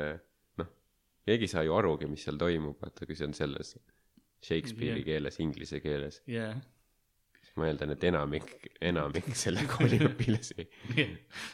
noh, 0.61 0.71
keegi 1.27 1.47
ei 1.49 1.53
saa 1.53 1.65
ju 1.67 1.75
arugi, 1.79 2.09
mis 2.11 2.25
seal 2.27 2.39
toimub, 2.41 2.77
vaata, 2.83 3.07
kui 3.09 3.17
see 3.19 3.29
on 3.31 3.35
selles 3.39 3.77
Shakespeare'i 4.43 4.99
Jah. 5.03 5.07
keeles, 5.07 5.37
inglise 5.43 5.79
keeles. 5.85 6.21
jah, 6.31 6.57
ma 7.59 7.67
eeldan, 7.69 7.93
et 7.93 8.05
enamik, 8.09 8.53
enamik 8.89 9.29
selle 9.37 9.65
kooli 9.73 9.99
õpilasi. 10.07 10.65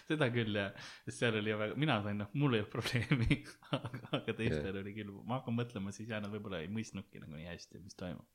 seda 0.07 0.28
küll 0.34 0.59
jah, 0.61 0.76
sest 1.09 1.24
seal 1.24 1.38
oli 1.40 1.57
väga, 1.59 1.78
mina 1.80 1.99
sain, 2.05 2.20
noh, 2.22 2.30
mul 2.38 2.55
ei 2.55 2.62
olnud 2.62 2.72
probleemi, 2.72 3.40
aga, 3.78 4.03
aga 4.20 4.36
teistel 4.38 4.78
oli 4.82 4.94
küll, 4.94 5.11
ma 5.26 5.40
hakkan 5.40 5.59
mõtlema, 5.59 5.94
siis 5.94 6.11
jah, 6.12 6.22
nad 6.22 6.32
võib-olla 6.34 6.62
ei 6.62 6.70
mõistnudki 6.72 7.22
nagu 7.22 7.34
nii 7.34 7.49
hästi, 7.51 7.82
mis 7.82 7.99
toimub. 7.99 8.28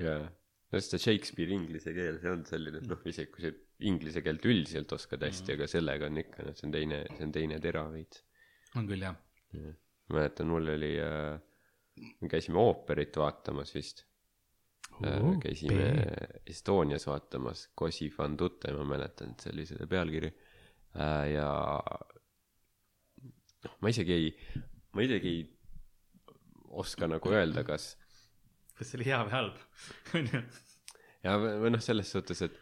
jaa, 0.00 0.28
sest 0.74 0.96
see 0.96 1.04
Shakespeare 1.06 1.56
inglise 1.56 1.94
keel, 1.96 2.20
see 2.20 2.34
on 2.34 2.44
selline, 2.48 2.84
noh, 2.90 3.08
isegi 3.08 3.32
kui 3.32 3.46
sa 3.46 3.54
inglise 3.90 4.24
keelt 4.26 4.44
üldiselt 4.50 4.92
oskad 4.96 5.24
hästi, 5.24 5.56
aga 5.56 5.70
sellega 5.70 6.10
on 6.10 6.20
ikka, 6.20 6.50
noh, 6.50 6.58
see 6.58 6.68
on 6.68 6.76
teine, 6.76 7.00
see 7.14 7.30
on 7.30 7.34
teine 7.38 7.62
tera 7.64 7.86
veits. 7.94 8.26
on 8.76 8.90
küll 8.90 9.08
jah. 9.08 9.16
ma 9.56 10.20
mäletan, 10.20 10.52
mul 10.52 10.68
oli 10.76 10.92
äh,, 11.00 11.32
me 12.20 12.28
käisime 12.28 12.60
ooperit 12.60 13.16
vaatamas 13.16 13.72
vist 13.72 14.04
äh,. 15.06 15.38
käisime 15.42 15.90
Estonias 16.46 17.06
vaatamas 17.08 17.68
Cosi 17.78 18.10
fan 18.10 18.36
tutte, 18.40 18.72
ma 18.76 18.84
mäletan, 18.94 19.34
et 19.34 19.46
see 19.46 19.54
oli 19.54 19.66
selle 19.68 19.88
pealkiri 19.90 20.30
äh,. 20.30 21.24
ja 21.36 21.50
noh, 23.64 23.78
ma 23.80 23.92
isegi 23.92 24.16
ei, 24.16 24.30
ma 24.96 25.06
isegi 25.06 25.34
ei 25.36 25.42
oska 26.80 27.08
nagu 27.10 27.32
öelda, 27.34 27.64
kas 27.66 27.92
kas 28.78 28.88
see 28.88 29.00
oli 29.00 29.10
hea 29.10 29.20
või 29.26 29.34
halb, 29.34 29.62
onju. 30.18 30.42
ja 31.26 31.36
või 31.42 31.54
või 31.64 31.72
noh, 31.74 31.84
selles 31.84 32.12
suhtes, 32.14 32.40
et 32.46 32.58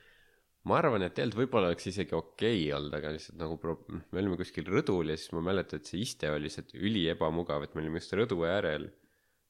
ma 0.68 0.80
arvan, 0.80 1.04
et 1.06 1.14
tegelikult 1.14 1.44
võib-olla 1.44 1.70
oleks 1.72 1.88
isegi 1.92 2.16
okei 2.16 2.62
okay 2.64 2.74
olnud, 2.76 2.96
aga 2.98 3.12
lihtsalt 3.14 3.38
nagu 3.40 3.58
pro-, 3.62 3.78
me 3.88 4.22
olime 4.22 4.38
kuskil 4.40 4.66
rõdul 4.68 5.12
ja 5.12 5.18
siis 5.18 5.32
ma 5.36 5.44
mäletan, 5.50 5.80
et 5.80 5.90
see 5.90 6.02
iste 6.02 6.30
oli 6.32 6.48
lihtsalt 6.48 6.74
üli 6.76 7.06
ebamugav, 7.12 7.64
et 7.64 7.76
me 7.76 7.84
olime 7.84 8.02
just 8.02 8.16
rõdu 8.18 8.42
äärel. 8.48 8.90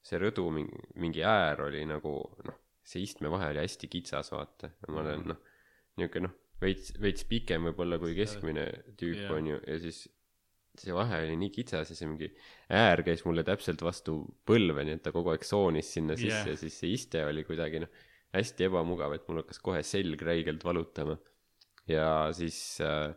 see 0.05 0.15
rõdu 0.21 0.45
mingi, 0.55 0.77
mingi 0.95 1.25
äär 1.27 1.59
oli 1.65 1.81
nagu 1.85 2.13
noh, 2.47 2.59
see 2.89 3.05
istme 3.05 3.31
vahe 3.31 3.51
oli 3.53 3.61
hästi 3.61 3.89
kitsas, 3.91 4.31
vaata. 4.33 4.71
ma 4.89 5.03
olen 5.03 5.27
noh, 5.33 5.41
niuke 6.01 6.23
noh, 6.23 6.33
veits, 6.61 6.93
veits 7.01 7.27
pikem 7.29 7.69
võib-olla 7.69 7.99
kui 8.01 8.15
keskmine 8.17 8.65
tüüp 8.99 9.25
Jah. 9.25 9.35
on 9.37 9.51
ju 9.53 9.59
ja 9.61 9.77
siis 9.83 10.07
see 10.79 10.95
vahe 10.95 11.23
oli 11.25 11.35
nii 11.39 11.51
kitsas 11.53 11.91
ja 11.91 11.97
see 11.97 12.07
mingi 12.09 12.29
äär 12.71 13.03
käis 13.05 13.25
mulle 13.27 13.43
täpselt 13.47 13.81
vastu 13.83 14.21
põlve, 14.47 14.85
nii 14.87 14.99
et 14.99 15.03
ta 15.05 15.13
kogu 15.15 15.33
aeg 15.33 15.45
soonis 15.47 15.89
sinna 15.97 16.15
sisse 16.19 16.45
yeah. 16.45 16.53
ja 16.53 16.59
siis 16.59 16.77
see 16.81 16.93
iste 16.95 17.23
oli 17.25 17.43
kuidagi 17.47 17.83
noh, 17.83 17.91
hästi 18.35 18.67
ebamugav, 18.69 19.15
et 19.15 19.25
mul 19.27 19.41
hakkas 19.41 19.59
kohe 19.63 19.81
selg 19.85 20.21
räigelt 20.21 20.63
valutama. 20.65 21.17
ja 21.89 22.29
siis 22.37 22.59
äh, 22.85 23.09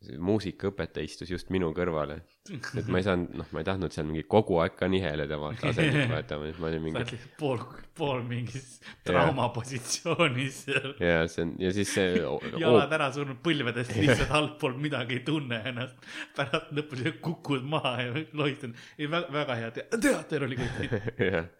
muusikaõpetaja 0.00 1.04
istus 1.04 1.28
just 1.28 1.50
minu 1.52 1.68
kõrvale, 1.76 2.16
et 2.78 2.86
ma 2.88 3.00
ei 3.02 3.04
saanud, 3.04 3.34
noh, 3.36 3.48
ma 3.52 3.60
ei 3.60 3.66
tahtnud 3.68 3.92
seal 3.92 4.06
mingi 4.08 4.22
kogu 4.32 4.56
aeg 4.62 4.72
ka 4.78 4.88
niheleda 4.88 5.36
vaata 5.40 5.68
asendit 5.74 6.08
vaatama, 6.08 6.48
et 6.48 6.60
ma 6.62 6.70
olin 6.70 6.84
mingi 6.86 7.18
pool, 7.40 7.60
pool 7.96 8.24
mingis 8.24 8.78
trauma 9.04 9.50
positsioonis 9.52 10.62
seal. 10.64 10.94
ja 11.04 11.26
see 11.28 11.44
on 11.44 11.52
ja 11.60 11.72
siis 11.76 11.92
see 11.92 12.22
jalad 12.64 12.96
ära 12.96 13.10
surnud 13.12 13.42
põlvedest, 13.44 13.92
lihtsalt 14.00 14.32
altpoolt 14.40 14.80
midagi 14.80 15.18
ei 15.18 15.24
tunne 15.26 15.60
ennast. 15.68 16.08
pärast 16.36 16.72
lõpus 16.76 17.04
kukud 17.20 17.68
maha 17.68 17.96
ja 18.06 18.24
lohistad. 18.40 18.72
ei, 18.96 19.04
väga, 19.04 19.28
väga 19.36 19.60
hea 19.60 19.70
te- 19.76 19.88
teater 20.00 20.48
oli 20.48 20.62
kõik. 20.62 20.96
jah, 21.28 21.52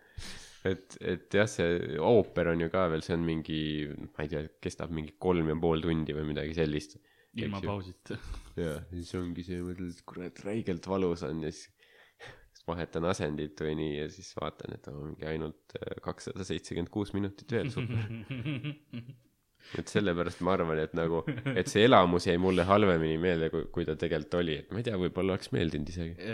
et, 0.64 0.96
et 1.04 1.40
jah, 1.42 1.48
see 1.48 2.00
ooper 2.00 2.54
on 2.54 2.64
ju 2.64 2.72
ka 2.72 2.88
veel, 2.92 3.04
see 3.04 3.20
on 3.20 3.28
mingi, 3.28 3.62
ma 4.16 4.24
ei 4.24 4.32
tea, 4.32 4.46
kestab 4.64 4.96
mingi 4.96 5.18
kolm 5.20 5.52
ja 5.52 5.60
pool 5.60 5.84
tundi 5.84 6.16
või 6.16 6.30
midagi 6.32 6.56
sellist. 6.56 6.96
Ilma 7.38 7.60
pausita. 7.62 8.18
ja 8.60 8.78
siis 8.90 9.12
ongi 9.18 9.44
see, 9.46 9.60
mõtled, 9.64 9.94
et 9.94 10.04
kurat, 10.08 10.42
räigelt 10.46 10.88
valus 10.90 11.24
on 11.28 11.44
ja 11.46 11.52
siis 11.54 12.66
vahetan 12.66 13.06
asendit 13.10 13.60
või 13.62 13.76
nii 13.78 13.96
ja 13.98 14.10
siis 14.12 14.32
vaatan, 14.38 14.76
et 14.76 14.90
on 14.90 15.00
mingi 15.10 15.28
ainult 15.30 15.78
äh, 15.78 15.98
kakssada 16.04 16.46
seitsekümmend 16.46 16.92
kuus 16.92 17.14
minutit 17.16 17.52
veel 17.52 17.70
super. 17.72 18.10
et 19.80 19.92
sellepärast 19.92 20.42
ma 20.46 20.56
arvan, 20.56 20.82
et 20.82 20.96
nagu, 20.96 21.22
et 21.54 21.70
see 21.70 21.86
elamus 21.86 22.26
jäi 22.30 22.40
mulle 22.40 22.64
halvemini 22.68 23.20
meelde, 23.22 23.50
kui, 23.52 23.66
kui 23.74 23.86
ta 23.88 23.96
tegelikult 24.00 24.40
oli, 24.40 24.60
et 24.64 24.70
ma 24.72 24.82
ei 24.82 24.90
tea, 24.90 24.98
võib-olla 25.00 25.36
oleks 25.36 25.52
meeldinud 25.54 25.94
isegi 25.94 26.30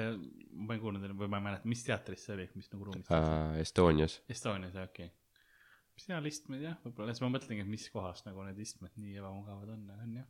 ma 0.56 0.76
ei 0.76 0.80
kuulnud 0.80 1.04
või 1.18 1.28
ma 1.30 1.40
ei 1.40 1.46
mäleta, 1.50 1.68
mis 1.68 1.84
teatris 1.86 2.24
see 2.26 2.34
oli, 2.36 2.46
mis 2.56 2.68
nagu 2.72 2.88
ruumis? 2.88 3.08
uh,. 3.10 3.56
Estonias, 3.60 4.18
Estonias, 4.32 4.76
okei 4.80 5.08
okay.. 5.10 6.00
seal 6.00 6.28
istmed 6.30 6.64
jah, 6.64 6.78
võib-olla, 6.84 7.14
siis 7.14 7.24
ma 7.24 7.32
mõtlengi, 7.34 7.64
et 7.64 7.70
mis 7.70 7.86
kohas 7.92 8.24
nagu 8.26 8.44
need 8.46 8.60
istmed 8.64 8.96
nii 9.00 9.18
ebamugavad 9.20 9.74
on, 9.76 9.84
on 9.96 10.18
jah. 10.22 10.28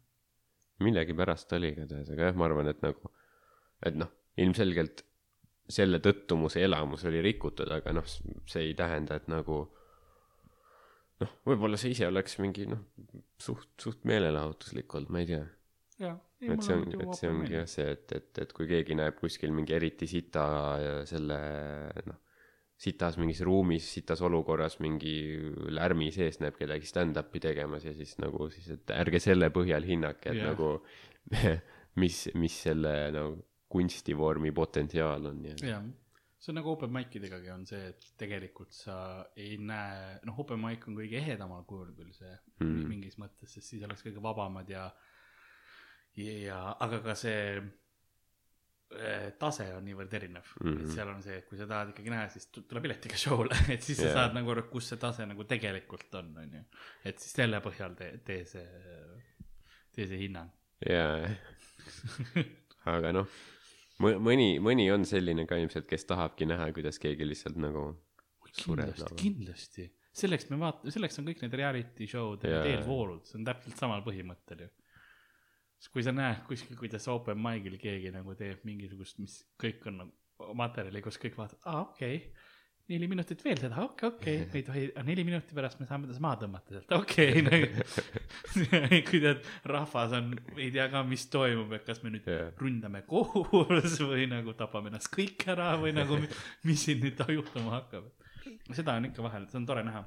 Millegipärast 0.85 1.53
oli 1.57 1.73
igatahes, 1.73 2.11
aga 2.13 2.31
jah, 2.31 2.39
ma 2.39 2.49
arvan, 2.49 2.69
et 2.73 2.83
nagu, 2.85 3.13
et 3.87 3.97
noh, 3.97 4.11
ilmselgelt 4.41 5.05
selle 5.73 5.99
tõttu 6.03 6.37
mu 6.39 6.51
see 6.53 6.67
elamus 6.67 7.07
oli 7.09 7.23
rikutud, 7.25 7.71
aga 7.73 7.95
noh, 7.97 8.07
see 8.07 8.69
ei 8.69 8.75
tähenda, 8.79 9.19
et 9.19 9.31
nagu 9.33 9.63
noh, 11.23 11.33
võib-olla 11.49 11.81
see 11.81 11.95
ise 11.97 12.09
oleks 12.11 12.39
mingi 12.43 12.69
noh, 12.71 12.85
suht, 13.43 13.73
suht 13.81 14.05
meelelahutuslik 14.09 14.95
olnud, 14.99 15.13
ma 15.15 15.23
ei 15.25 15.31
tea. 15.33 15.43
et 16.45 16.63
see 16.63 16.77
on, 16.77 16.87
et 17.01 17.17
see 17.17 17.33
ongi 17.33 17.57
jah 17.57 17.67
see, 17.71 17.89
et, 17.97 18.13
et, 18.13 18.31
et 18.45 18.53
kui 18.53 18.69
keegi 18.69 18.99
näeb 18.99 19.17
kuskil 19.19 19.55
mingi 19.57 19.75
eriti 19.77 20.09
sita 20.11 20.47
ja 20.83 20.95
selle 21.09 21.39
noh, 22.11 22.21
sitas 22.77 23.17
mingis 23.17 23.41
ruumis, 23.47 23.87
sitas 23.97 24.21
olukorras 24.27 24.79
mingi 24.85 25.17
lärmi 25.73 26.11
sees 26.13 26.41
näeb 26.43 26.59
kedagi 26.59 26.89
stand-up'i 26.89 27.41
tegemas 27.41 27.87
ja 27.89 27.95
siis 27.97 28.17
nagu 28.21 28.51
siis, 28.53 28.69
et 28.75 28.93
ärge 28.93 29.21
selle 29.23 29.49
põhjal 29.55 29.87
hinnake, 29.89 30.33
et 30.33 30.43
yeah. 30.43 30.53
nagu 30.53 30.75
mis, 32.03 32.27
mis 32.37 32.59
selle 32.67 32.97
nagu 33.15 33.39
kunstivormi 33.73 34.53
potentsiaal 34.55 35.31
on 35.33 35.41
ja 35.49 35.57
jah, 35.73 35.87
see 36.39 36.53
on 36.53 36.61
nagu 36.61 36.71
open 36.71 36.93
mic 36.93 37.17
idegagi 37.19 37.51
on 37.51 37.65
see, 37.67 37.81
et 37.95 38.11
tegelikult 38.21 38.77
sa 38.77 38.99
ei 39.41 39.57
näe, 39.57 40.21
noh, 40.29 40.37
open 40.45 40.61
mic 40.63 40.85
on 40.87 40.99
kõige 41.01 41.19
ehedamal 41.19 41.65
kujul 41.69 41.95
küll 41.97 42.13
see 42.15 42.31
mm. 42.31 42.69
Mm. 42.69 42.85
mingis 42.93 43.17
mõttes, 43.21 43.57
sest 43.57 43.73
siis 43.73 43.89
oleks 43.89 44.05
kõige 44.05 44.23
vabamad 44.23 44.69
ja, 44.71 44.85
ja 46.21 46.61
aga 46.77 47.01
ka 47.09 47.17
see 47.19 47.41
tase 49.39 49.65
on 49.75 49.83
niivõrd 49.85 50.13
erinev 50.15 50.47
mm, 50.47 50.63
-hmm. 50.63 50.75
Mhm. 50.77 50.85
et 50.85 50.95
seal 50.95 51.09
on 51.11 51.23
see, 51.23 51.37
et 51.41 51.49
kui 51.49 51.59
sa 51.59 51.67
tahad 51.67 51.89
ikkagi 51.91 52.11
näha, 52.13 52.29
siis 52.31 52.47
tu- 52.55 52.63
tule 52.71 52.81
piletiga 52.85 53.17
show'le, 53.25 53.57
et 53.75 53.83
siis 53.83 53.99
sa 53.99 54.07
Jaa. 54.07 54.15
saad 54.21 54.37
nagu 54.39 54.51
aru, 54.55 54.63
kus 54.71 54.89
see 54.93 54.99
tase 55.03 55.27
nagu 55.27 55.45
tegelikult 55.45 56.15
on, 56.21 56.31
on 56.39 56.55
ju. 56.61 56.63
et 57.05 57.19
siis 57.19 57.33
selle 57.41 57.61
põhjal 57.65 57.97
tee, 57.99 58.19
tee 58.25 58.45
see, 58.45 58.65
tee 59.93 60.07
see 60.07 60.19
hinnang. 60.23 60.51
jaa, 60.89 61.27
aga 62.97 63.13
noh, 63.17 63.27
mõni, 64.03 64.49
mõni 64.63 64.87
on 64.95 65.05
selline 65.09 65.47
ka 65.51 65.59
ilmselt, 65.59 65.87
kes 65.91 66.05
tahabki 66.07 66.47
näha, 66.47 66.71
kuidas 66.77 66.99
keegi 67.03 67.27
lihtsalt 67.27 67.57
nagu 67.59 67.89
sureb 68.57 68.87
kindlasti, 68.87 69.03
laval. 69.03 69.19
kindlasti, 69.21 69.87
selleks 70.17 70.51
me 70.51 70.57
vaat-, 70.63 70.87
selleks 70.95 71.19
on 71.21 71.27
kõik 71.29 71.43
need 71.45 71.55
reality 71.61 72.07
show'd 72.09 72.45
ja 72.49 72.63
eelvoolud, 72.71 73.27
see 73.29 73.41
on 73.41 73.45
täpselt 73.51 73.77
samal 73.83 74.05
põhimõttel 74.07 74.63
ju. 74.67 74.71
Kui 75.93 76.05
sa 76.05 76.15
näed 76.15 76.45
kuskil, 76.49 76.77
kuidas 76.79 77.07
open 77.13 77.39
mic'il 77.41 77.79
keegi 77.81 78.13
nagu 78.15 78.35
teeb 78.39 78.65
mingisugust, 78.69 79.21
mis 79.23 79.41
kõik 79.61 79.85
on 79.91 80.03
nagu 80.03 80.55
materjali, 80.57 81.03
kus 81.05 81.19
kõik 81.21 81.39
vaatavad, 81.39 81.65
aa 81.65 81.87
okei 81.87 82.21
okay., 82.21 82.53
neli 82.87 83.09
minutit 83.11 83.41
veel 83.43 83.59
seda, 83.59 83.83
okei, 83.83 84.09
okei, 84.13 84.35
ei 84.59 84.65
tohi, 84.67 84.85
neli 85.07 85.25
minuti 85.27 85.57
pärast 85.57 85.81
me 85.81 85.89
saame 85.89 86.11
ta 86.11 86.19
maha 86.23 86.39
tõmmata 86.45 86.77
sealt, 86.77 86.93
okei 86.95 87.43
okay. 87.43 89.01
kui 89.09 89.23
tead, 89.23 89.43
rahvas 89.67 90.15
on, 90.19 90.35
ei 90.55 90.71
tea 90.75 90.87
ka, 90.93 91.03
mis 91.09 91.27
toimub, 91.33 91.75
et 91.77 91.87
kas 91.89 92.03
me 92.05 92.15
nüüd 92.15 92.29
Jaa. 92.31 92.53
ründame 92.61 93.03
koos 93.09 93.99
või 94.11 94.29
nagu 94.31 94.55
tapame 94.59 94.93
ennast 94.93 95.11
kõik 95.15 95.49
ära 95.53 95.73
või 95.83 95.97
nagu, 95.97 96.21
mis 96.69 96.87
siin 96.87 97.03
nüüd 97.03 97.25
juhtuma 97.37 97.81
hakkab. 97.81 98.13
seda 98.71 98.97
on 99.01 99.11
ikka 99.11 99.25
vahel, 99.27 99.51
see 99.51 99.61
on 99.61 99.67
tore 99.69 99.83
näha. 99.87 100.07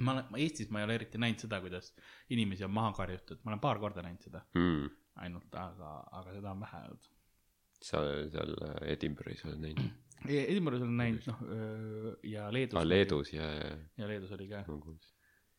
Ma 0.00 0.16
olen, 0.16 0.38
Eestis 0.44 0.70
ma 0.70 0.82
ei 0.82 0.88
ole 0.88 0.98
eriti 1.00 1.20
näinud 1.22 1.44
seda, 1.46 1.60
kuidas 1.64 1.92
inimesi 2.34 2.64
on 2.66 2.74
maha 2.76 2.92
karjutud, 2.96 3.42
ma 3.44 3.52
olen 3.52 3.62
paar 3.62 3.82
korda 3.82 4.04
näinud 4.06 4.28
seda 4.28 4.42
mm.. 4.54 4.88
ainult, 5.24 5.60
aga, 5.60 5.92
aga 6.20 6.38
seda 6.38 6.52
on 6.52 6.64
vähe 6.64 6.82
olnud. 6.88 7.10
sa 7.90 8.02
seal 8.32 8.56
Edinburgh'is 8.94 9.44
oled 9.48 9.62
näinud? 9.64 9.92
Edinburgh'is 10.52 10.86
olen 10.86 10.96
näinud, 11.02 11.28
noh, 11.30 11.44
ja 12.26 12.48
Leedus. 12.52 12.78
aa, 12.80 12.88
Leedus 12.88 13.34
ja, 13.36 13.52
ja, 13.60 13.76
ja 14.02 14.08
Leedus 14.14 14.32
oli 14.36 14.48
ka, 14.52 14.64
ma 14.68 14.80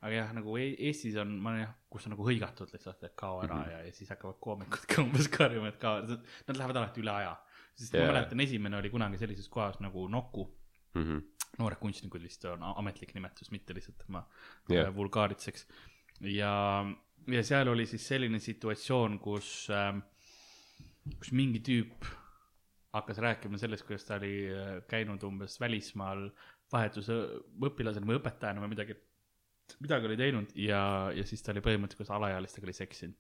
aga 0.05 0.13
jah, 0.13 0.33
nagu 0.37 0.57
E- 0.61 0.75
Eestis 0.89 1.17
on, 1.21 1.33
ma 1.41 1.51
olen 1.53 1.63
jah, 1.63 1.73
kus 1.89 2.05
on 2.07 2.13
nagu 2.13 2.27
hõigatud 2.27 2.71
lihtsalt, 2.73 3.03
et 3.07 3.15
kao 3.17 3.41
ära 3.41 3.55
mm. 3.55 3.63
-hmm. 3.63 3.71
ja, 3.73 3.79
ja 3.87 3.93
siis 3.97 4.11
hakkavad 4.13 4.37
koomikud 4.43 4.85
ka 4.91 5.01
umbes 5.01 5.29
karjuma, 5.33 5.71
et 5.73 5.79
kao, 5.81 6.03
nad 6.05 6.59
lähevad 6.59 6.81
alati 6.83 7.01
üle 7.01 7.13
aja. 7.13 7.35
sest 7.77 7.93
yeah. 7.93 8.05
Ma 8.05 8.13
mäletan, 8.13 8.39
esimene 8.41 8.77
oli 8.77 8.89
kunagi 8.89 9.17
sellises 9.21 9.49
kohas 9.49 9.79
nagu 9.79 10.07
Nokku, 10.97 11.15
Mhm. 11.17 11.23
noored 11.57 11.79
kunstnikud 11.81 12.21
vist 12.21 12.45
on 12.45 12.63
ametlik 12.63 13.13
nimetus, 13.15 13.51
mitte 13.51 13.73
lihtsalt, 13.73 14.03
ma 14.13 14.23
yeah. 14.71 14.93
vulgaaritseks. 14.93 15.67
ja, 16.21 16.51
ja 17.27 17.43
seal 17.43 17.67
oli 17.71 17.85
siis 17.85 18.07
selline 18.07 18.39
situatsioon, 18.39 19.19
kus 19.19 19.69
äh,, 19.73 19.95
kus 21.17 21.31
mingi 21.31 21.61
tüüp 21.65 22.05
hakkas 22.93 23.17
rääkima 23.23 23.57
sellest, 23.61 23.85
kuidas 23.87 24.05
ta 24.07 24.17
oli 24.19 24.47
äh, 24.51 24.71
käinud 24.89 25.23
umbes 25.23 25.59
välismaal 25.59 26.29
vahetusõpilasena 26.73 28.09
või 28.09 28.19
õpetajana 28.19 28.63
või 28.63 28.73
midagi, 28.73 28.97
midagi 29.79 30.09
oli 30.09 30.17
teinud 30.19 30.51
ja, 30.59 30.81
ja 31.15 31.25
siis 31.27 31.43
ta 31.43 31.53
oli 31.53 31.63
põhimõtteliselt, 31.63 32.11
alaealistega 32.15 32.67
oli 32.67 32.75
seksinud. 32.75 33.17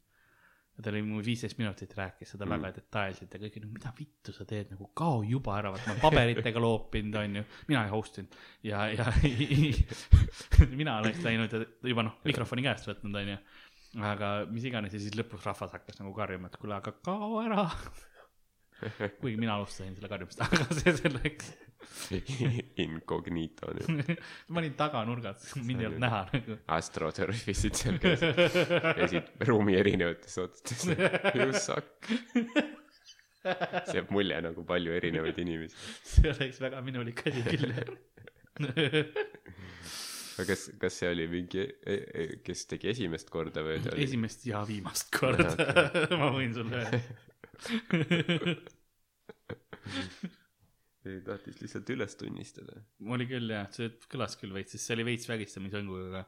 Ja 0.77 0.83
ta 0.83 0.91
oli 0.91 1.01
mu 1.05 1.21
viisteist 1.25 1.57
minutit 1.57 1.93
rääkis 1.97 2.35
seda 2.35 2.45
mm. 2.45 2.53
Väga 2.53 2.75
detailselt 2.75 3.33
ja 3.33 3.41
kõik, 3.41 3.59
no 3.63 3.69
mida 3.73 3.91
vittu 3.97 4.33
sa 4.35 4.45
teed 4.49 4.73
nagu 4.75 4.89
kao 4.97 5.23
juba 5.25 5.55
ära, 5.57 5.71
vaata 5.73 5.89
ma 5.89 5.95
olen 5.95 6.03
paberitega 6.03 6.61
loopinud, 6.61 7.17
onju, 7.23 7.45
mina 7.71 7.85
ei 7.87 7.93
host 7.93 8.19
inud 8.21 8.37
ja, 8.67 8.83
ja 8.93 9.07
mina 10.81 10.99
oleks 11.01 11.23
läinud 11.25 11.55
ja 11.57 11.63
juba 11.89 12.05
noh, 12.05 12.19
mikrofoni 12.27 12.65
käest 12.65 12.89
võtnud, 12.91 13.17
onju. 13.23 13.39
aga 14.11 14.33
mis 14.51 14.67
iganes 14.69 14.93
ja 14.93 15.01
siis 15.01 15.17
lõpus 15.17 15.47
rahvas 15.49 15.73
hakkas 15.79 15.97
nagu 16.03 16.13
karjuma, 16.17 16.51
et 16.51 16.61
kuule, 16.61 16.77
aga 16.77 16.93
kao 17.05 17.41
ära. 17.41 17.65
kuigi 19.21 19.39
mina 19.39 19.57
alustasin 19.57 19.95
selle 19.97 20.11
karjumist, 20.11 20.43
aga 20.45 20.67
see 20.77 20.93
selleks. 20.99 21.55
Incognito 22.85 23.71
nüüd. 23.75 24.11
ma 24.53 24.61
olin 24.61 24.75
taganurgas, 24.79 25.49
mind 25.67 25.83
ei 25.83 25.89
olnud 25.89 26.03
näha 26.03 26.21
nagu. 26.31 26.57
astroturfistid 26.77 27.77
seal 27.79 27.99
käisid, 28.03 28.41
käisid 28.99 29.31
ruumi 29.49 29.77
erinevates 29.79 30.37
otsades. 30.43 30.81
You 31.35 31.53
suck. 31.53 32.07
see 33.47 33.97
jääb 33.99 34.11
mulje 34.11 34.39
nagu 34.43 34.65
palju 34.67 34.95
erinevaid 34.97 35.37
inimesi. 35.43 35.75
see 36.03 36.31
oleks 36.33 36.61
väga 36.63 36.81
minulik 36.85 37.23
asi 37.29 37.41
küll. 37.47 37.71
aga 40.37 40.47
kas, 40.51 40.61
kas 40.81 40.93
see 41.01 41.11
oli 41.13 41.27
mingi, 41.31 41.63
kes 42.45 42.65
tegi 42.71 42.91
esimest 42.93 43.31
korda 43.33 43.63
või 43.65 43.79
oli? 43.81 44.03
esimest 44.07 44.47
ja 44.49 44.63
viimast 44.67 45.07
korda, 45.15 45.53
ma 46.19 46.27
võin 46.35 46.51
sulle 46.57 46.75
öelda. 46.83 46.99
Tahtis 51.25 51.61
lihtsalt 51.61 51.89
üles 51.93 52.15
tunnistada. 52.19 52.81
oli 53.15 53.27
küll 53.29 53.53
jah, 53.53 53.67
see 53.73 53.91
kõlas 54.11 54.37
küll 54.39 54.55
veits, 54.55 54.75
sest 54.75 54.89
see 54.89 54.97
oli 54.97 55.07
veits 55.11 55.29
vägistamisõnguga 55.29 56.09
ka. 56.13 56.23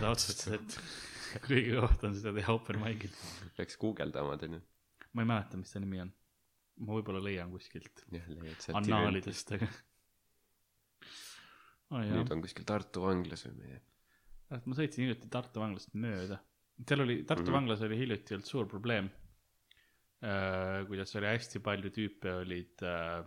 ta 0.00 0.10
otsustas, 0.14 0.58
et 0.58 0.78
kõige 1.48 1.80
koht 1.80 2.04
on 2.08 2.14
seda 2.18 2.34
teha 2.38 2.54
open 2.54 2.80
mic'il. 2.82 3.16
Läks 3.58 3.78
guugeldama 3.80 4.36
onju. 4.36 4.60
ma 5.14 5.24
ei 5.24 5.30
mäleta, 5.30 5.60
mis 5.60 5.74
ta 5.74 5.82
nimi 5.82 6.02
on. 6.04 6.12
ma 6.84 6.96
võib-olla 6.98 7.22
leian 7.22 7.52
kuskilt 7.54 8.04
annaalidest, 8.74 9.52
aga. 9.58 9.68
oh, 11.94 12.00
nüüd 12.00 12.32
on 12.34 12.42
kuskil 12.44 12.66
Tartu 12.68 13.04
vanglas 13.06 13.46
või 13.48 13.60
meie. 13.62 13.82
ma 14.54 14.78
sõitsin 14.78 15.06
hiljuti 15.06 15.30
Tartu 15.32 15.62
vanglast 15.62 15.94
mööda. 15.94 16.40
seal 16.82 17.06
oli, 17.06 17.22
Tartu 17.22 17.44
mm. 17.44 17.48
-hmm. 17.48 17.60
vanglas 17.60 17.84
oli 17.86 18.00
hiljuti 18.00 18.38
olnud 18.38 18.50
suur 18.50 18.70
probleem. 18.70 19.10
Kuidas 20.88 21.16
oli 21.18 21.26
hästi 21.28 21.60
palju 21.64 21.90
tüüpe 21.94 22.32
olid 22.40 22.82
äh, 22.86 23.24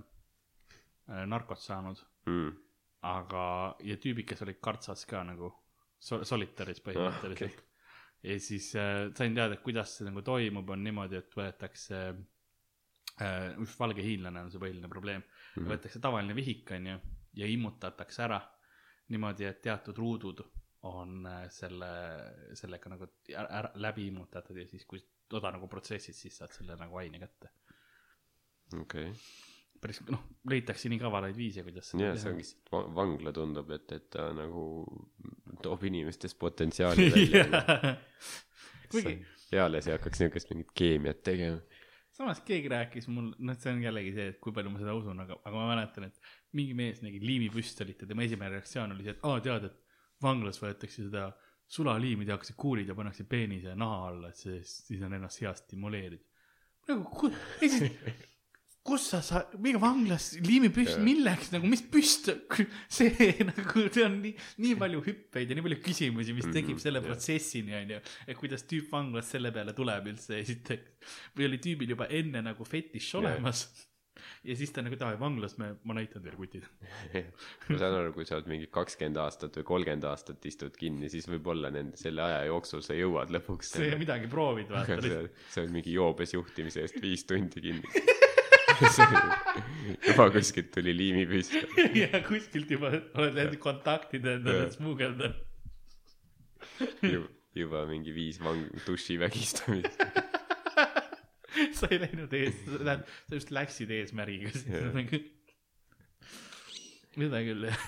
äh, 1.09 1.25
narkot 1.29 1.61
saanud, 1.61 2.03
Mm. 2.27 2.49
aga, 3.07 3.41
ja 3.87 3.95
tüübid, 4.03 4.25
kes 4.27 4.41
olid 4.43 4.57
kartsas 4.59 5.05
ka 5.07 5.21
nagu 5.23 5.47
sol-, 5.99 6.25
solitaris 6.27 6.81
põhimõtteliselt 6.83 7.53
Ah, 7.53 7.61
okay.. 7.61 8.31
ja 8.33 8.39
siis 8.43 8.73
äh, 8.75 9.05
sain 9.15 9.37
teada, 9.37 9.55
et 9.55 9.63
kuidas 9.63 9.93
see 9.95 10.07
nagu 10.09 10.21
toimub, 10.27 10.67
on 10.75 10.83
niimoodi, 10.83 11.15
et 11.21 11.37
võetakse 11.39 12.01
äh,, 13.21 13.53
just 13.61 13.79
valge 13.79 14.03
hiinlane 14.03 14.43
on 14.43 14.51
see 14.51 14.59
põhiline 14.59 14.89
probleem 14.91 15.21
mm, 15.21 15.29
-hmm. 15.55 15.69
võetakse 15.71 16.01
tavaline 16.03 16.35
vihik, 16.35 16.71
onju, 16.75 16.99
ja 17.39 17.47
immutatakse 17.47 18.23
ära 18.27 18.41
niimoodi, 19.07 19.47
et 19.47 19.61
teatud 19.63 19.97
ruudud 19.97 20.43
on 20.91 21.25
äh, 21.25 21.45
selle, 21.49 21.91
sellega 22.59 22.91
nagu 22.91 23.07
ära, 23.31 23.71
läbi 23.75 24.07
immutatud 24.11 24.57
ja 24.59 24.67
siis, 24.67 24.83
kui 24.85 24.99
toda 25.29 25.51
nagu 25.55 25.69
protsessid, 25.71 26.15
siis 26.15 26.39
saad 26.39 26.55
selle 26.55 26.77
nagu 26.79 26.97
aine 27.01 27.21
kätte. 27.21 27.51
okei, 28.81 29.11
päris 29.81 30.01
noh, 30.11 30.23
leitakse 30.49 30.91
nii 30.91 30.99
kavalaid 31.01 31.37
viise, 31.37 31.63
kuidas 31.67 31.93
ja 31.99 32.13
see 32.19 32.33
ongi, 32.33 32.47
vangla 32.97 33.33
tundub, 33.35 33.71
et, 33.75 33.91
et 33.95 34.09
ta 34.13 34.29
nagu 34.35 34.67
toob 35.63 35.87
inimestes 35.89 36.35
potentsiaali 36.39 37.09
välja. 37.13 37.63
kuigi 38.91 39.19
eales 39.55 39.87
ei 39.87 39.95
hakkaks 39.95 40.23
niukest 40.23 40.51
mingit 40.51 40.71
keemiat 40.75 41.23
tegema. 41.23 41.59
samas 42.17 42.41
keegi 42.47 42.71
rääkis 42.71 43.07
mul, 43.13 43.31
noh, 43.37 43.57
see 43.59 43.73
on 43.73 43.83
jällegi 43.83 44.13
see, 44.15 44.29
et 44.33 44.39
kui 44.43 44.55
palju 44.55 44.71
ma 44.73 44.81
seda 44.81 44.95
usun, 44.97 45.19
aga, 45.23 45.37
aga 45.43 45.55
ma 45.55 45.67
mäletan, 45.71 46.07
et 46.09 46.55
mingi 46.57 46.75
mees 46.77 47.03
nägi 47.05 47.21
liimipüstolit 47.23 48.01
ja 48.01 48.09
tema 48.09 48.25
esimene 48.25 48.57
reaktsioon 48.57 48.95
oli 48.95 49.05
see, 49.05 49.15
et 49.15 49.27
aa, 49.27 49.43
tead, 49.43 49.69
et 49.69 50.23
vanglas 50.23 50.59
võetakse 50.61 51.05
seda 51.05 51.29
sulaliimi, 51.67 52.25
tehakse 52.25 52.53
kuulid 52.55 52.87
ja 52.87 52.95
pannakse 52.95 53.23
peenise 53.27 53.73
naha 53.75 54.07
alla, 54.11 54.29
et 54.31 54.39
see, 54.39 54.61
siis 54.63 55.01
on 55.03 55.13
ennast 55.17 55.41
hea 55.43 55.53
stimuleerida. 55.59 56.23
nagu, 56.87 57.31
kus 58.87 59.03
sa 59.11 59.19
sa-, 59.25 59.41
mingi 59.59 59.79
vanglas 59.83 60.29
liimipüst, 60.39 60.93
Jaa. 60.95 61.03
milleks 61.03 61.49
nagu, 61.51 61.67
mis 61.67 61.81
püst, 61.91 62.29
see 62.87 63.33
nagu, 63.49 63.83
see 63.91 64.05
on 64.05 64.15
nii, 64.23 64.31
nii 64.63 64.77
palju 64.79 65.01
hüppeid 65.09 65.51
ja 65.51 65.57
nii 65.59 65.65
palju 65.65 65.79
küsimusi, 65.83 66.35
mis 66.37 66.47
tekib 66.47 66.77
Mhm, 66.77 66.83
selle 66.85 67.01
jah. 67.01 67.09
protsessini, 67.09 67.75
onju. 67.81 67.99
et 68.31 68.39
kuidas 68.39 68.63
tüüp 68.69 68.87
vanglast 68.93 69.35
selle 69.35 69.51
peale 69.51 69.73
tuleb 69.75 70.07
üldse 70.13 70.39
esiteks. 70.39 71.11
või 71.35 71.49
oli 71.49 71.59
tüübil 71.67 71.91
juba 71.97 72.07
enne 72.07 72.41
nagu 72.47 72.63
fetiš 72.67 73.11
olemas. 73.19 73.65
ja 74.47 74.57
siis 74.59 74.73
ta 74.75 74.83
nagu, 74.85 74.97
et 74.97 75.05
aa, 75.05 75.17
vanglas 75.19 75.57
me, 75.61 75.73
ma 75.87 75.97
näitan 75.97 76.23
teile 76.25 76.37
kutid. 76.39 76.67
ma 77.69 77.79
saan 77.79 77.97
aru, 78.01 78.13
kui 78.15 78.27
sa 78.27 78.37
oled 78.39 78.49
mingi 78.51 78.69
kakskümmend 78.73 79.21
aastat 79.23 79.59
või 79.61 79.67
kolmkümmend 79.71 80.07
aastat 80.09 80.45
istud 80.49 80.77
kinni, 80.79 81.11
siis 81.13 81.29
võib-olla 81.29 81.71
nende, 81.73 81.99
selle 81.99 82.25
aja 82.25 82.45
jooksul 82.49 82.83
sa 82.85 82.97
jõuad 82.97 83.33
lõpuks 83.33 83.75
sa 83.75 83.83
ei 83.83 83.97
midagi 83.99 84.29
proovinud 84.31 84.73
vaata 84.73 84.99
sa, 85.03 85.23
sa 85.53 85.63
oled 85.63 85.73
mingi 85.75 85.95
joobes 85.95 86.33
juhtimise 86.35 86.83
eest 86.85 87.01
viis 87.03 87.25
tundi 87.27 87.63
kinni. 87.63 88.05
juba 90.07 90.29
kuskilt 90.33 90.71
tuli 90.75 90.93
liimipüst. 90.97 91.55
ja 92.03 92.21
kuskilt 92.27 92.71
juba 92.71 92.91
oled 93.17 93.37
need 93.37 93.57
kontaktid 93.63 94.25
endale 94.27 94.69
smugeldanud. 94.73 95.43
juba 97.57 97.85
mingi 97.89 98.13
viis 98.13 98.41
vang-, 98.43 98.69
duši 98.85 99.19
vägistamist. 99.21 100.26
Sa 101.77 101.89
ei 101.91 101.99
läinud 102.01 102.33
ees, 102.37 102.57
tähendab, 102.65 103.03
sa 103.27 103.39
just 103.39 103.51
läksid 103.55 103.91
eesmärgiga 103.97 104.53
sinna. 104.55 104.93
seda 107.17 107.41
küll 107.47 107.67
jah. 107.69 107.85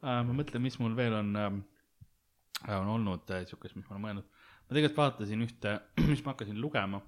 ma 0.00 0.34
mõtlen, 0.34 0.62
mis 0.64 0.78
mul 0.80 0.96
veel 0.98 1.14
on, 1.20 1.34
on 1.36 2.94
olnud 2.96 3.30
äh, 3.34 3.44
siukest, 3.48 3.76
mis 3.78 3.86
ma 3.88 3.96
olen 3.96 4.06
mõelnud. 4.06 4.30
ma 4.66 4.74
tegelikult 4.74 5.02
vaatasin 5.02 5.44
ühte, 5.46 5.76
mis 6.10 6.24
ma 6.24 6.34
hakkasin 6.34 6.58
lugema, 6.62 7.02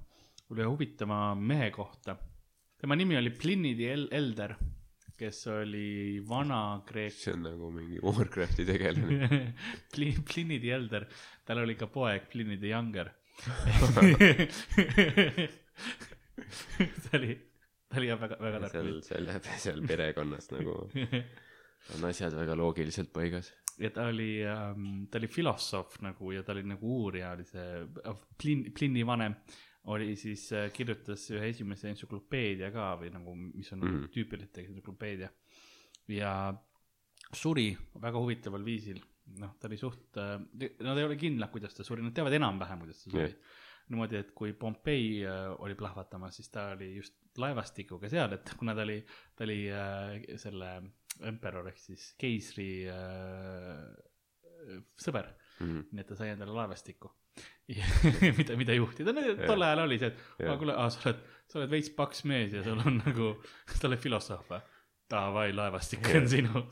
ühe 0.52 0.68
huvitava 0.68 1.24
mehe 1.38 1.70
kohta. 1.74 2.18
tema 2.80 2.98
nimi 2.98 3.16
oli 3.18 3.32
Pliny 3.34 3.74
the 3.78 3.90
El- 3.94 4.10
Elder, 4.12 4.56
kes 5.18 5.44
oli 5.52 6.20
Vana-Kreeka 6.26 7.14
see 7.14 7.34
on 7.36 7.44
nagu 7.46 7.70
mingi 7.74 8.00
Warcrafti 8.02 8.66
tegelane. 8.66 9.42
Pliny 9.94 10.58
the 10.58 10.72
Elder, 10.74 11.06
tal 11.46 11.62
oli 11.62 11.76
ka 11.78 11.86
poeg 11.86 12.28
Pliny 12.32 12.58
the 12.58 12.72
Younger. 12.72 13.10
ta 17.02 17.18
oli, 17.18 17.32
ta 17.88 18.00
oli 18.00 18.10
jah 18.10 18.20
väga, 18.20 18.36
väga 18.40 18.60
tark 18.66 18.76
seal, 18.76 19.00
seal, 19.06 19.30
seal 19.64 19.80
perekonnas 19.88 20.46
nagu 20.52 20.76
on 21.96 22.00
asjad 22.08 22.32
väga 22.36 22.56
loogiliselt 22.58 23.10
paigas. 23.14 23.46
ja 23.80 23.90
ta 23.90 24.06
oli 24.12 24.32
ähm,, 24.46 25.04
ta 25.10 25.18
oli 25.18 25.28
filosoof 25.32 25.90
nagu 26.06 26.32
ja 26.32 26.42
ta 26.46 26.54
oli 26.54 26.64
nagu 26.68 26.86
uurija, 27.02 27.34
oli 27.36 27.44
see 27.48 27.68
Plin-, 28.38 28.68
Pliny 28.76 29.02
vanem 29.06 29.34
oli 29.90 30.16
siis 30.16 30.44
äh,, 30.54 30.68
kirjutas 30.72 31.24
ühe 31.34 31.48
esimese 31.50 31.88
entsüklopeedia 31.90 32.70
ka 32.74 32.92
või 33.00 33.10
nagu, 33.14 33.34
mis 33.34 33.72
on 33.74 33.80
mm. 33.80 33.96
Nagu 33.96 34.12
tüüpiline 34.14 34.66
entsüklopeedia. 34.68 35.30
ja 36.12 36.32
suri 37.32 37.72
väga 38.02 38.20
huvitaval 38.20 38.64
viisil, 38.64 39.00
noh, 39.40 39.54
ta 39.60 39.68
oli 39.70 39.78
suht 39.80 40.18
äh,, 40.20 40.36
nad 40.84 40.98
ei 41.00 41.06
ole 41.08 41.16
kindlad, 41.20 41.50
kuidas 41.54 41.74
ta 41.76 41.86
suri, 41.86 42.04
nad 42.04 42.14
teavad 42.16 42.34
enam-vähem, 42.36 42.82
kuidas 42.84 43.04
ta 43.04 43.10
suri 43.10 43.24
yeah.. 43.24 43.60
niimoodi, 43.92 44.20
et 44.20 44.32
kui 44.36 44.52
Pompei 44.58 45.22
äh, 45.26 45.48
oli 45.64 45.76
plahvatamas, 45.78 46.36
siis 46.40 46.50
ta 46.52 46.70
oli 46.76 46.94
just 46.96 47.16
laevastikuga 47.40 48.10
seal, 48.12 48.36
et 48.36 48.52
kuna 48.60 48.74
ta 48.76 48.84
oli, 48.84 48.98
ta 49.36 49.46
oli 49.48 49.60
äh, 49.72 50.36
selle 50.40 50.74
emperor 51.28 51.68
ehk 51.68 51.80
siis 51.80 52.12
keisri 52.20 52.70
sõber, 55.00 55.32
Mhm. 55.62 55.82
nii 55.92 56.00
et 56.02 56.08
ta 56.08 56.16
sai 56.18 56.32
endale 56.32 56.54
laevastiku. 56.56 57.10
mida, 58.38 58.56
mida 58.58 58.74
juhtida, 58.76 59.12
no 59.14 59.22
tol 59.46 59.62
ajal 59.64 59.84
oli 59.86 59.96
see, 60.00 60.10
et 60.10 60.48
aa 60.50 60.56
kuule, 60.60 60.74
sa 60.92 61.06
oled, 61.06 61.20
sa 61.48 61.60
oled 61.60 61.70
veits 61.72 61.88
paks 61.96 62.24
mees 62.28 62.52
ja 62.52 62.64
sul 62.66 62.80
on 62.82 62.98
nagu, 62.98 63.28
sa 63.70 63.86
oled 63.88 64.02
filosoof 64.02 64.50
või? 64.50 64.58
Davai, 65.12 65.46
laevastik 65.56 66.08
on 66.18 66.28
sinu. 66.28 66.64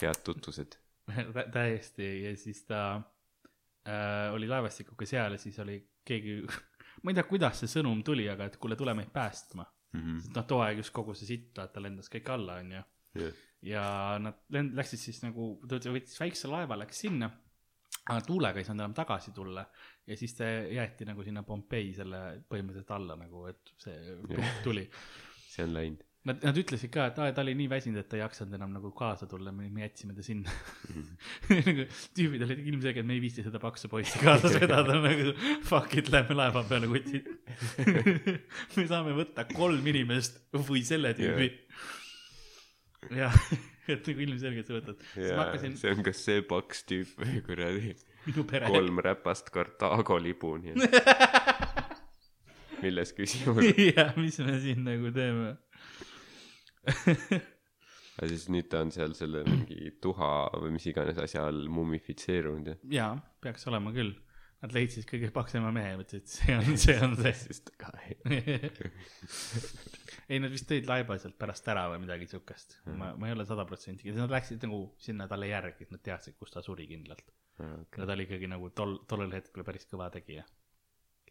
head 0.00 0.22
tutvused. 0.24 0.78
Tä- 1.36 1.48
täiesti 1.52 2.08
ja 2.24 2.36
siis 2.36 2.64
ta 2.68 2.80
äh, 2.96 4.32
oli 4.34 4.48
laevastikuga 4.48 5.06
seal 5.08 5.36
ja 5.36 5.38
siis 5.38 5.58
oli 5.62 5.78
keegi, 6.04 6.40
ma 7.02 7.10
ei 7.12 7.18
tea, 7.18 7.26
kuidas 7.28 7.62
see 7.62 7.70
sõnum 7.78 8.02
tuli, 8.06 8.28
aga 8.30 8.48
et 8.50 8.56
kuule, 8.60 8.76
tule 8.76 8.94
meid 8.98 9.12
päästma. 9.14 9.66
sest 10.22 10.34
noh, 10.36 10.44
too 10.46 10.60
aeg 10.62 10.78
just 10.78 10.92
kogu 10.94 11.14
see 11.18 11.26
sitt, 11.26 11.48
vaata, 11.58 11.82
lendas 11.82 12.10
kõik 12.12 12.28
alla, 12.30 12.60
onju. 12.62 12.82
ja 13.66 13.84
nad 14.22 14.44
lend-, 14.54 14.76
läksid 14.78 15.00
siis 15.02 15.22
nagu, 15.24 15.56
ta 15.68 15.80
võttis 15.90 16.20
väikse 16.20 16.48
laeva, 16.48 16.76
läks 16.78 17.00
sinna, 17.02 17.26
aga 18.04 18.20
tuulega 18.26 18.60
ei 18.60 18.64
saanud 18.68 18.84
enam 18.84 18.94
tagasi 18.94 19.32
tulla 19.34 19.64
ja 20.06 20.16
siis 20.16 20.34
ta 20.38 20.46
jäeti 20.46 21.08
nagu 21.08 21.24
sinna 21.26 21.42
Pompei 21.46 21.90
selle 21.94 22.20
põhimõtteliselt 22.48 22.94
alla 22.96 23.16
nagu, 23.18 23.44
et 23.50 23.74
see 23.82 24.14
punkt 24.28 24.62
tuli. 24.64 24.86
see 25.50 25.66
on 25.66 25.74
läinud. 25.74 26.06
Nad, 26.28 26.42
nad 26.44 26.58
ütlesid 26.60 26.90
ka, 26.92 27.06
et 27.08 27.16
aa, 27.16 27.30
ta 27.32 27.40
oli 27.40 27.54
nii 27.56 27.68
väsinud, 27.72 27.96
et 28.02 28.08
ta 28.10 28.18
ei 28.18 28.20
jaksanud 28.20 28.52
enam 28.58 28.74
nagu 28.76 28.90
kaasa 28.96 29.24
tulla, 29.28 29.54
me 29.56 29.70
me 29.72 29.86
jätsime 29.86 30.12
ta 30.12 30.24
sinna. 30.24 30.52
nagu 31.48 31.86
tüübid 32.18 32.44
olid 32.44 32.60
ilmselgelt, 32.60 33.08
me 33.08 33.16
ei 33.16 33.22
viitsi 33.24 33.44
seda 33.46 33.62
paksu 33.62 33.88
poissi 33.88 34.20
kaasas 34.20 34.58
vedada, 34.60 34.98
nagu 35.00 35.32
fuck 35.64 35.96
it, 35.96 36.10
lähme 36.12 36.36
laeva 36.36 36.64
peale, 36.68 36.90
kutid. 36.92 37.30
me 38.76 38.84
saame 38.90 39.16
võtta 39.16 39.46
kolm 39.48 39.88
inimest 39.94 40.42
või 40.68 40.84
selle 40.84 41.14
tüübi. 41.16 41.48
jah, 43.16 43.40
et 43.96 44.12
nagu 44.12 44.26
ilmselgelt 44.26 44.68
sa 44.68 44.76
võtad. 44.76 45.08
ma 45.24 45.46
hakkasin 45.46 45.80
see 45.80 45.96
on 45.96 46.04
kas 46.04 46.20
see 46.28 46.44
paks 46.52 46.84
tüüp 46.90 47.16
või 47.24 47.40
kuradi 47.48 47.96
kolm 48.68 49.00
räpast 49.04 49.48
Kartaago 49.54 50.18
libu, 50.20 50.52
nii 50.60 50.76
et 50.76 51.80
milles 52.82 53.12
küsimus. 53.16 53.64
jah, 53.96 54.12
mis 54.16 54.38
me 54.44 54.60
siin 54.60 54.84
nagu 54.86 55.10
teeme. 55.14 55.56
aga 58.20 58.28
siis 58.30 58.48
nüüd 58.52 58.70
ta 58.72 58.82
on 58.84 58.90
seal 58.94 59.14
selle 59.18 59.44
mingi 59.46 59.92
tuha 60.02 60.32
või 60.60 60.74
mis 60.76 60.88
iganes 60.90 61.20
asja 61.20 61.46
all 61.50 61.68
mummifitseerunud 61.72 62.72
ja 62.72 62.76
jaa, 62.98 63.14
peaks 63.44 63.68
olema 63.70 63.94
küll. 63.96 64.16
Nad 64.60 64.74
leidsid 64.76 65.06
kõige 65.08 65.30
paksema 65.32 65.70
mehe, 65.72 65.94
mõtlesid, 65.96 66.26
see 66.28 66.52
on, 66.52 66.66
see 66.76 66.96
on 67.00 67.14
see. 67.16 67.30
siis 67.46 67.62
ta 67.64 67.72
ka 67.80 67.94
ei 68.04 68.18
ei, 70.30 70.38
nad 70.38 70.52
vist 70.52 70.68
tõid 70.68 70.88
laiba 70.88 71.16
sealt 71.20 71.38
pärast 71.40 71.68
ära 71.72 71.86
või 71.92 72.02
midagi 72.04 72.28
siukest. 72.30 72.76
Mhm. 72.84 72.98
ma, 73.00 73.10
ma 73.16 73.30
ei 73.30 73.36
ole 73.36 73.46
sada 73.48 73.64
protsenti, 73.68 74.12
nad 74.16 74.32
läksid 74.32 74.62
nagu 74.66 74.82
sinna 75.00 75.26
talle 75.30 75.48
järgi, 75.50 75.88
et 75.88 75.94
nad 75.94 76.04
teadsid, 76.04 76.36
kus 76.38 76.52
ta 76.54 76.62
suri 76.64 76.86
kindlalt. 76.90 77.32
ja 77.60 78.04
ta 78.04 78.12
oli 78.14 78.28
ikkagi 78.28 78.48
nagu 78.48 78.70
tol, 78.76 78.98
tollel 79.08 79.32
hetkel 79.36 79.64
päris 79.66 79.88
kõva 79.90 80.10
tegija. 80.12 80.46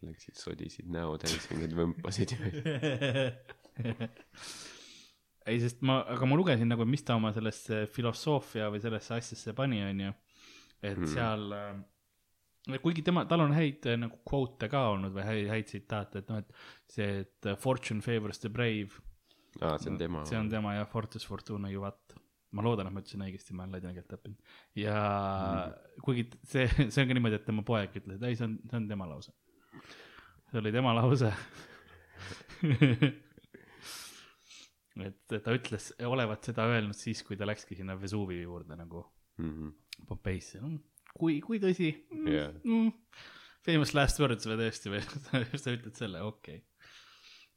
Läksid 0.00 0.38
sodisid 0.40 0.86
näo 0.88 1.16
täis 1.20 1.46
mingeid 1.50 1.74
võmpasid 1.76 2.32
ja 2.34 3.30
ei, 5.50 5.60
sest 5.62 5.80
ma, 5.86 6.00
aga 6.14 6.28
ma 6.28 6.38
lugesin 6.38 6.68
nagu, 6.70 6.86
mis 6.88 7.04
ta 7.06 7.16
oma 7.18 7.32
sellesse 7.36 7.84
filosoofia 7.90 8.68
või 8.72 8.82
sellesse 8.82 9.16
asjasse 9.16 9.54
pani, 9.56 9.80
onju. 9.86 10.12
et 10.80 10.98
mm. 10.98 11.10
seal 11.14 11.56
äh,, 11.56 12.80
kuigi 12.82 13.04
tema, 13.06 13.24
tal 13.28 13.44
on 13.46 13.54
häid 13.56 13.86
äh, 13.90 13.98
nagu 14.00 14.20
kvote 14.28 14.70
ka 14.72 14.86
olnud 14.94 15.14
või 15.16 15.26
häid, 15.26 15.46
häid 15.54 15.70
tsitaate, 15.70 16.22
et 16.22 16.32
noh, 16.32 16.42
et 16.42 16.92
see, 16.92 17.22
et 17.24 17.50
äh, 17.50 17.58
fortune 17.60 18.04
favors 18.04 18.42
the 18.42 18.52
brave. 18.52 19.00
aa, 19.60 19.78
see 19.78 19.92
on 19.92 20.00
tema. 20.00 20.24
see 20.28 20.38
on 20.38 20.50
tema 20.52 20.76
ja 20.76 20.88
Fortis 20.88 21.26
Fortuna 21.26 21.70
Juvat. 21.72 22.18
ma 22.50 22.64
loodan, 22.66 22.88
et 22.88 22.94
ma 22.94 23.02
ütlesin 23.02 23.22
õigesti, 23.22 23.54
ma 23.54 23.62
olen 23.62 23.76
ladina 23.76 23.94
keelt 23.94 24.12
õppinud. 24.16 24.54
ja 24.82 24.98
mm. 24.98 25.96
kuigi 26.04 26.28
see, 26.42 26.68
see 26.92 27.02
on 27.02 27.10
ka 27.10 27.16
niimoodi, 27.16 27.40
et 27.40 27.48
tema 27.48 27.64
poeg 27.66 27.96
ütles, 28.02 28.20
et 28.20 28.28
ei, 28.28 28.38
see 28.38 28.48
on, 28.48 28.60
see 28.70 28.80
on 28.82 28.88
tema 28.90 29.08
lause. 29.10 29.34
see 30.50 30.62
oli 30.62 30.74
tema 30.74 30.94
lause. 30.98 31.32
et 35.08 35.40
ta 35.44 35.54
ütles, 35.56 35.92
olevat 36.06 36.50
seda 36.50 36.66
öelnud 36.70 36.96
siis, 36.98 37.24
kui 37.26 37.38
ta 37.40 37.48
läkski 37.48 37.78
sinna 37.78 37.96
Vesuvi 38.00 38.42
juurde 38.42 38.76
nagu 38.78 39.06
Mhm. 39.40 39.68
Pompeisse 40.08 40.60
mm,. 40.60 40.78
kui, 41.18 41.38
kui 41.44 41.60
tõsi 41.62 41.90
Jah. 42.28 42.54
mm,? 42.64 42.92
Famous 43.66 43.92
last 43.92 44.20
words 44.22 44.48
või 44.48 44.56
tõesti 44.62 44.92
või 44.92 45.02
sa 45.62 45.74
ütled 45.74 45.96
selle, 45.96 46.22
okei 46.24 46.62
okay.. 46.62 46.86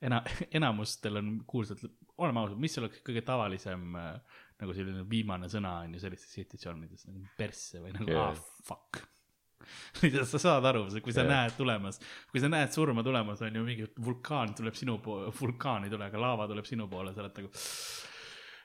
ena-, 0.03 0.23
enamustel 0.59 1.21
on 1.21 1.37
kuulsad, 1.47 1.79
oleme 2.19 2.43
ausad, 2.43 2.59
mis 2.59 2.75
oleks 2.81 2.99
kõige 3.07 3.23
tavalisem 3.27 3.95
äh, 3.99 4.41
nagu 4.59 4.75
selline 4.75 5.05
viimane 5.09 5.47
sõna 5.51 5.77
on 5.85 5.95
ju 5.95 6.03
sellistes 6.03 6.35
situatsioonides 6.35 7.07
nagu 7.09 7.23
persse 7.39 7.81
või 7.83 7.95
nagu 7.95 8.11
yeah. 8.11 8.33
ah 8.33 8.67
fuck. 8.67 9.03
sa 10.31 10.41
saad 10.41 10.65
aru, 10.71 10.85
kui 11.03 11.15
sa 11.15 11.23
yeah. 11.23 11.31
näed 11.33 11.57
tulemas, 11.59 11.99
kui 12.31 12.43
sa 12.43 12.49
näed 12.51 12.73
surma 12.75 13.05
tulemas, 13.05 13.43
on 13.45 13.59
ju 13.59 13.65
mingi 13.67 13.89
vulkaan 14.05 14.55
tuleb 14.57 14.77
sinu 14.79 14.97
poole, 15.03 15.31
vulkaan 15.39 15.87
ei 15.87 15.93
tule, 15.93 16.09
aga 16.09 16.25
laava 16.25 16.49
tuleb 16.51 16.67
sinu 16.69 16.89
poole, 16.91 17.13
sa 17.15 17.23
oled 17.25 17.39
nagu. 17.41 17.53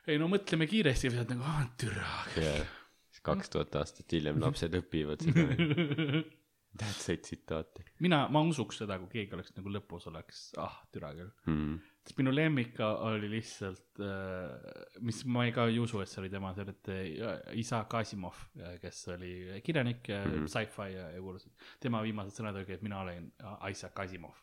ei 0.09 0.19
no 0.21 0.31
mõtleme 0.33 0.69
kiiresti, 0.71 1.13
sa 1.13 1.23
oled 1.23 1.37
nagu, 1.37 1.47
ah 1.47 1.63
türa. 1.81 2.17
siis 2.35 3.25
kaks 3.27 3.55
tuhat 3.55 3.79
aastat 3.83 4.19
hiljem 4.19 4.41
lapsed 4.43 4.75
õpivad 4.83 5.25
seda 5.25 5.47
tähtsaid 6.79 7.23
tsitaate 7.25 7.85
mina, 8.05 8.25
ma 8.33 8.43
usuks 8.47 8.83
seda, 8.83 8.99
kui 9.03 9.11
keegi 9.13 9.37
oleks 9.37 9.55
nagu 9.57 9.73
lõpus 9.73 10.09
oleks, 10.11 10.43
ah, 10.61 10.81
türa 10.95 11.13
küll. 11.17 11.31
mm.. 11.49 11.79
Sest 12.07 12.19
minu 12.21 12.33
lemmik 12.33 12.79
oli 12.81 13.31
lihtsalt 13.33 14.01
äh,, 14.05 14.75
mis 15.05 15.23
ma 15.29 15.45
ei 15.47 15.53
ka 15.57 15.67
ei 15.69 15.79
usu, 15.83 16.01
et 16.03 16.11
see 16.11 16.23
oli 16.23 16.33
tema, 16.33 16.55
see 16.57 16.65
oli 16.65 16.75
et 16.75 17.59
Isaac 17.61 17.95
Asimov, 18.01 18.43
kes 18.83 19.03
oli 19.15 19.33
kirjanik 19.65 20.09
ja 20.09 20.23
mm. 20.25 20.35
-hmm. 20.35 20.53
sci-fi 20.55 20.93
ja, 20.95 21.09
ja 21.15 21.21
kuulus, 21.21 21.49
tema 21.81 22.03
viimased 22.03 22.39
sõnad 22.39 22.57
olid, 22.57 22.71
et 22.71 22.87
mina 22.87 23.01
olen 23.01 23.33
Isaac 23.71 24.05
Asimov. 24.05 24.37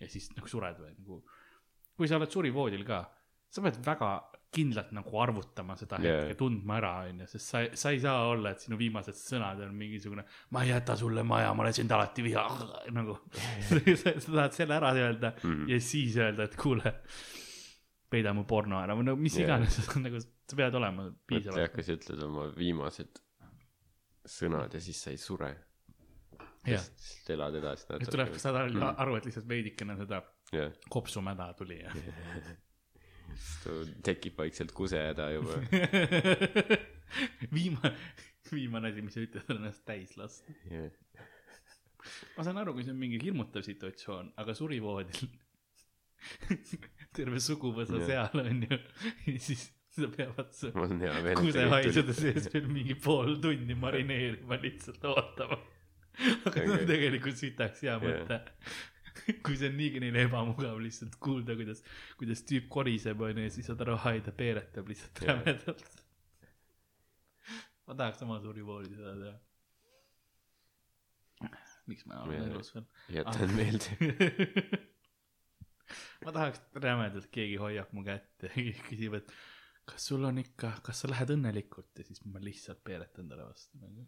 ja 0.00 0.08
siis 0.08 0.30
nagu 0.32 0.48
sured 0.48 0.78
või 0.80 0.94
nagu, 0.96 1.22
kui 1.96 2.08
sa 2.08 2.16
oled 2.16 2.30
surivoodil 2.32 2.84
ka, 2.88 3.02
sa 3.50 3.62
pead 3.62 3.76
väga 3.84 4.10
kindlalt 4.50 4.88
nagu 4.96 5.18
arvutama 5.22 5.76
seda 5.78 5.98
Jaa. 6.02 6.22
hetke, 6.24 6.34
tundma 6.40 6.76
ära, 6.80 6.92
onju, 7.08 7.26
sest 7.30 7.52
sa, 7.52 7.60
sa 7.78 7.90
ei 7.94 8.00
saa 8.02 8.24
olla, 8.32 8.50
et 8.50 8.64
sinu 8.64 8.76
viimased 8.80 9.14
sõnad 9.14 9.60
on 9.62 9.74
mingisugune 9.78 10.24
ma 10.50 10.64
ei 10.64 10.72
jäta 10.72 10.96
sulle 10.98 11.22
maja, 11.22 11.52
ma 11.54 11.62
olen 11.62 11.76
sind 11.76 11.92
alati 11.94 12.24
viha, 12.26 12.42
nagu 12.98 13.14
sa, 13.68 13.78
sa 14.24 14.32
tahad 14.32 14.56
selle 14.58 14.74
ära 14.80 14.90
öelda 14.98 15.34
Mhm. 15.44 15.68
ja 15.70 15.78
siis 15.80 16.16
öelda, 16.18 16.48
et 16.50 16.56
kuule, 16.58 16.92
peida 18.10 18.32
mu 18.34 18.42
porno 18.44 18.80
ära 18.82 18.96
või 18.98 19.06
no 19.06 19.14
mis 19.16 19.36
Jaa. 19.38 19.46
iganes 19.46 19.78
nagu 20.04 20.18
sa 20.20 20.56
pead 20.58 20.74
olema 20.74 21.04
piisavalt. 21.30 21.70
kas 21.76 21.86
sa 21.86 21.94
ütled 21.94 22.22
oma 22.26 22.48
viimased 22.56 23.20
sõnad 24.26 24.74
ja 24.74 24.80
siis 24.82 24.98
sa 25.04 25.10
ei 25.14 25.20
sure. 25.22 25.52
jah, 26.66 26.82
lihtsalt 26.82 27.30
elad 27.36 27.54
edasi 27.60 27.86
nüüd 27.94 28.10
tuleb, 28.12 28.34
saad 28.42 28.58
aru- 28.64 28.74
Mhm. 28.74 28.98
aru, 29.04 29.14
et 29.20 29.30
lihtsalt 29.30 29.46
veidikene 29.48 29.94
seda 30.02 30.24
jah, 30.52 30.74
kopsumäda 30.90 31.52
tuli 31.56 31.78
ja 31.84 31.94
siis 33.40 33.92
tekib 34.06 34.38
vaikselt 34.38 34.72
kusehäda 34.76 35.30
juba. 35.34 35.58
viimane, 37.56 37.94
viimane 38.52 38.92
asi, 38.92 39.04
mis 39.04 39.16
sa 39.16 39.24
ütled, 39.24 39.46
on 39.48 39.62
ennast 39.62 39.84
täis 39.88 40.16
lasta. 40.20 40.54
jah, 40.70 40.90
ma 42.36 42.46
saan 42.46 42.60
aru, 42.60 42.76
kui 42.76 42.86
see 42.86 42.94
on 42.94 43.00
mingi 43.00 43.20
hirmutav 43.22 43.64
situatsioon, 43.66 44.32
aga 44.40 44.54
surivoodil 44.56 45.28
terve 47.16 47.40
suguvõsa 47.42 48.00
Jah. 48.02 48.08
seal 48.08 48.42
on 48.44 48.64
ju, 48.68 48.78
ja 49.26 49.36
siis 49.40 49.66
sa 49.90 50.08
peavad 50.12 50.54
meel. 51.00 51.34
kusehaisude 51.40 52.14
sees 52.14 52.48
veel 52.52 52.68
mingi 52.70 52.94
pool 52.94 53.36
tundi 53.42 53.74
marineerima, 53.74 54.58
lihtsalt 54.62 55.04
ootama. 55.10 55.58
aga 56.46 56.54
see 56.54 56.76
on 56.76 56.86
tegelikult 56.88 57.38
sitaks 57.40 57.84
hea 57.86 57.96
mõte. 58.02 58.40
kui 59.44 59.56
see 59.58 59.70
on 59.70 59.76
niigi 59.78 60.02
neile 60.02 60.24
ebamugav 60.28 60.78
lihtsalt 60.82 61.16
kuulda, 61.22 61.56
kuidas, 61.58 61.82
kuidas 62.20 62.44
tüüp 62.48 62.68
koriseb 62.72 63.20
onju 63.26 63.46
ja 63.46 63.52
siis 63.54 63.68
saad 63.70 63.84
aru, 63.84 63.96
ai 64.10 64.22
ta 64.24 64.34
peeretab 64.36 64.90
lihtsalt 64.90 65.22
rämedalt. 65.26 65.88
ma 67.86 67.96
tahaks 68.02 68.18
sama 68.22 68.40
surivooli 68.44 68.92
seda 68.94 69.14
teha. 69.22 69.36
miks 71.90 72.06
ma 72.06 72.22
olen 72.24 72.50
elus 72.50 72.74
veel? 72.74 72.86
jätan 73.16 73.56
meelde. 73.56 73.90
ma 76.24 76.36
tahaks 76.36 76.62
rämedalt, 76.86 77.30
keegi 77.34 77.56
hoiab 77.62 77.96
mu 77.96 78.04
kätt 78.06 78.46
ja 78.46 78.52
küsib, 78.86 79.18
et 79.18 79.34
kas 79.90 80.06
sul 80.12 80.24
on 80.28 80.38
ikka, 80.42 80.76
kas 80.86 81.02
sa 81.02 81.10
lähed 81.10 81.34
õnnelikult 81.34 81.98
ja 81.98 82.06
siis 82.06 82.22
ma 82.28 82.42
lihtsalt 82.42 82.82
peeretan 82.86 83.28
talle 83.30 83.48
vastu 83.48 83.80
nagu. 83.82 84.06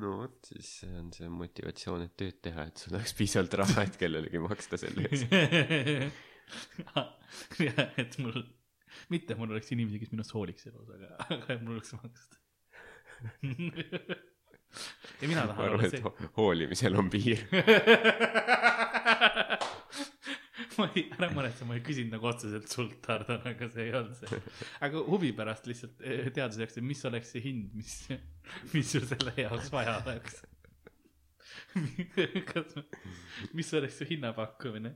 No 0.00 0.14
vot, 0.22 0.38
siis 0.48 0.68
see 0.82 0.92
on 0.98 1.10
see 1.14 1.28
motivatsioon, 1.32 2.06
et 2.06 2.14
tööd 2.20 2.38
teha, 2.44 2.66
et 2.70 2.80
sul 2.80 2.96
oleks 2.96 3.12
piisavalt 3.18 3.54
raha, 3.60 3.84
et 3.88 3.96
kellelegi 4.00 4.40
maksta 4.42 4.78
selle 4.80 5.04
eest. 5.08 5.26
jah, 7.66 7.92
et 8.00 8.18
mul, 8.22 8.38
mitte 9.12 9.36
mul 9.38 9.52
oleks 9.54 9.72
inimesi, 9.76 10.00
kes 10.02 10.12
minust 10.14 10.32
hooliks 10.36 10.68
elus, 10.70 10.88
aga, 10.96 11.12
aga 11.28 11.56
et 11.56 11.62
mul 11.64 11.76
oleks 11.78 11.92
maksta. 11.98 12.40
ja 15.20 15.28
mina 15.28 15.44
tahan 15.46 15.64
arvan, 15.66 15.76
olla 15.76 15.90
see. 15.92 16.02
ho- 16.02 16.32
hoolimisel 16.40 16.96
on 16.98 17.10
piir. 17.12 17.44
ma 20.78 20.88
ei, 20.94 21.04
ära 21.16 21.28
muretse, 21.34 21.66
ma 21.68 21.76
ei 21.76 21.82
küsinud 21.84 22.14
nagu 22.16 22.28
otseselt 22.30 22.68
sult, 22.72 22.96
Tardan, 23.04 23.42
aga 23.50 23.68
see 23.72 23.84
ei 23.88 23.94
olnud 23.98 24.16
see. 24.18 24.40
aga 24.86 25.04
huvi 25.08 25.30
pärast 25.36 25.68
lihtsalt 25.70 26.02
eh, 26.04 26.26
teaduse 26.34 26.62
jaoks, 26.64 26.78
et 26.78 26.86
mis 26.88 27.02
oleks 27.08 27.32
see 27.34 27.42
hind, 27.44 27.70
mis, 27.78 27.94
mis 28.74 28.92
sul 28.94 29.06
selle 29.10 29.32
jaoks 29.38 29.72
vaja 29.74 29.98
oleks. 30.02 30.42
kas, 32.50 32.76
mis 33.56 33.72
oleks 33.78 33.98
su 34.00 34.04
hinnapakkumine? 34.08 34.92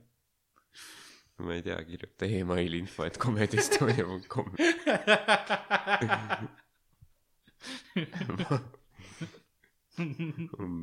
ma 1.37 1.53
ei 1.53 1.61
tea, 1.61 1.77
kirjuta 1.85 2.25
email 2.39 2.73
info, 2.79 3.05
et 3.05 3.17
comedyestoria.com. 3.21 4.47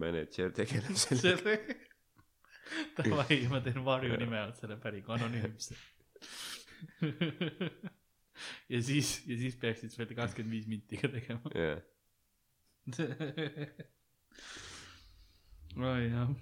mänedžer 0.05 0.55
tegeleb 0.55 0.97
sellega. 0.99 1.75
davai, 2.99 3.39
ma 3.51 3.61
teen 3.65 3.83
varjunime 3.87 4.39
alt 4.41 4.61
selle 4.61 4.77
päringu 4.81 5.15
anonüümse. 5.17 5.77
ja 8.73 8.81
siis, 8.83 9.17
ja 9.29 9.37
siis 9.41 9.57
peaksid 9.61 9.95
veel 9.99 10.15
kakskümmend 10.17 10.55
viis 10.57 10.67
minti 10.71 11.01
ka 11.01 11.11
tegema. 11.13 11.53
jah, 11.65 11.81
oi 15.81 16.09
jah, 16.11 16.33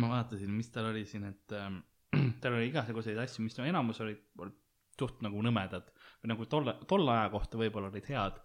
ma 0.00 0.12
vaatasin, 0.16 0.52
mis 0.54 0.70
tal 0.74 0.90
oli 0.92 1.04
siin, 1.08 1.24
et 1.30 1.56
ähm, 1.58 1.80
tal 2.42 2.56
oli 2.58 2.70
igasuguseid 2.70 3.18
asju, 3.24 3.44
mis 3.46 3.56
no 3.58 3.66
enamus 3.68 4.00
olid 4.04 4.22
olid 4.40 4.60
suht 4.94 5.22
nagu 5.26 5.40
nõmedad 5.42 5.88
või 6.22 6.30
nagu 6.30 6.44
tolle, 6.46 6.76
tolle 6.86 7.10
aja 7.16 7.30
kohta 7.32 7.58
võib-olla 7.58 7.90
olid 7.90 8.06
head 8.12 8.36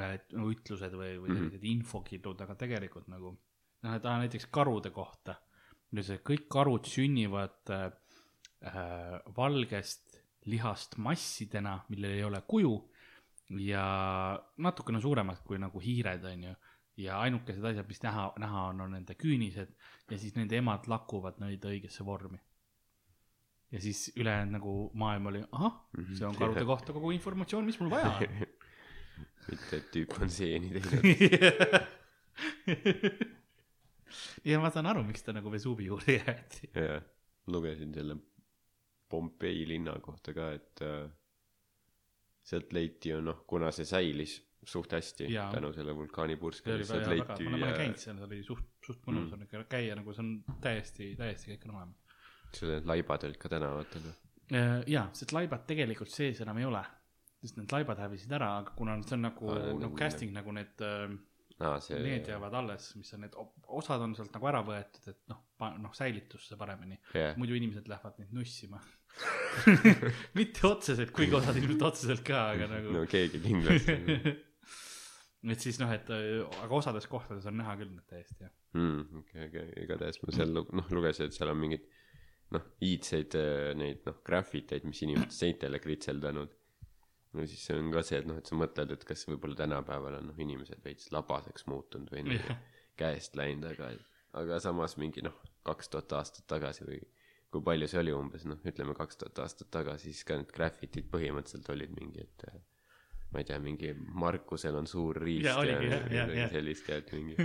et, 0.00 0.30
nagu 0.32 0.48
ütlused 0.54 0.94
või, 0.96 1.16
või 1.20 1.28
Mhm. 1.28 1.36
sellised 1.36 1.64
infokillud, 1.68 2.40
aga 2.40 2.54
tegelikult 2.56 3.08
nagu 3.12 3.34
noh, 3.82 3.94
et 3.94 4.04
aa, 4.06 4.18
näiteks 4.22 4.46
karude 4.54 4.90
kohta, 4.94 5.36
see 6.00 6.22
kõik 6.24 6.48
karud 6.52 6.88
sünnivad 6.88 7.68
äh, 7.74 7.90
valgest 9.36 10.16
lihast 10.48 10.96
massidena, 10.98 11.76
millel 11.92 12.16
ei 12.16 12.24
ole 12.24 12.40
kuju 12.48 12.72
ja 13.60 13.84
natukene 14.64 15.00
suuremad 15.02 15.42
kui 15.44 15.58
nagu 15.60 15.82
hiired, 15.82 16.24
onju 16.24 16.54
ja 17.02 17.18
ainukesed 17.24 17.64
asjad, 17.64 17.88
mis 17.88 18.02
näha, 18.04 18.32
näha 18.40 18.64
on, 18.70 18.80
on 18.84 18.96
nende 18.96 19.14
küünised 19.18 19.70
ja 20.10 20.18
siis 20.20 20.34
nende 20.36 20.58
emad 20.58 20.88
lakuvad 20.90 21.38
neid 21.42 21.64
õigesse 21.68 22.04
vormi. 22.04 22.40
ja 23.72 23.80
siis 23.80 24.12
ülejäänud 24.16 24.52
nagu 24.58 24.72
maailm 25.00 25.26
oli, 25.30 25.44
ahah, 25.52 25.78
see 26.12 26.26
on 26.28 26.36
karude 26.36 26.64
kohta 26.68 26.92
kogu 26.92 27.10
informatsioon, 27.16 27.64
mis 27.64 27.80
mul 27.80 27.90
vaja 27.92 28.10
on. 28.16 28.42
mitte, 29.48 29.76
et 29.78 29.88
tüüp 29.94 30.18
on 30.20 30.30
seeni 30.30 30.68
teinud. 30.76 31.02
ja 34.50 34.60
ma 34.60 34.70
saan 34.70 34.86
aru, 34.90 35.02
miks 35.08 35.22
ta 35.26 35.32
nagu 35.36 35.50
Vesuvi 35.52 35.86
juurde 35.90 36.18
jäeti. 36.20 36.70
jah, 36.74 37.02
lugesin 37.46 37.94
selle 37.94 38.16
Pompei 39.12 39.66
linna 39.68 39.92
kohta 40.00 40.32
ka, 40.32 40.52
et 40.56 40.80
äh, 40.86 41.10
sealt 42.42 42.72
leiti 42.72 43.10
ju 43.12 43.20
noh, 43.24 43.42
kuna 43.46 43.68
see 43.74 43.84
säilis 43.86 44.38
suht 44.64 44.92
hästi 44.94 45.26
Jaa. 45.32 45.48
tänu 45.52 45.72
selle 45.74 45.92
vulkaanipurskele, 45.98 46.84
sealt 46.86 47.08
leiti 47.10 47.44
ma 47.48 47.56
olen 47.58 47.68
äh, 47.72 47.76
käinud 47.80 47.98
seal, 48.00 48.16
see 48.20 48.28
oli 48.28 48.38
suht, 48.46 48.68
suht 48.86 49.02
mõnus 49.08 49.28
Mm. 49.28 49.34
on 49.36 49.42
ikka 49.48 49.64
käia, 49.76 49.96
nagu 49.98 50.14
see 50.14 50.22
on 50.24 50.32
täiesti, 50.62 51.10
täiesti 51.18 51.50
kõik 51.52 51.66
on 51.68 51.74
olemas. 51.76 52.18
seal 52.54 52.72
need 52.76 52.86
laibad 52.88 53.24
olid 53.28 53.38
ka 53.42 53.48
tänavatel. 53.52 54.08
jaa, 54.86 55.04
sest 55.18 55.32
laibad 55.34 55.66
tegelikult 55.66 56.10
sees 56.14 56.40
enam 56.44 56.58
ei 56.62 56.64
ole, 56.68 56.82
sest 57.42 57.56
need 57.58 57.72
laibad 57.74 57.98
hävisid 57.98 58.32
ära, 58.38 58.48
aga 58.62 58.74
kuna 58.78 58.96
see 59.02 59.16
on 59.18 59.22
nagu 59.28 59.50
nagu 59.54 59.78
nagu- 59.82 59.98
casting 59.98 60.32
nagu 60.32 60.52
need 60.56 60.80
äh, 60.88 61.10
see 61.84 61.98
need 62.02 62.28
jäävad 62.30 62.54
alles, 62.62 62.88
mis 62.98 63.12
on 63.16 63.24
need, 63.26 63.36
osad 63.80 64.04
on 64.04 64.14
sealt 64.18 64.34
nagu 64.36 64.48
ära 64.50 64.62
võetud, 64.66 65.08
et 65.12 65.20
noh, 65.32 65.42
noh 65.82 65.96
säilitusse 65.96 66.58
paremini, 66.60 66.98
jah, 67.16 67.36
muidu 67.40 67.58
inimesed 67.58 67.90
lähevad 67.90 68.20
neid 68.22 68.32
nussima. 68.36 68.80
mitte 70.38 70.64
otseselt, 70.68 71.12
kuigi 71.12 71.36
osad 71.36 71.58
inimesed 71.60 71.84
otseselt 71.84 72.24
ka, 72.24 72.46
aga 72.54 72.70
nagu 72.70 72.94
no 72.96 73.02
keegi 73.10 73.42
kindlasti 73.44 73.96
et 75.52 75.64
siis 75.64 75.76
noh, 75.82 75.90
et 75.92 76.08
aga 76.08 76.72
osades 76.72 77.08
kohtades 77.10 77.44
on 77.50 77.58
näha 77.60 77.74
küll 77.80 77.92
need 77.92 78.06
täiesti 78.08 78.46
jah. 78.46 78.54
mm,. 78.78 79.20
okei, 79.20 79.50
okei, 79.50 79.66
igatahes 79.84 80.22
ma 80.22 80.36
seal 80.38 80.56
noh 80.62 80.88
lugesin, 80.96 81.28
et 81.28 81.36
seal 81.36 81.52
on 81.52 81.60
mingid 81.60 81.84
noh, 82.56 82.64
iidseid 82.84 83.36
äh, 83.38 83.70
neid 83.78 84.02
noh, 84.08 84.18
graffiteid, 84.26 84.84
mis 84.88 85.02
inimesed 85.06 85.34
seintele 85.34 85.80
kritseldanud. 85.82 86.52
No 87.32 87.46
siis 87.48 87.64
see 87.68 87.78
on 87.78 87.90
ka 87.94 88.02
see, 88.06 88.20
et 88.22 88.28
noh, 88.28 88.38
et 88.40 88.48
sa 88.48 88.58
mõtled, 88.58 88.94
et 88.94 89.04
kas 89.08 89.24
võib-olla 89.28 89.58
tänapäeval 89.62 90.18
on 90.20 90.30
noh, 90.30 90.40
inimesed 90.46 90.82
veits 90.84 91.10
labaseks 91.14 91.66
muutunud 91.70 92.12
või 92.12 92.26
nagu 92.28 92.56
käest 93.00 93.36
läinud, 93.38 93.70
aga, 93.72 93.92
aga 94.42 94.60
samas 94.62 94.98
mingi 95.00 95.24
noh, 95.24 95.36
kaks 95.66 95.92
tuhat 95.92 96.12
aastat 96.18 96.46
tagasi 96.50 96.86
või 96.88 97.00
kui 97.52 97.64
palju 97.64 97.88
see 97.90 98.00
oli 98.00 98.12
umbes 98.16 98.44
noh, 98.48 98.60
ütleme 98.68 98.94
kaks 98.96 99.20
tuhat 99.20 99.42
aastat 99.44 99.70
tagasi, 99.72 100.12
siis 100.12 100.28
ka 100.28 100.38
need 100.40 100.52
graffitid 100.54 101.08
põhimõtteliselt 101.12 101.72
olid 101.74 101.92
mingi, 101.98 102.24
et 102.24 102.46
ma 103.32 103.40
ei 103.40 103.48
tea, 103.48 103.58
mingi 103.64 103.92
Markusel 103.96 104.76
on 104.76 104.88
suur 104.88 105.20
riist 105.20 105.48
Jaa, 105.48 105.58
oligi, 105.60 105.88
jah, 105.88 105.92
jah, 105.92 106.08
midagi 106.08 106.40
jah. 106.40 106.52
sellist 106.52 106.88
ja 106.88 107.00
et 107.00 107.12
mingi 107.16 107.36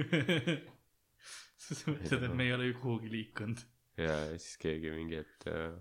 sa 1.64 1.92
mõtled, 1.92 2.28
et 2.28 2.38
me 2.40 2.48
ei 2.48 2.56
ole 2.56 2.72
ju 2.72 2.80
kuhugi 2.82 3.12
liikunud. 3.12 3.64
ja 4.04 4.18
siis 4.36 4.60
keegi 4.64 4.92
mingi, 4.96 5.22
et 5.24 5.48
äh, 5.52 5.76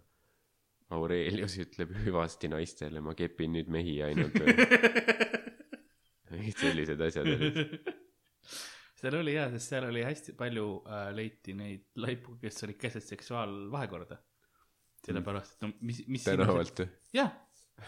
Aurelius 0.94 1.56
ütleb 1.58 1.90
hüvasti 2.04 2.50
naistele, 2.52 3.00
ma 3.02 3.16
kepin 3.18 3.56
nüüd 3.56 3.70
mehi 3.72 3.96
ainult. 4.06 4.36
mingid 6.36 6.60
sellised 6.60 7.02
asjad 7.08 7.30
olid. 7.32 7.58
seal 9.00 9.18
oli 9.18 9.34
hea, 9.36 9.48
sest 9.54 9.72
seal 9.72 9.88
oli 9.88 10.04
hästi 10.06 10.36
palju 10.38 10.68
äh, 10.86 11.08
leiti 11.16 11.54
neid 11.56 11.88
laipu, 12.02 12.36
kes 12.42 12.62
olid 12.66 12.78
keset 12.80 13.06
seksuaalvahekorda. 13.06 14.20
sellepärast, 15.06 15.56
et 15.56 15.66
no 15.66 15.72
mis, 15.86 16.00
mis. 16.10 16.24
tänavalt 16.26 16.80
või? 16.82 16.88
jah, 17.14 17.34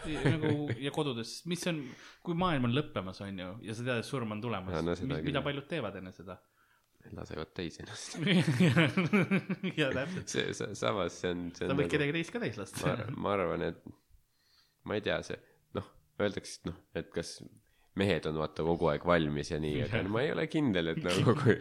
nagu 0.05 0.69
ja 0.79 0.91
kodudes, 0.95 1.33
mis 1.51 1.65
on, 1.67 1.81
kui 2.23 2.37
maailm 2.37 2.69
on 2.69 2.75
lõppemas, 2.77 3.19
on 3.25 3.41
ju, 3.43 3.49
ja 3.65 3.75
sa 3.75 3.87
tead, 3.87 4.03
et 4.03 4.07
surm 4.07 4.37
on 4.37 4.43
tulemas 4.43 4.77
no 4.77 4.95
seda 4.95 5.17
küll. 5.17 5.31
mida 5.31 5.43
paljud 5.45 5.67
teevad 5.71 5.99
enne 5.99 6.13
seda. 6.15 6.39
Lasevad 7.15 7.53
täis 7.57 7.79
ennast. 7.81 8.17
ja 9.79 9.89
täpselt, 9.95 10.27
see, 10.29 10.49
see, 10.57 10.75
samas 10.77 11.15
see 11.21 11.31
on, 11.33 11.47
see 11.57 11.69
sa 11.69 11.77
võid 11.77 11.91
kedagi 11.91 12.15
teist 12.19 12.33
ka 12.35 12.41
täis 12.43 12.59
lasta 12.59 12.97
ma, 13.15 13.33
arvan, 13.37 13.65
et 13.71 13.81
ma 14.89 14.99
ei 14.99 15.03
tea, 15.05 15.17
see 15.25 15.39
noh, 15.77 15.87
öeldakse, 16.21 16.59
et 16.61 16.69
noh, 16.71 16.77
et 16.99 17.09
kas 17.13 17.37
mehed 17.99 18.27
on 18.29 18.37
vaata 18.39 18.63
kogu 18.67 18.91
aeg 18.91 19.05
valmis 19.07 19.51
ja 19.51 19.59
nii, 19.61 19.83
aga 19.87 20.03
ma 20.11 20.23
ei 20.23 20.33
ole 20.35 20.45
kindel, 20.51 20.93
et 20.93 21.01
nagu 21.03 21.35
kui 21.41 21.57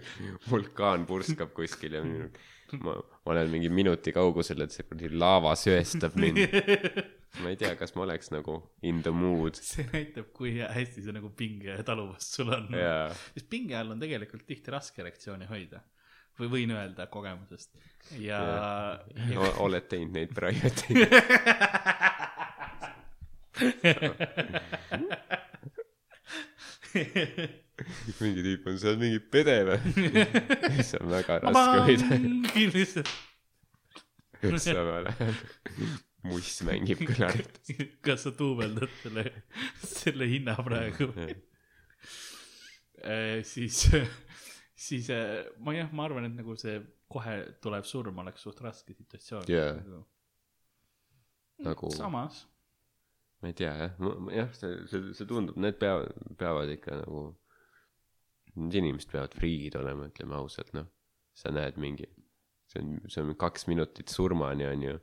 vulkaan 0.51 1.07
purskab 1.09 1.55
kuskil 1.57 1.99
ja 1.99 2.05
minu- 2.05 2.30
ma, 2.84 2.95
ma 2.99 3.32
olen 3.34 3.51
mingi 3.53 3.70
minuti 3.72 4.12
kaugusel, 4.14 4.66
et 4.66 4.74
see 4.74 4.84
kuradi 4.86 5.11
laava 5.16 5.55
sööstab 5.59 6.18
mind. 6.20 6.45
ma 7.43 7.47
ei 7.53 7.57
tea, 7.61 7.74
kas 7.79 7.93
ma 7.97 8.01
oleks 8.07 8.31
nagu 8.35 8.55
in 8.83 9.03
the 9.05 9.12
mood. 9.14 9.55
See 9.68 9.85
näitab, 9.93 10.26
kui 10.37 10.51
hästi 10.62 11.05
see 11.05 11.14
nagu 11.16 11.29
pinge 11.37 11.76
taluvus 11.87 12.24
sul 12.39 12.51
on. 12.55 12.66
ja 12.74 13.09
sest 13.35 13.49
pinge 13.53 13.76
all 13.79 13.91
on 13.95 14.01
tegelikult 14.03 14.47
tihti 14.49 14.68
raske 14.74 15.03
erektsiooni 15.05 15.47
hoida. 15.51 15.79
Või 16.39 16.49
võin 16.53 16.70
öelda 16.70 17.09
kogemusest. 17.11 17.72
Ja, 18.14 18.39
Jah. 18.39 19.01
ja... 19.33 19.41
O- 19.43 19.57
oled 19.66 19.89
teinud 19.91 20.14
neid 20.14 20.31
private'i 20.37 21.03
mingi 28.20 28.43
tüüp 28.45 28.66
on 28.70 28.79
seal 28.81 28.97
mingi 29.01 29.20
pede 29.33 29.55
või? 29.68 29.79
See 30.83 31.01
on 31.03 31.09
väga 31.12 31.33
raske 31.45 31.79
hoida. 31.89 32.07
lihtsalt. 32.74 33.11
Samal 34.62 35.11
ajal 35.11 35.35
muss 36.26 36.56
mängib 36.66 37.02
kõlarit 37.06 37.60
kas 38.06 38.24
sa 38.26 38.32
duubeldad 38.34 38.90
selle 39.02 39.24
selle 39.84 40.26
hinna 40.30 40.56
praegu? 40.58 41.12
Eh, 42.98 43.40
siis 43.46 43.84
siis 44.88 45.08
eh, 45.14 45.46
ma 45.62 45.74
jah 45.76 45.90
ma 45.94 46.08
arvan 46.08 46.26
et 46.26 46.34
nagu 46.34 46.56
see 46.58 46.80
kohe 47.08 47.36
tulev 47.62 47.86
surm 47.88 48.18
oleks 48.24 48.42
suht 48.44 48.60
raske 48.64 48.94
situatsioon. 48.94 49.46
Jaa. 49.48 49.74
Nagu- 49.78 50.04
nagu 51.64 51.90
samas. 51.94 52.42
Ma 53.40 53.52
ei 53.52 53.56
tea 53.58 53.72
jah. 53.84 53.92
Jah 54.34 54.50
see 54.58 54.74
see 54.90 55.12
see 55.14 55.28
tundub 55.30 55.56
need 55.62 55.78
peavad 55.80 56.10
peavad 56.40 56.72
ikka 56.74 56.98
nagu 57.04 57.22
need 58.58 58.74
inimesed 58.82 59.10
peavad 59.14 59.36
friigid 59.38 59.78
olema 59.78 60.10
ütleme 60.10 60.34
ausalt 60.38 60.74
noh. 60.74 60.88
Sa 61.38 61.52
näed 61.54 61.78
mingi 61.78 62.08
see 62.68 62.82
on 62.82 62.96
see 63.06 63.22
on 63.22 63.36
kaks 63.38 63.68
minutit 63.70 64.10
surmani 64.12 64.66
onju 64.66 64.98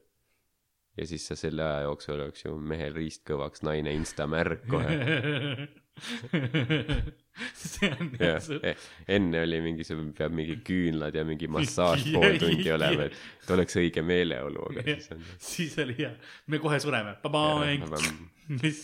ja 0.97 1.05
siis 1.09 1.25
sa 1.27 1.35
selle 1.35 1.63
aja 1.65 1.81
jooksul 1.87 2.19
oleks 2.23 2.45
ju 2.45 2.55
mehel 2.59 2.93
riist 2.95 3.23
kõvaks 3.27 3.63
naine 3.67 3.91
insta 3.95 4.27
märg 4.31 4.63
kohe. 4.71 4.95
See 7.55 7.89
on 7.91 8.09
jah 8.19 8.25
jah 8.35 8.39
su- 8.43 8.59
eh, 8.63 8.75
enne 9.11 9.41
oli 9.43 9.59
mingi 9.63 9.83
see 9.87 9.97
peab 10.17 10.33
mingi 10.35 10.55
küünlad 10.67 11.15
ja 11.15 11.23
mingi 11.27 11.47
massaaž 11.55 12.05
Ja- 12.07 12.19
pool 12.19 12.37
tundi 12.41 12.67
ja- 12.69 12.75
olema 12.77 13.07
et 13.09 13.51
oleks 13.55 13.75
õige 13.79 14.03
meeleolu 14.03 14.65
aga 14.71 14.83
siis 14.87 15.09
on 15.15 15.23
siis 15.49 15.77
oli 15.83 15.95
hea. 15.99 16.11
Me 16.47 16.59
kohe 16.63 16.79
sureme. 16.83 17.15
Mis? 18.61 18.81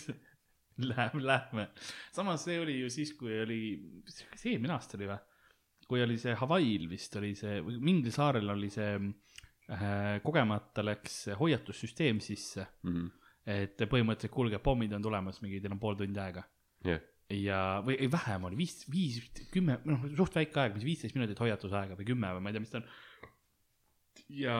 Lähme 0.82 1.20
lähme. 1.28 1.66
Samas 2.16 2.44
see 2.48 2.56
oli 2.60 2.78
ju 2.80 2.88
siis 2.90 3.12
kui 3.18 3.34
oli 3.44 3.58
kas 4.08 4.46
eelmine 4.48 4.72
aasta 4.74 4.96
oli 4.98 5.08
või? 5.12 5.18
Kui 5.88 6.00
oli 6.00 6.16
see 6.18 6.32
Hawaii'l 6.40 6.86
vist 6.88 7.16
oli 7.20 7.34
see 7.36 7.58
või 7.64 7.76
mingil 7.84 8.12
saarel 8.14 8.48
oli 8.54 8.70
see 8.72 8.94
kogemata 10.22 10.84
läks 10.84 11.26
hoiatussüsteem 11.38 12.20
sisse. 12.20 12.66
Mhm. 12.82 13.10
et 13.46 13.80
põhimõtteliselt 13.90 14.30
kuulge 14.30 14.58
pommid 14.62 14.92
on 14.94 15.02
tulemas 15.02 15.40
mingi 15.42 15.58
teil 15.60 15.72
on 15.74 15.80
pool 15.82 15.96
tundi 15.98 16.20
aega. 16.22 16.44
Jah. 16.86 17.00
Ja 17.32 17.56
või 17.82 17.96
ei, 17.96 18.10
vähem 18.12 18.44
oli 18.44 18.58
viis 18.60 18.84
viis 18.92 19.16
kümme 19.50 19.78
noh 19.88 20.04
suht 20.14 20.34
väike 20.36 20.60
aeg 20.60 20.76
mis 20.76 20.84
viisteist 20.84 21.16
minutit 21.16 21.40
hoiatusaega 21.40 21.96
või 21.98 22.06
kümme 22.06 22.30
või 22.36 22.44
ma 22.44 22.50
ei 22.50 22.54
tea 22.54 22.62
mis 22.62 22.70
ta 22.70 22.78
on. 22.78 22.86
Ja 24.28 24.56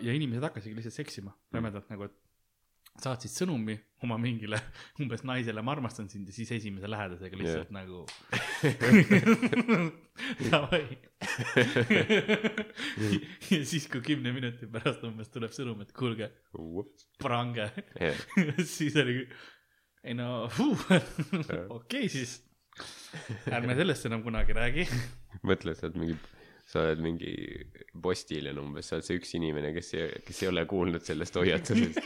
ja 0.00 0.14
inimesed 0.16 0.44
hakkasidki 0.46 0.78
lihtsalt 0.78 0.96
seksima. 0.96 1.34
Rämedalt 1.52 1.90
nagu 1.92 2.06
et 2.08 2.16
saatsid 3.00 3.32
sõnumi 3.32 3.78
oma 4.04 4.18
mingile 4.20 4.58
umbes 5.00 5.22
naisele 5.26 5.62
ma 5.64 5.72
armastan 5.76 6.08
sind 6.12 6.28
ja 6.28 6.34
siis 6.36 6.50
esimese 6.58 6.90
lähedasega 6.90 7.38
lihtsalt 7.40 7.70
yeah. 7.70 7.76
nagu 7.80 8.06
davai. 10.50 10.84
Ja 13.52 13.64
siis 13.68 13.86
kui 13.90 14.02
kümne 14.04 14.32
minuti 14.34 14.68
pärast 14.70 15.04
umbes 15.08 15.30
tuleb 15.32 15.52
sõnum 15.54 15.80
et 15.84 15.92
kuulge 15.96 16.28
prange. 17.20 17.70
Siis 18.68 18.96
oli, 19.00 19.22
ei 20.04 20.16
no 20.18 20.44
okei 20.48 21.62
okay, 21.68 22.08
siis. 22.12 22.40
Ärme 23.52 23.76
sellest 23.76 24.08
enam 24.08 24.22
kunagi 24.24 24.56
räägi. 24.56 24.86
Mõtle 25.44 25.74
sa 25.76 25.88
oled 25.88 25.98
mingi 26.00 26.16
sa 26.72 26.80
oled 26.86 27.02
mingi 27.04 27.32
postiljon 28.02 28.56
umbes 28.62 28.86
sa 28.88 28.96
oled 28.96 29.04
see 29.04 29.18
üks 29.20 29.34
inimene 29.36 29.74
kes 29.76 29.90
ei 29.98 30.06
kes 30.24 30.38
ei 30.44 30.48
ole 30.48 30.64
kuulnud 30.68 31.04
sellest 31.04 31.36
hoiatusest. 31.36 31.98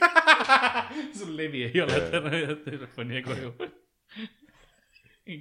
Sul 1.18 1.36
levi 1.38 1.62
ei 1.68 1.82
ole 1.84 2.00
täna 2.10 2.32
ja 2.40 2.56
telefoni 2.64 3.18
jäi 3.18 3.24
koju. 3.26 3.52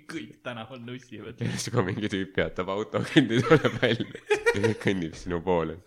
Kõik 0.10 0.40
tänaval 0.46 0.82
nussivad. 0.82 1.42
Järsku 1.42 1.84
mingi 1.86 2.10
tüüp 2.10 2.32
peatab 2.38 2.70
auto 2.74 3.02
kõndi 3.06 3.42
tuleb 3.46 3.80
välja 3.82 4.74
kõnnib 4.82 5.14
sinu 5.18 5.42
poole. 5.46 5.78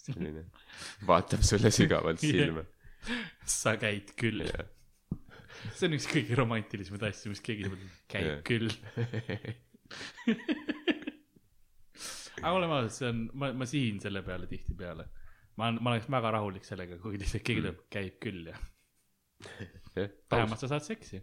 Selline. 0.00 0.42
Vaatab 1.06 1.42
sulle 1.46 1.70
sügavalt 1.74 2.22
silma. 2.22 2.62
Sa 3.46 3.74
käid 3.80 4.14
küll. 4.18 4.46
See 5.74 5.86
on 5.88 5.94
üks 5.98 6.06
kõige 6.10 6.38
romantilisemaid 6.38 7.02
asju 7.10 7.34
mis 7.34 7.42
keegi 7.44 7.62
ütleb 7.66 7.82
käid 8.10 8.30
küll 8.46 8.70
aga 12.42 12.52
oleme 12.56 12.76
ausad 12.78 12.94
see 12.96 13.08
on 13.12 13.24
ma 13.34 13.52
ma 13.56 13.66
sihin 13.68 14.00
selle 14.02 14.22
peale 14.26 14.46
tihtipeale. 14.50 15.08
Ma 15.60 15.70
ma 15.76 15.92
oleks 15.92 16.08
väga 16.12 16.30
rahulik 16.36 16.64
sellega 16.64 16.98
kui 17.02 17.18
lihtsalt 17.20 17.44
keegi 17.46 17.62
ütleb 17.64 17.82
käib 17.92 18.20
küll 18.22 18.46
ja 18.52 18.56
vähemalt 20.30 20.62
sa 20.62 20.70
saad 20.70 20.86
seksi. 20.86 21.20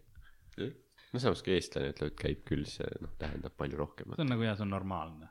No 1.14 1.22
samas 1.24 1.42
kui 1.46 1.56
eestlane 1.56 1.94
ütleb 1.94 2.12
et 2.14 2.20
käib 2.22 2.44
küll 2.48 2.66
see 2.70 2.90
noh 3.04 3.14
tähendab 3.22 3.56
palju 3.58 3.80
rohkemat. 3.80 4.18
See 4.20 4.26
on 4.26 4.34
nagu 4.34 4.46
jah 4.46 4.58
see 4.60 4.68
on 4.68 4.74
normaalne. 4.76 5.30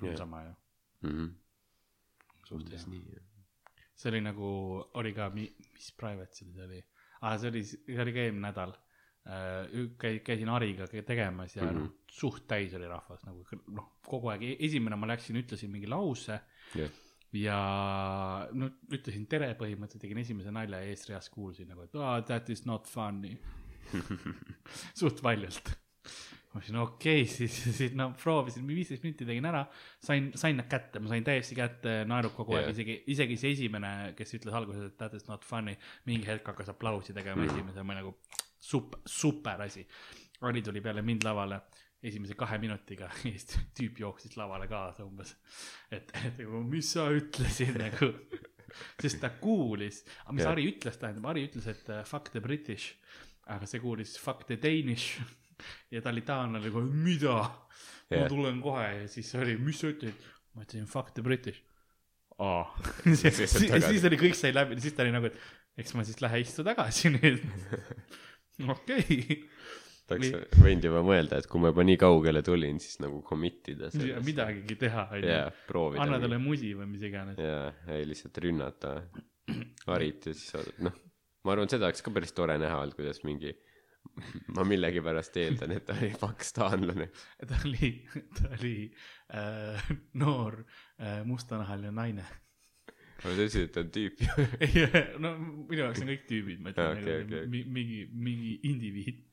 Jah. 0.00 0.16
sama 0.16 0.44
ju 0.46 0.52
mhm. 1.08 1.26
Suht 2.48 2.62
umbes 2.62 2.86
hea 2.86 2.92
nii 2.94 3.16
jah. 3.16 3.26
see 4.00 4.12
oli 4.12 4.20
nagu 4.24 4.50
oli 5.00 5.12
ka 5.16 5.28
mi- 5.34 5.50
mis 5.74 5.90
private'il 6.00 6.54
see 6.54 6.64
oli? 6.68 6.80
Ah 7.20 7.36
see 7.36 7.50
oli 7.52 7.64
see 7.68 8.00
oli 8.00 8.14
ka 8.16 8.22
eelmine 8.24 8.46
nädal 8.48 8.72
käi- 9.26 10.20
käisin 10.24 10.48
Hariga 10.48 10.86
tegemas 10.88 11.56
ja 11.56 11.62
mm 11.62 11.68
-hmm. 11.68 11.72
Mhm. 11.74 11.82
noh 11.84 11.92
suht 12.10 12.46
täis 12.48 12.74
oli 12.74 12.88
rahvas 12.88 13.24
nagu 13.26 13.44
noh 13.68 13.92
kogu 14.06 14.28
aeg 14.32 14.42
E- 14.42 14.56
esimene 14.66 14.96
ma 14.96 15.06
läksin 15.06 15.36
ütlesin 15.36 15.70
mingi 15.70 15.86
lause 15.86 16.40
jah 16.74 16.90
ja 17.32 18.48
no 18.52 18.66
ütlesin 18.90 19.26
tere 19.28 19.52
põhimõtteliselt 19.54 20.00
tegin 20.02 20.18
esimese 20.18 20.50
nalja 20.50 20.80
ja 20.80 20.90
eesreast 20.90 21.30
kuulsin 21.30 21.68
nagu 21.68 21.82
et 21.82 21.94
oh, 21.94 22.24
that 22.24 22.48
is 22.50 22.66
not 22.66 22.88
funny 22.88 23.36
suht 25.00 25.22
valjult 25.22 25.70
ma 26.50 26.58
ütlesin 26.60 26.76
okei 26.82 27.22
okay, 27.22 27.26
siis 27.30 27.76
siis 27.78 27.94
no 27.94 28.08
proovisin 28.22 28.66
viisteist 28.66 29.04
minutit 29.06 29.28
tegin 29.30 29.46
ära 29.46 29.64
sain 30.02 30.32
sain 30.34 30.56
need 30.58 30.66
kätte 30.72 30.98
ma 31.00 31.08
sain 31.12 31.24
täiesti 31.24 31.54
kätte 31.54 32.04
naerud 32.10 32.34
kogu 32.34 32.56
aeg 32.58 32.64
Jah. 32.66 32.72
isegi 32.74 32.96
isegi 33.14 33.36
see 33.36 33.52
esimene 33.54 34.14
kes 34.18 34.34
ütles 34.40 34.54
alguses 34.58 34.88
et 34.90 34.96
that 34.98 35.14
is 35.14 35.28
not 35.28 35.44
funny 35.46 35.76
mingi 36.06 36.26
hetk 36.26 36.46
hakkas 36.50 36.68
aplausi 36.74 37.12
tegema 37.14 37.44
Mm. 37.44 37.50
esimese 37.50 37.82
ma 37.86 37.94
nagu 38.00 38.16
super 38.60 39.00
super 39.06 39.62
asi. 39.66 39.86
Ari 40.46 40.62
tuli 40.62 40.80
peale 40.80 41.02
mind 41.04 41.24
lavale 41.24 41.60
esimese 42.02 42.34
kahe 42.38 42.56
minutiga 42.60 43.10
ja 43.28 43.32
siis 43.32 43.58
tüüp 43.76 43.98
jooksis 44.00 44.36
lavale 44.40 44.68
kaasa 44.70 45.04
umbes. 45.04 45.34
Et 45.92 46.12
et 46.24 46.38
nagu 46.40 46.62
mis 46.64 46.92
sa 46.96 47.08
ütlesid 47.12 47.76
nagu. 47.80 48.12
Sest 49.02 49.18
ta 49.20 49.32
kuulis 49.40 50.04
aga 50.22 50.36
mis 50.36 50.44
Jah. 50.46 50.52
Ari 50.54 50.68
ütles 50.70 51.00
tähendab 51.00 51.26
Ari 51.32 51.48
ütles 51.48 51.66
et 51.72 51.88
uh, 51.90 52.04
fuck 52.06 52.30
the 52.30 52.40
british 52.40 52.94
aga 53.50 53.66
see 53.66 53.82
kuulis 53.82 54.16
fuck 54.20 54.46
the 54.48 54.60
danish. 54.60 55.18
Ja 55.92 56.00
ta 56.00 56.08
oli 56.08 56.22
taanlane 56.24 56.70
kohe 56.72 56.86
mida? 56.88 57.34
Ma 58.08 58.16
Jah. 58.22 58.28
tulen 58.32 58.62
kohe. 58.64 58.86
Ja 59.02 59.08
siis 59.12 59.28
oli 59.36 59.58
mis 59.60 59.82
sa 59.82 59.90
ütlesid? 59.90 60.22
Ma 60.56 60.64
ütlesin 60.64 60.86
fuck 60.88 61.12
the 61.12 61.20
british. 61.22 61.60
Aa. 62.40 62.64
Siis 63.20 64.06
oli 64.08 64.16
kõik 64.16 64.38
sai 64.38 64.54
läbi. 64.56 64.78
Siis 64.80 64.94
ta 64.96 65.04
oli 65.04 65.12
nagu 65.12 65.28
et 65.28 65.36
eks 65.76 65.92
ma 65.92 66.04
siis 66.08 66.22
lähe 66.24 66.40
istu 66.40 66.64
tagasi 66.64 67.12
nüüd 67.12 67.44
okei 68.76 69.40
ta 70.06 70.16
oleks 70.16 70.60
võinud 70.60 70.88
juba 70.90 71.02
mõelda 71.06 71.40
et 71.40 71.48
kui 71.50 71.62
ma 71.62 71.72
juba 71.72 71.86
nii 71.86 72.00
kaugele 72.00 72.42
tulin 72.46 72.80
siis 72.82 73.00
nagu 73.04 73.22
commit 73.26 73.72
ida 73.72 73.90
okay. 73.92 74.14
midagigi 74.26 74.78
teha 74.80 75.08
onju 75.16 76.00
anna 76.02 76.20
talle 76.22 76.40
musi 76.42 76.74
või 76.78 76.90
mis 76.94 77.06
iganes 77.06 77.40
jaa 77.40 77.70
ei 77.96 78.08
lihtsalt 78.08 78.42
rünnata 78.44 78.98
Harit 79.86 80.30
ja 80.30 80.36
siis 80.36 80.54
oodata 80.58 80.90
noh 80.90 81.00
ma 81.44 81.54
arvan 81.54 81.70
seda 81.72 81.88
oleks 81.88 82.04
ka 82.04 82.12
päris 82.14 82.34
tore 82.36 82.58
näha 82.60 82.82
olnud 82.82 82.98
kuidas 82.98 83.22
mingi 83.26 83.54
ma 84.56 84.64
millegipärast 84.66 85.36
eeldan, 85.40 85.74
et 85.76 85.86
ta 85.88 85.96
oli 85.96 86.12
pakistanlane. 86.20 87.08
ta 87.48 87.58
oli, 87.66 87.90
ta 88.36 88.52
oli 88.58 88.76
äh, 89.34 89.90
noor 90.20 90.62
äh, 91.00 91.20
mustanahaline 91.28 91.92
naine. 91.94 92.24
Sa 93.22 93.34
et 93.64 93.72
ta 93.74 93.84
on 93.84 93.90
tüüp 93.94 94.22
ju. 94.24 94.46
ei, 94.66 94.84
no 95.22 95.34
minu 95.40 95.82
jaoks 95.86 96.04
on 96.04 96.12
kõik 96.14 96.28
tüübid, 96.30 96.62
ma 96.64 96.72
ütlen 96.74 96.94
nagu 96.94 97.26
okei, 97.26 97.48
mi- 97.56 97.66
mingi, 97.78 98.04
mingi 98.28 98.54
indiviid. 98.70 99.26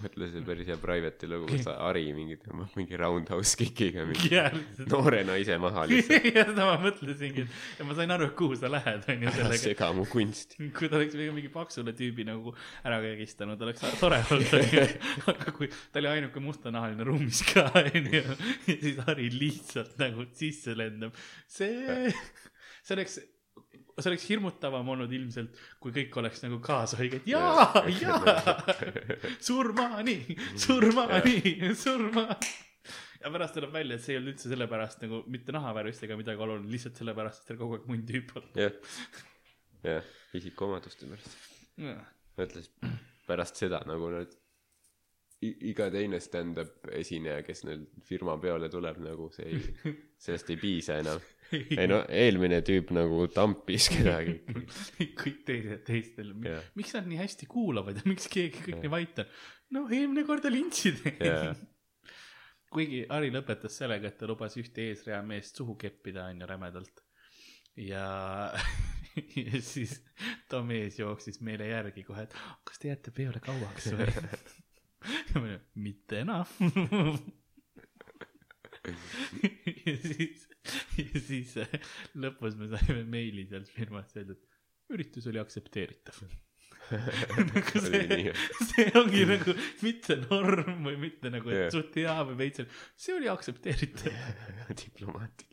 mõtle 0.00 0.28
see 0.30 0.40
päris 0.46 0.68
hea 0.70 0.76
private'i 0.80 1.26
lugu, 1.28 1.48
kus 1.50 1.66
Ari 1.72 2.04
mingi 2.14 2.36
tõmbab 2.38 2.76
mingi 2.78 2.94
roundhouse 2.96 3.56
kick'iga 3.58 4.04
mingi 4.06 4.30
ja 4.36 4.44
noore 4.86 5.24
naise 5.26 5.56
maha 5.60 5.82
lihtsalt. 5.90 6.28
seda 6.30 6.68
ma 6.68 6.76
mõtlesingi, 6.84 7.42
et 7.42 7.80
ja 7.80 7.86
ma 7.88 7.96
sain 7.98 8.14
aru, 8.14 8.28
et 8.30 8.36
kuhu 8.38 8.54
sa 8.60 8.70
lähed, 8.70 9.02
onju, 9.10 9.26
ära 9.32 9.34
sellega. 9.40 9.58
sega 9.64 9.88
mu 9.98 10.06
kunsti. 10.08 10.70
kui 10.78 10.88
ta 10.88 10.96
oleks 11.00 11.18
mingi, 11.18 11.50
paksule 11.52 11.92
tüübi 11.98 12.24
nagu 12.30 12.54
ära 12.86 13.00
kägistanud, 13.02 13.66
oleks 13.66 13.82
tore 13.98 14.22
olnud, 14.30 14.54
onju. 14.60 14.86
aga 15.34 15.56
kui 15.58 15.68
ta 15.74 15.98
oli 16.04 16.12
ainuke 16.14 16.44
mustanahaline 16.46 17.10
ruumis 17.10 17.42
ka, 17.50 17.66
onju, 17.82 18.22
ja 18.22 18.78
siis 18.86 19.02
Harri 19.10 19.26
lihtsalt 19.34 19.98
nagu 20.00 20.28
sisse 20.38 20.78
lendab, 20.78 21.18
see, 21.50 22.14
see 22.82 22.96
oleks, 22.96 23.18
see 23.20 24.10
oleks 24.10 24.26
hirmutavam 24.30 24.88
olnud 24.94 25.12
ilmselt, 25.16 25.58
kui 25.82 25.94
kõik 25.96 26.16
oleks 26.22 26.44
nagu 26.44 26.60
kaasahaiged, 26.64 27.28
jaa, 27.30 27.84
jaa, 28.00 28.56
surmani, 29.48 30.18
surmani, 30.60 31.36
surmani. 31.78 32.52
ja 33.20 33.32
pärast 33.32 33.58
tuleb 33.58 33.74
välja, 33.76 33.98
et 33.98 34.06
see 34.06 34.16
ei 34.16 34.22
olnud 34.22 34.34
üldse 34.34 34.52
sellepärast 34.52 35.04
nagu 35.04 35.22
mitte 35.32 35.54
nahavärvist 35.56 36.06
ega 36.08 36.18
midagi 36.20 36.46
oluline, 36.46 36.70
lihtsalt 36.72 37.00
sellepärast, 37.02 37.44
et 37.44 37.52
tal 37.52 37.60
kogu 37.60 37.80
aeg 37.80 38.06
tüüp 38.08 38.34
on. 38.40 38.50
jah, 38.58 38.92
jah, 39.86 40.12
isikuomaduste 40.40 41.10
pärast. 41.10 41.40
mõtles 42.40 42.72
pärast 43.30 43.60
seda 43.60 43.82
nagu 43.88 44.10
nad, 44.14 44.39
iga 45.40 45.86
teine 45.92 46.18
stand-up 46.20 46.90
esineja, 46.92 47.40
kes 47.44 47.64
neil 47.64 47.86
firma 48.04 48.34
peole 48.40 48.68
tuleb, 48.72 48.98
nagu 49.04 49.30
see 49.32 49.46
ei, 49.48 49.60
sellest 50.26 50.52
ei 50.52 50.58
piisa 50.60 50.98
enam. 51.00 51.22
ei 51.56 51.88
no 51.90 52.02
eelmine 52.12 52.60
tüüp 52.66 52.92
nagu 52.94 53.24
tampis 53.32 53.88
kedagi. 53.90 54.36
kõik 55.22 55.40
teised 55.48 55.82
teistel 55.88 56.34
miks 56.76 56.94
nad 56.96 57.08
nii 57.08 57.22
hästi 57.22 57.48
kuulavad 57.50 58.02
ja 58.02 58.04
miks 58.06 58.28
keegi 58.30 58.66
kõik 58.66 58.76
Jah. 58.76 58.84
nii 58.84 58.92
vait 58.92 59.24
on? 59.24 59.34
no 59.76 59.84
eelmine 59.88 60.26
kord 60.28 60.46
oli 60.50 60.60
intsident 60.66 61.24
Jah. 61.24 61.56
kuigi 62.74 63.02
Harri 63.08 63.32
lõpetas 63.34 63.80
sellega, 63.80 64.12
et 64.12 64.20
ta 64.20 64.28
lubas 64.30 64.54
ühte 64.60 64.90
eesrea 64.90 65.24
meest 65.26 65.58
suhu 65.58 65.74
keppida, 65.80 66.28
onju, 66.30 66.46
rämedalt. 66.52 67.00
ja, 67.80 68.06
ja 69.40 69.62
siis 69.64 70.02
too 70.52 70.60
mees 70.68 71.00
jooksis 71.00 71.40
meile 71.40 71.72
järgi 71.72 72.04
kohe, 72.04 72.28
et 72.28 72.36
kas 72.68 72.82
te 72.82 72.92
jääte 72.92 73.16
peole 73.16 73.40
kauaks 73.40 73.94
või? 73.96 74.12
ja 75.30 75.40
olin, 75.40 75.60
mitte 75.74 76.18
enam. 76.24 76.44
ja 79.86 79.94
siis, 79.96 80.48
ja 80.98 81.20
siis 81.24 81.56
äh, 81.60 81.68
lõpus 82.20 82.54
me 82.60 82.66
saime 82.72 83.02
meili 83.08 83.46
sealt 83.48 83.68
firmast 83.72 84.16
öelda, 84.20 84.32
et 84.36 84.44
üritus 84.94 85.24
oli 85.30 85.38
aktsepteeritav. 85.42 86.16
nagu 86.90 87.80
see 87.84 88.32
see 88.66 88.86
ongi 88.98 89.22
nagu 89.28 89.52
mitte 89.84 90.14
norm 90.24 90.80
või 90.88 90.96
mitte 90.98 91.30
nagu, 91.30 91.46
et 91.52 91.60
Jah. 91.66 91.72
suht 91.74 91.94
hea 92.00 92.16
või 92.26 92.36
veits, 92.40 92.60
see 92.98 93.14
oli 93.14 93.28
aktsepteeritav. 93.30 94.10
diplomaat. 94.80 95.44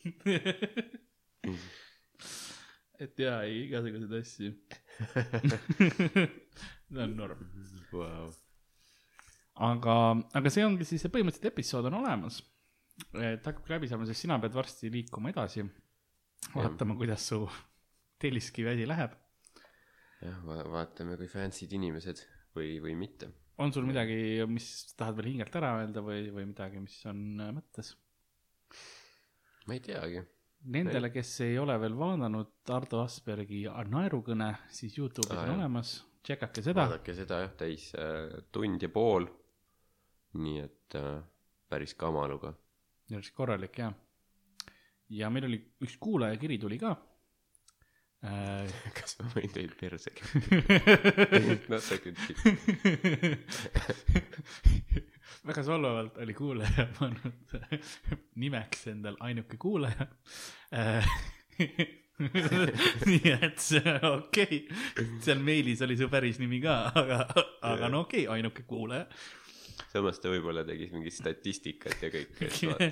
et 3.05 3.15
jaa, 3.21 3.39
ei 3.45 3.55
igasuguseid 3.67 4.13
asju. 4.21 4.49
see 6.89 7.03
on 7.05 7.13
norm. 7.19 7.41
Vau. 7.93 8.27
aga, 9.63 9.95
aga 10.37 10.53
see 10.53 10.65
ongi 10.65 10.85
siis, 10.87 11.03
see 11.03 11.13
põhimõtteliselt 11.13 11.51
episood 11.51 11.89
on 11.89 11.99
olemas. 12.01 12.41
et 13.13 13.45
hakkabki 13.45 13.75
läbi 13.75 13.89
saama, 13.89 14.07
sest 14.09 14.25
sina 14.25 14.39
pead 14.41 14.55
varsti 14.57 14.91
liikuma 14.93 15.33
edasi. 15.33 15.65
vaatama, 16.53 16.95
kuidas 16.97 17.27
su 17.31 17.41
telliskivi 18.21 18.73
asi 18.73 18.87
läheb. 18.89 19.17
jah, 20.21 20.39
vaatame, 20.45 21.17
kui 21.17 21.29
fancy'd 21.31 21.73
inimesed 21.77 22.23
või, 22.57 22.77
või 22.83 22.95
mitte. 22.97 23.29
on 23.57 23.73
sul 23.73 23.85
midagi, 23.89 24.17
mis 24.49 24.69
tahad 24.97 25.17
veel 25.19 25.33
hingelt 25.33 25.55
ära 25.59 25.77
öelda 25.81 26.03
või, 26.05 26.27
või 26.33 26.49
midagi, 26.53 26.81
mis 26.81 26.97
on 27.09 27.23
äh, 27.41 27.53
mõttes? 27.57 27.93
ma 29.67 29.77
ei 29.77 29.83
teagi. 29.83 30.25
Nendele, 30.67 31.11
kes 31.13 31.29
ei 31.45 31.57
ole 31.61 31.75
veel 31.79 31.93
vaadanud 31.95 32.71
Ardo 32.75 32.99
Aspergi 33.03 33.61
naerukõne, 33.91 34.49
siis 34.73 34.97
Youtube'is 34.97 35.37
on 35.37 35.53
olemas, 35.53 35.91
tšekake 36.25 36.63
seda. 36.65 36.87
vaadake 36.87 37.13
seda 37.15 37.43
jah, 37.43 37.53
täis 37.59 37.91
äh, 37.95 38.39
tund 38.51 38.83
ja 38.83 38.89
pool. 38.91 39.29
Nii 40.37 40.59
et 40.63 40.95
äh, 40.99 41.23
päris 41.69 41.93
kamaluga. 41.99 42.53
päris 43.09 43.31
korralik 43.31 43.77
ja. 43.77 43.91
ja 45.09 45.29
meil 45.29 45.45
oli 45.49 45.61
üks 45.83 45.97
kuulajakiri 45.99 46.57
tuli 46.61 46.77
ka 46.81 46.91
äh. 48.23 48.67
kas 48.97 49.17
ma 49.21 49.27
võin 49.35 49.51
teid 49.53 49.71
perse 49.79 50.11
sa 51.87 51.95
küll. 52.01 52.17
väga 55.47 55.63
solvavalt 55.63 56.17
oli 56.23 56.33
kuulaja 56.35 56.87
pannud 56.97 57.47
nimeks 58.35 58.87
endal 58.93 59.15
ainuke 59.23 59.57
kuulaja 59.61 60.05
äh,. 60.75 61.05
nii 62.17 63.31
et 63.35 63.59
see 63.61 63.81
on 63.85 64.23
okei 64.23 64.65
okay., 64.65 65.05
seal 65.21 65.39
meilis 65.45 65.83
oli 65.85 65.97
su 65.99 66.07
päris 66.09 66.39
nimi 66.41 66.57
ka, 66.63 66.91
aga, 66.97 67.17
aga 67.61 67.89
no 67.93 67.99
okei 68.07 68.25
okay,, 68.25 68.39
ainuke 68.39 68.65
kuulaja. 68.67 69.05
Samas 69.97 70.19
ta 70.23 70.31
võib-olla 70.31 70.63
tegi 70.67 70.85
mingit 70.93 71.15
statistikat 71.15 71.97
ja 72.05 72.09
kõike, 72.13 72.47
et 72.47 72.57
vaata, 72.69 72.89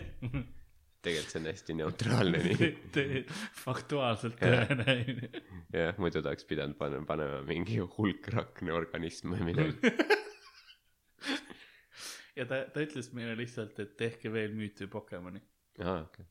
tegelikult 1.05 1.31
see 1.31 1.41
on 1.41 1.47
hästi 1.51 1.71
neutraalne 1.79 2.37
nii. 2.45 3.21
faktuaalselt 3.61 4.37
tõene. 4.41 4.95
jah, 5.75 5.93
muidu 6.01 6.17
ta 6.21 6.27
oleks 6.33 6.45
pidanud 6.49 6.77
panema, 6.79 7.05
panema 7.09 7.37
mingi 7.47 7.77
hulkrakne 7.79 8.71
organism 8.75 9.25
või 9.35 9.41
midagi. 9.51 9.75
ja 12.39 12.43
ta, 12.49 12.55
ta 12.73 12.77
ütles 12.83 13.07
meile 13.15 13.33
lihtsalt, 13.39 13.75
et 13.83 13.91
tehke 13.99 14.27
veel 14.33 14.51
müüt 14.57 14.75
või 14.85 14.91
Pokemoni. 14.97 15.41
aa, 15.83 15.99
okei. 16.03 16.25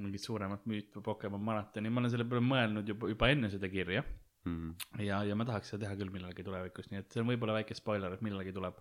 mingit 0.00 0.22
suuremat 0.24 0.62
müüt 0.70 0.88
või 0.96 1.02
Pokemon 1.10 1.42
maratoni, 1.44 1.88
ma 1.92 1.98
olen 2.04 2.12
selle 2.14 2.28
peale 2.30 2.44
mõelnud 2.46 2.84
juba, 2.94 3.04
juba 3.10 3.24
enne 3.34 3.48
seda 3.52 3.68
kirja 3.72 4.02
Mhm. 4.48 4.70
ja, 5.04 5.18
ja 5.28 5.34
ma 5.36 5.44
tahaks 5.44 5.68
seda 5.72 5.84
teha 5.84 5.96
küll 6.00 6.12
millalgi 6.14 6.44
tulevikus, 6.46 6.86
nii 6.90 7.02
et 7.02 7.12
see 7.12 7.20
on 7.20 7.28
võib-olla 7.28 7.58
väike 7.58 7.76
spoiler, 7.76 8.14
et 8.16 8.22
millalgi 8.24 8.54
tuleb 8.56 8.78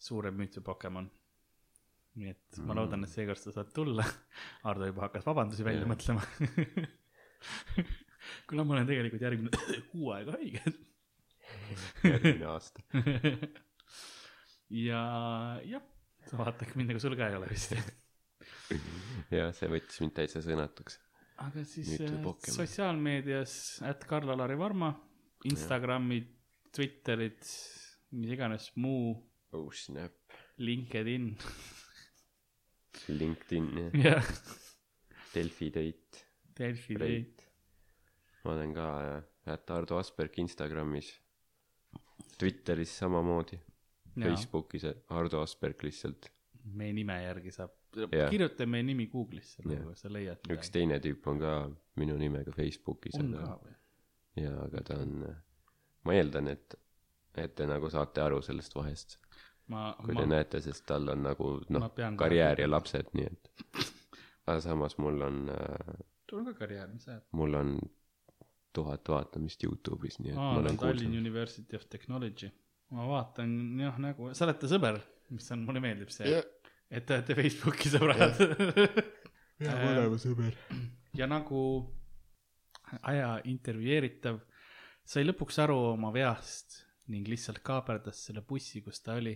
suurem 0.00 0.36
müüt 0.40 0.56
või 0.58 0.64
Pokemon. 0.70 1.10
nii 2.20 2.30
et 2.32 2.56
ma 2.58 2.72
Mm. 2.72 2.78
loodan, 2.80 3.04
et 3.06 3.10
seekord 3.12 3.38
sa 3.38 3.52
saad 3.54 3.68
tulla. 3.74 4.02
Ardo 4.68 4.86
juba 4.88 5.04
hakkas 5.06 5.24
vabandusi 5.28 5.62
välja 5.64 5.84
Jah. 5.84 5.90
mõtlema. 5.92 6.22
kuna 8.50 8.64
ma 8.66 8.74
olen 8.74 8.86
tegelikult 8.88 9.22
järgmine 9.22 9.50
kuu 9.92 10.10
aega 10.16 10.34
haige. 10.36 10.62
järgmine 12.04 12.46
aasta. 12.50 12.82
ja 14.86 15.00
jah, 15.66 15.82
vaatad 16.36 16.74
mind 16.78 16.92
nagu 16.92 17.00
sul 17.02 17.16
ka 17.18 17.28
ei 17.30 17.38
ole 17.38 17.48
vist. 17.50 17.72
jah, 19.30 19.54
see 19.56 19.70
võttis 19.72 20.02
mind 20.02 20.14
täitsa 20.18 20.42
sõnatuks. 20.44 20.98
aga 21.46 21.64
siis 21.64 21.94
Pokemon? 22.00 22.56
sotsiaalmeedias, 22.58 23.54
et 23.88 24.04
Karl-Alari 24.10 24.58
Varma, 24.60 24.92
Instagramid, 25.48 26.28
Twitterid, 26.76 27.40
mis 28.18 28.34
iganes 28.36 28.68
muu, 28.78 29.14
oh 29.52 29.70
snap. 29.72 30.12
LinkedIn 30.58 31.36
LinkedIn 33.08 33.70
jah, 33.78 33.94
ja 34.04 34.22
Delfi 35.34 35.70
date. 35.74 36.24
Delfi. 36.58 36.94
Date. 36.98 37.44
ma 38.44 38.52
olen 38.54 38.74
ka 38.74 38.86
äh, 39.16 39.52
ätt 39.54 39.70
Ardo 39.70 39.98
Asperg 39.98 40.38
Instagramis. 40.38 41.12
Twitteris 42.38 42.96
samamoodi. 42.98 43.58
Facebookis 44.20 44.84
Ardo 45.08 45.40
Asperg 45.42 45.82
lihtsalt. 45.86 46.30
meie 46.76 46.92
nime 46.92 47.14
järgi 47.22 47.50
saab, 47.54 47.70
Jah. 48.12 48.28
kirjuta 48.30 48.66
meie 48.68 48.82
nimi 48.84 49.06
Google'isse 49.08 49.62
Jah. 49.64 49.70
nagu 49.80 49.94
sa 49.96 50.10
leiad 50.12 50.44
üks. 50.52 50.68
teine 50.70 50.98
tüüp 51.00 51.24
on 51.30 51.38
ka 51.40 51.52
minu 51.96 52.16
nimega 52.20 52.52
Facebookis, 52.52 53.16
on 53.18 53.30
aga 53.34 53.46
ka, 53.46 53.54
või? 53.64 53.76
jaa, 54.44 54.58
aga 54.66 54.82
ta 54.90 54.98
on, 55.00 55.14
ma 56.04 56.14
eeldan, 56.18 56.50
et, 56.52 56.76
et 57.40 57.54
te 57.56 57.66
nagu 57.66 57.88
saate 57.90 58.20
aru 58.20 58.42
sellest 58.44 58.76
vahest, 58.76 59.16
ma, 59.70 59.86
kui 60.02 60.16
ma 60.16 60.24
te, 60.24 60.30
näete, 60.32 60.60
sest 60.64 60.84
tal 60.88 61.08
on 61.12 61.24
nagu 61.28 61.54
noh 61.74 61.88
karjäär 62.20 62.64
ja 62.64 62.68
lapsed, 62.70 63.12
nii 63.16 63.28
et. 63.28 63.50
aga 64.46 64.58
samas 64.64 64.96
mul 65.02 65.22
on 65.26 65.42
äh,, 65.54 66.00
sul 66.30 66.42
on 66.42 66.50
ka 66.50 66.56
karjäär, 66.64 66.90
mis 66.92 67.06
sa 67.06 67.16
ajad? 67.16 67.26
mul 67.38 67.58
on 67.60 67.76
tuhat 68.76 69.08
vaatamist 69.10 69.64
Youtube'is, 69.66 70.20
nii 70.22 70.34
et 70.34 70.38
aa, 70.38 70.52
ma 70.54 70.62
olen 70.62 70.78
Tallinn 70.78 71.10
kuulnud. 71.10 71.20
University 71.24 71.78
of 71.78 71.86
Technology. 71.90 72.50
ma 72.94 73.06
vaatan 73.10 73.54
jah, 73.80 73.98
nagu, 74.02 74.32
sa 74.34 74.46
oled 74.46 74.60
ta 74.62 74.70
sõber, 74.70 75.00
mis 75.34 75.46
on, 75.54 75.64
mulle 75.66 75.82
meeldib 75.82 76.12
see, 76.14 76.38
et 76.90 77.06
te 77.06 77.18
olete 77.18 77.38
Facebooki 77.38 77.90
sõbrad. 77.92 78.38
sõber. 80.24 80.54
ja 81.18 81.26
nagu 81.30 81.60
aja 83.06 83.34
intervjueeritav 83.46 84.40
sai 85.06 85.26
lõpuks 85.26 85.58
aru 85.62 85.76
oma 85.92 86.10
veast 86.14 86.80
ning 87.10 87.26
lihtsalt 87.28 87.62
kaaberdas 87.66 88.24
selle 88.26 88.42
bussi, 88.46 88.82
kus 88.84 89.02
ta 89.02 89.16
oli, 89.18 89.34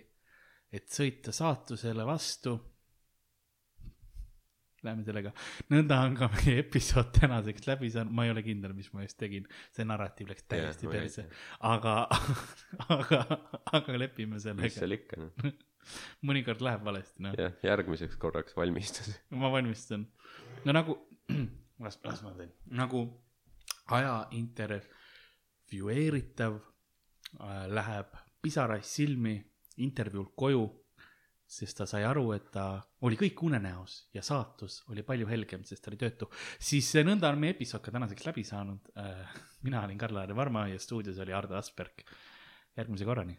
et 0.74 0.90
sõita 0.90 1.30
saatusele 1.34 2.06
vastu. 2.06 2.54
Läheme 4.84 5.00
sellega, 5.06 5.30
nõnda 5.72 5.96
on 6.04 6.12
ka 6.18 6.26
meie 6.34 6.58
episood 6.60 7.08
tänaseks 7.16 7.64
läbi 7.70 7.88
saanud, 7.92 8.12
ma 8.12 8.26
ei 8.26 8.32
ole 8.34 8.42
kindel, 8.44 8.72
mis 8.76 8.90
ma 8.92 9.00
just 9.06 9.16
tegin, 9.16 9.46
see 9.72 9.84
narratiiv 9.88 10.28
läks 10.28 10.44
täiesti 10.44 10.90
perse. 10.92 11.24
aga, 11.64 11.94
aga, 12.98 13.20
aga 13.78 13.96
lepime 13.96 14.36
mis 14.36 14.44
sellega, 14.44 14.76
seal 14.76 14.92
ikka 14.98 15.14
noh, 15.22 15.32
mõnikord 16.28 16.60
läheb 16.66 16.82
valesti, 16.84 17.18
noh. 17.24 17.32
jah, 17.40 17.52
järgmiseks 17.64 18.16
korraks 18.20 18.52
valmistus. 18.58 19.08
ma 19.40 19.48
valmistan. 19.54 20.04
no 20.66 20.70
nagu, 20.76 20.92
las, 21.86 21.96
las 22.04 22.20
ma 22.26 22.32
teen, 22.36 22.52
nagu 22.76 23.00
aja 23.96 24.28
intervjueeritav 24.36 26.60
äh, 26.60 27.64
läheb 27.72 28.12
pisaraid 28.44 28.84
silmi 28.84 29.38
intervjuult 29.82 30.34
koju, 30.36 30.64
sest 31.54 31.78
ta 31.78 31.86
sai 31.86 32.04
aru, 32.08 32.30
et 32.36 32.46
ta 32.54 32.66
oli 33.04 33.18
kõik 33.20 33.42
unenäos 33.46 33.98
ja 34.14 34.22
saatus 34.24 34.80
oli 34.90 35.04
palju 35.06 35.28
helgem, 35.28 35.64
sest 35.64 35.84
ta 35.84 35.92
oli 35.92 36.00
töötu. 36.00 36.30
siis 36.58 36.88
äh, 36.96 37.06
nõnda 37.06 37.30
on 37.32 37.40
meie 37.40 37.56
episood 37.56 37.82
ka 37.84 37.94
tänaseks 37.94 38.26
läbi 38.26 38.44
saanud. 38.44 38.92
mina 39.62 39.84
olin 39.84 39.98
Karl-Lari 39.98 40.36
Varma 40.36 40.68
ja 40.68 40.78
stuudios 40.78 41.18
oli 41.18 41.32
Ardo 41.32 41.56
Asperg. 41.56 42.04
järgmise 42.76 43.04
korrani. 43.04 43.38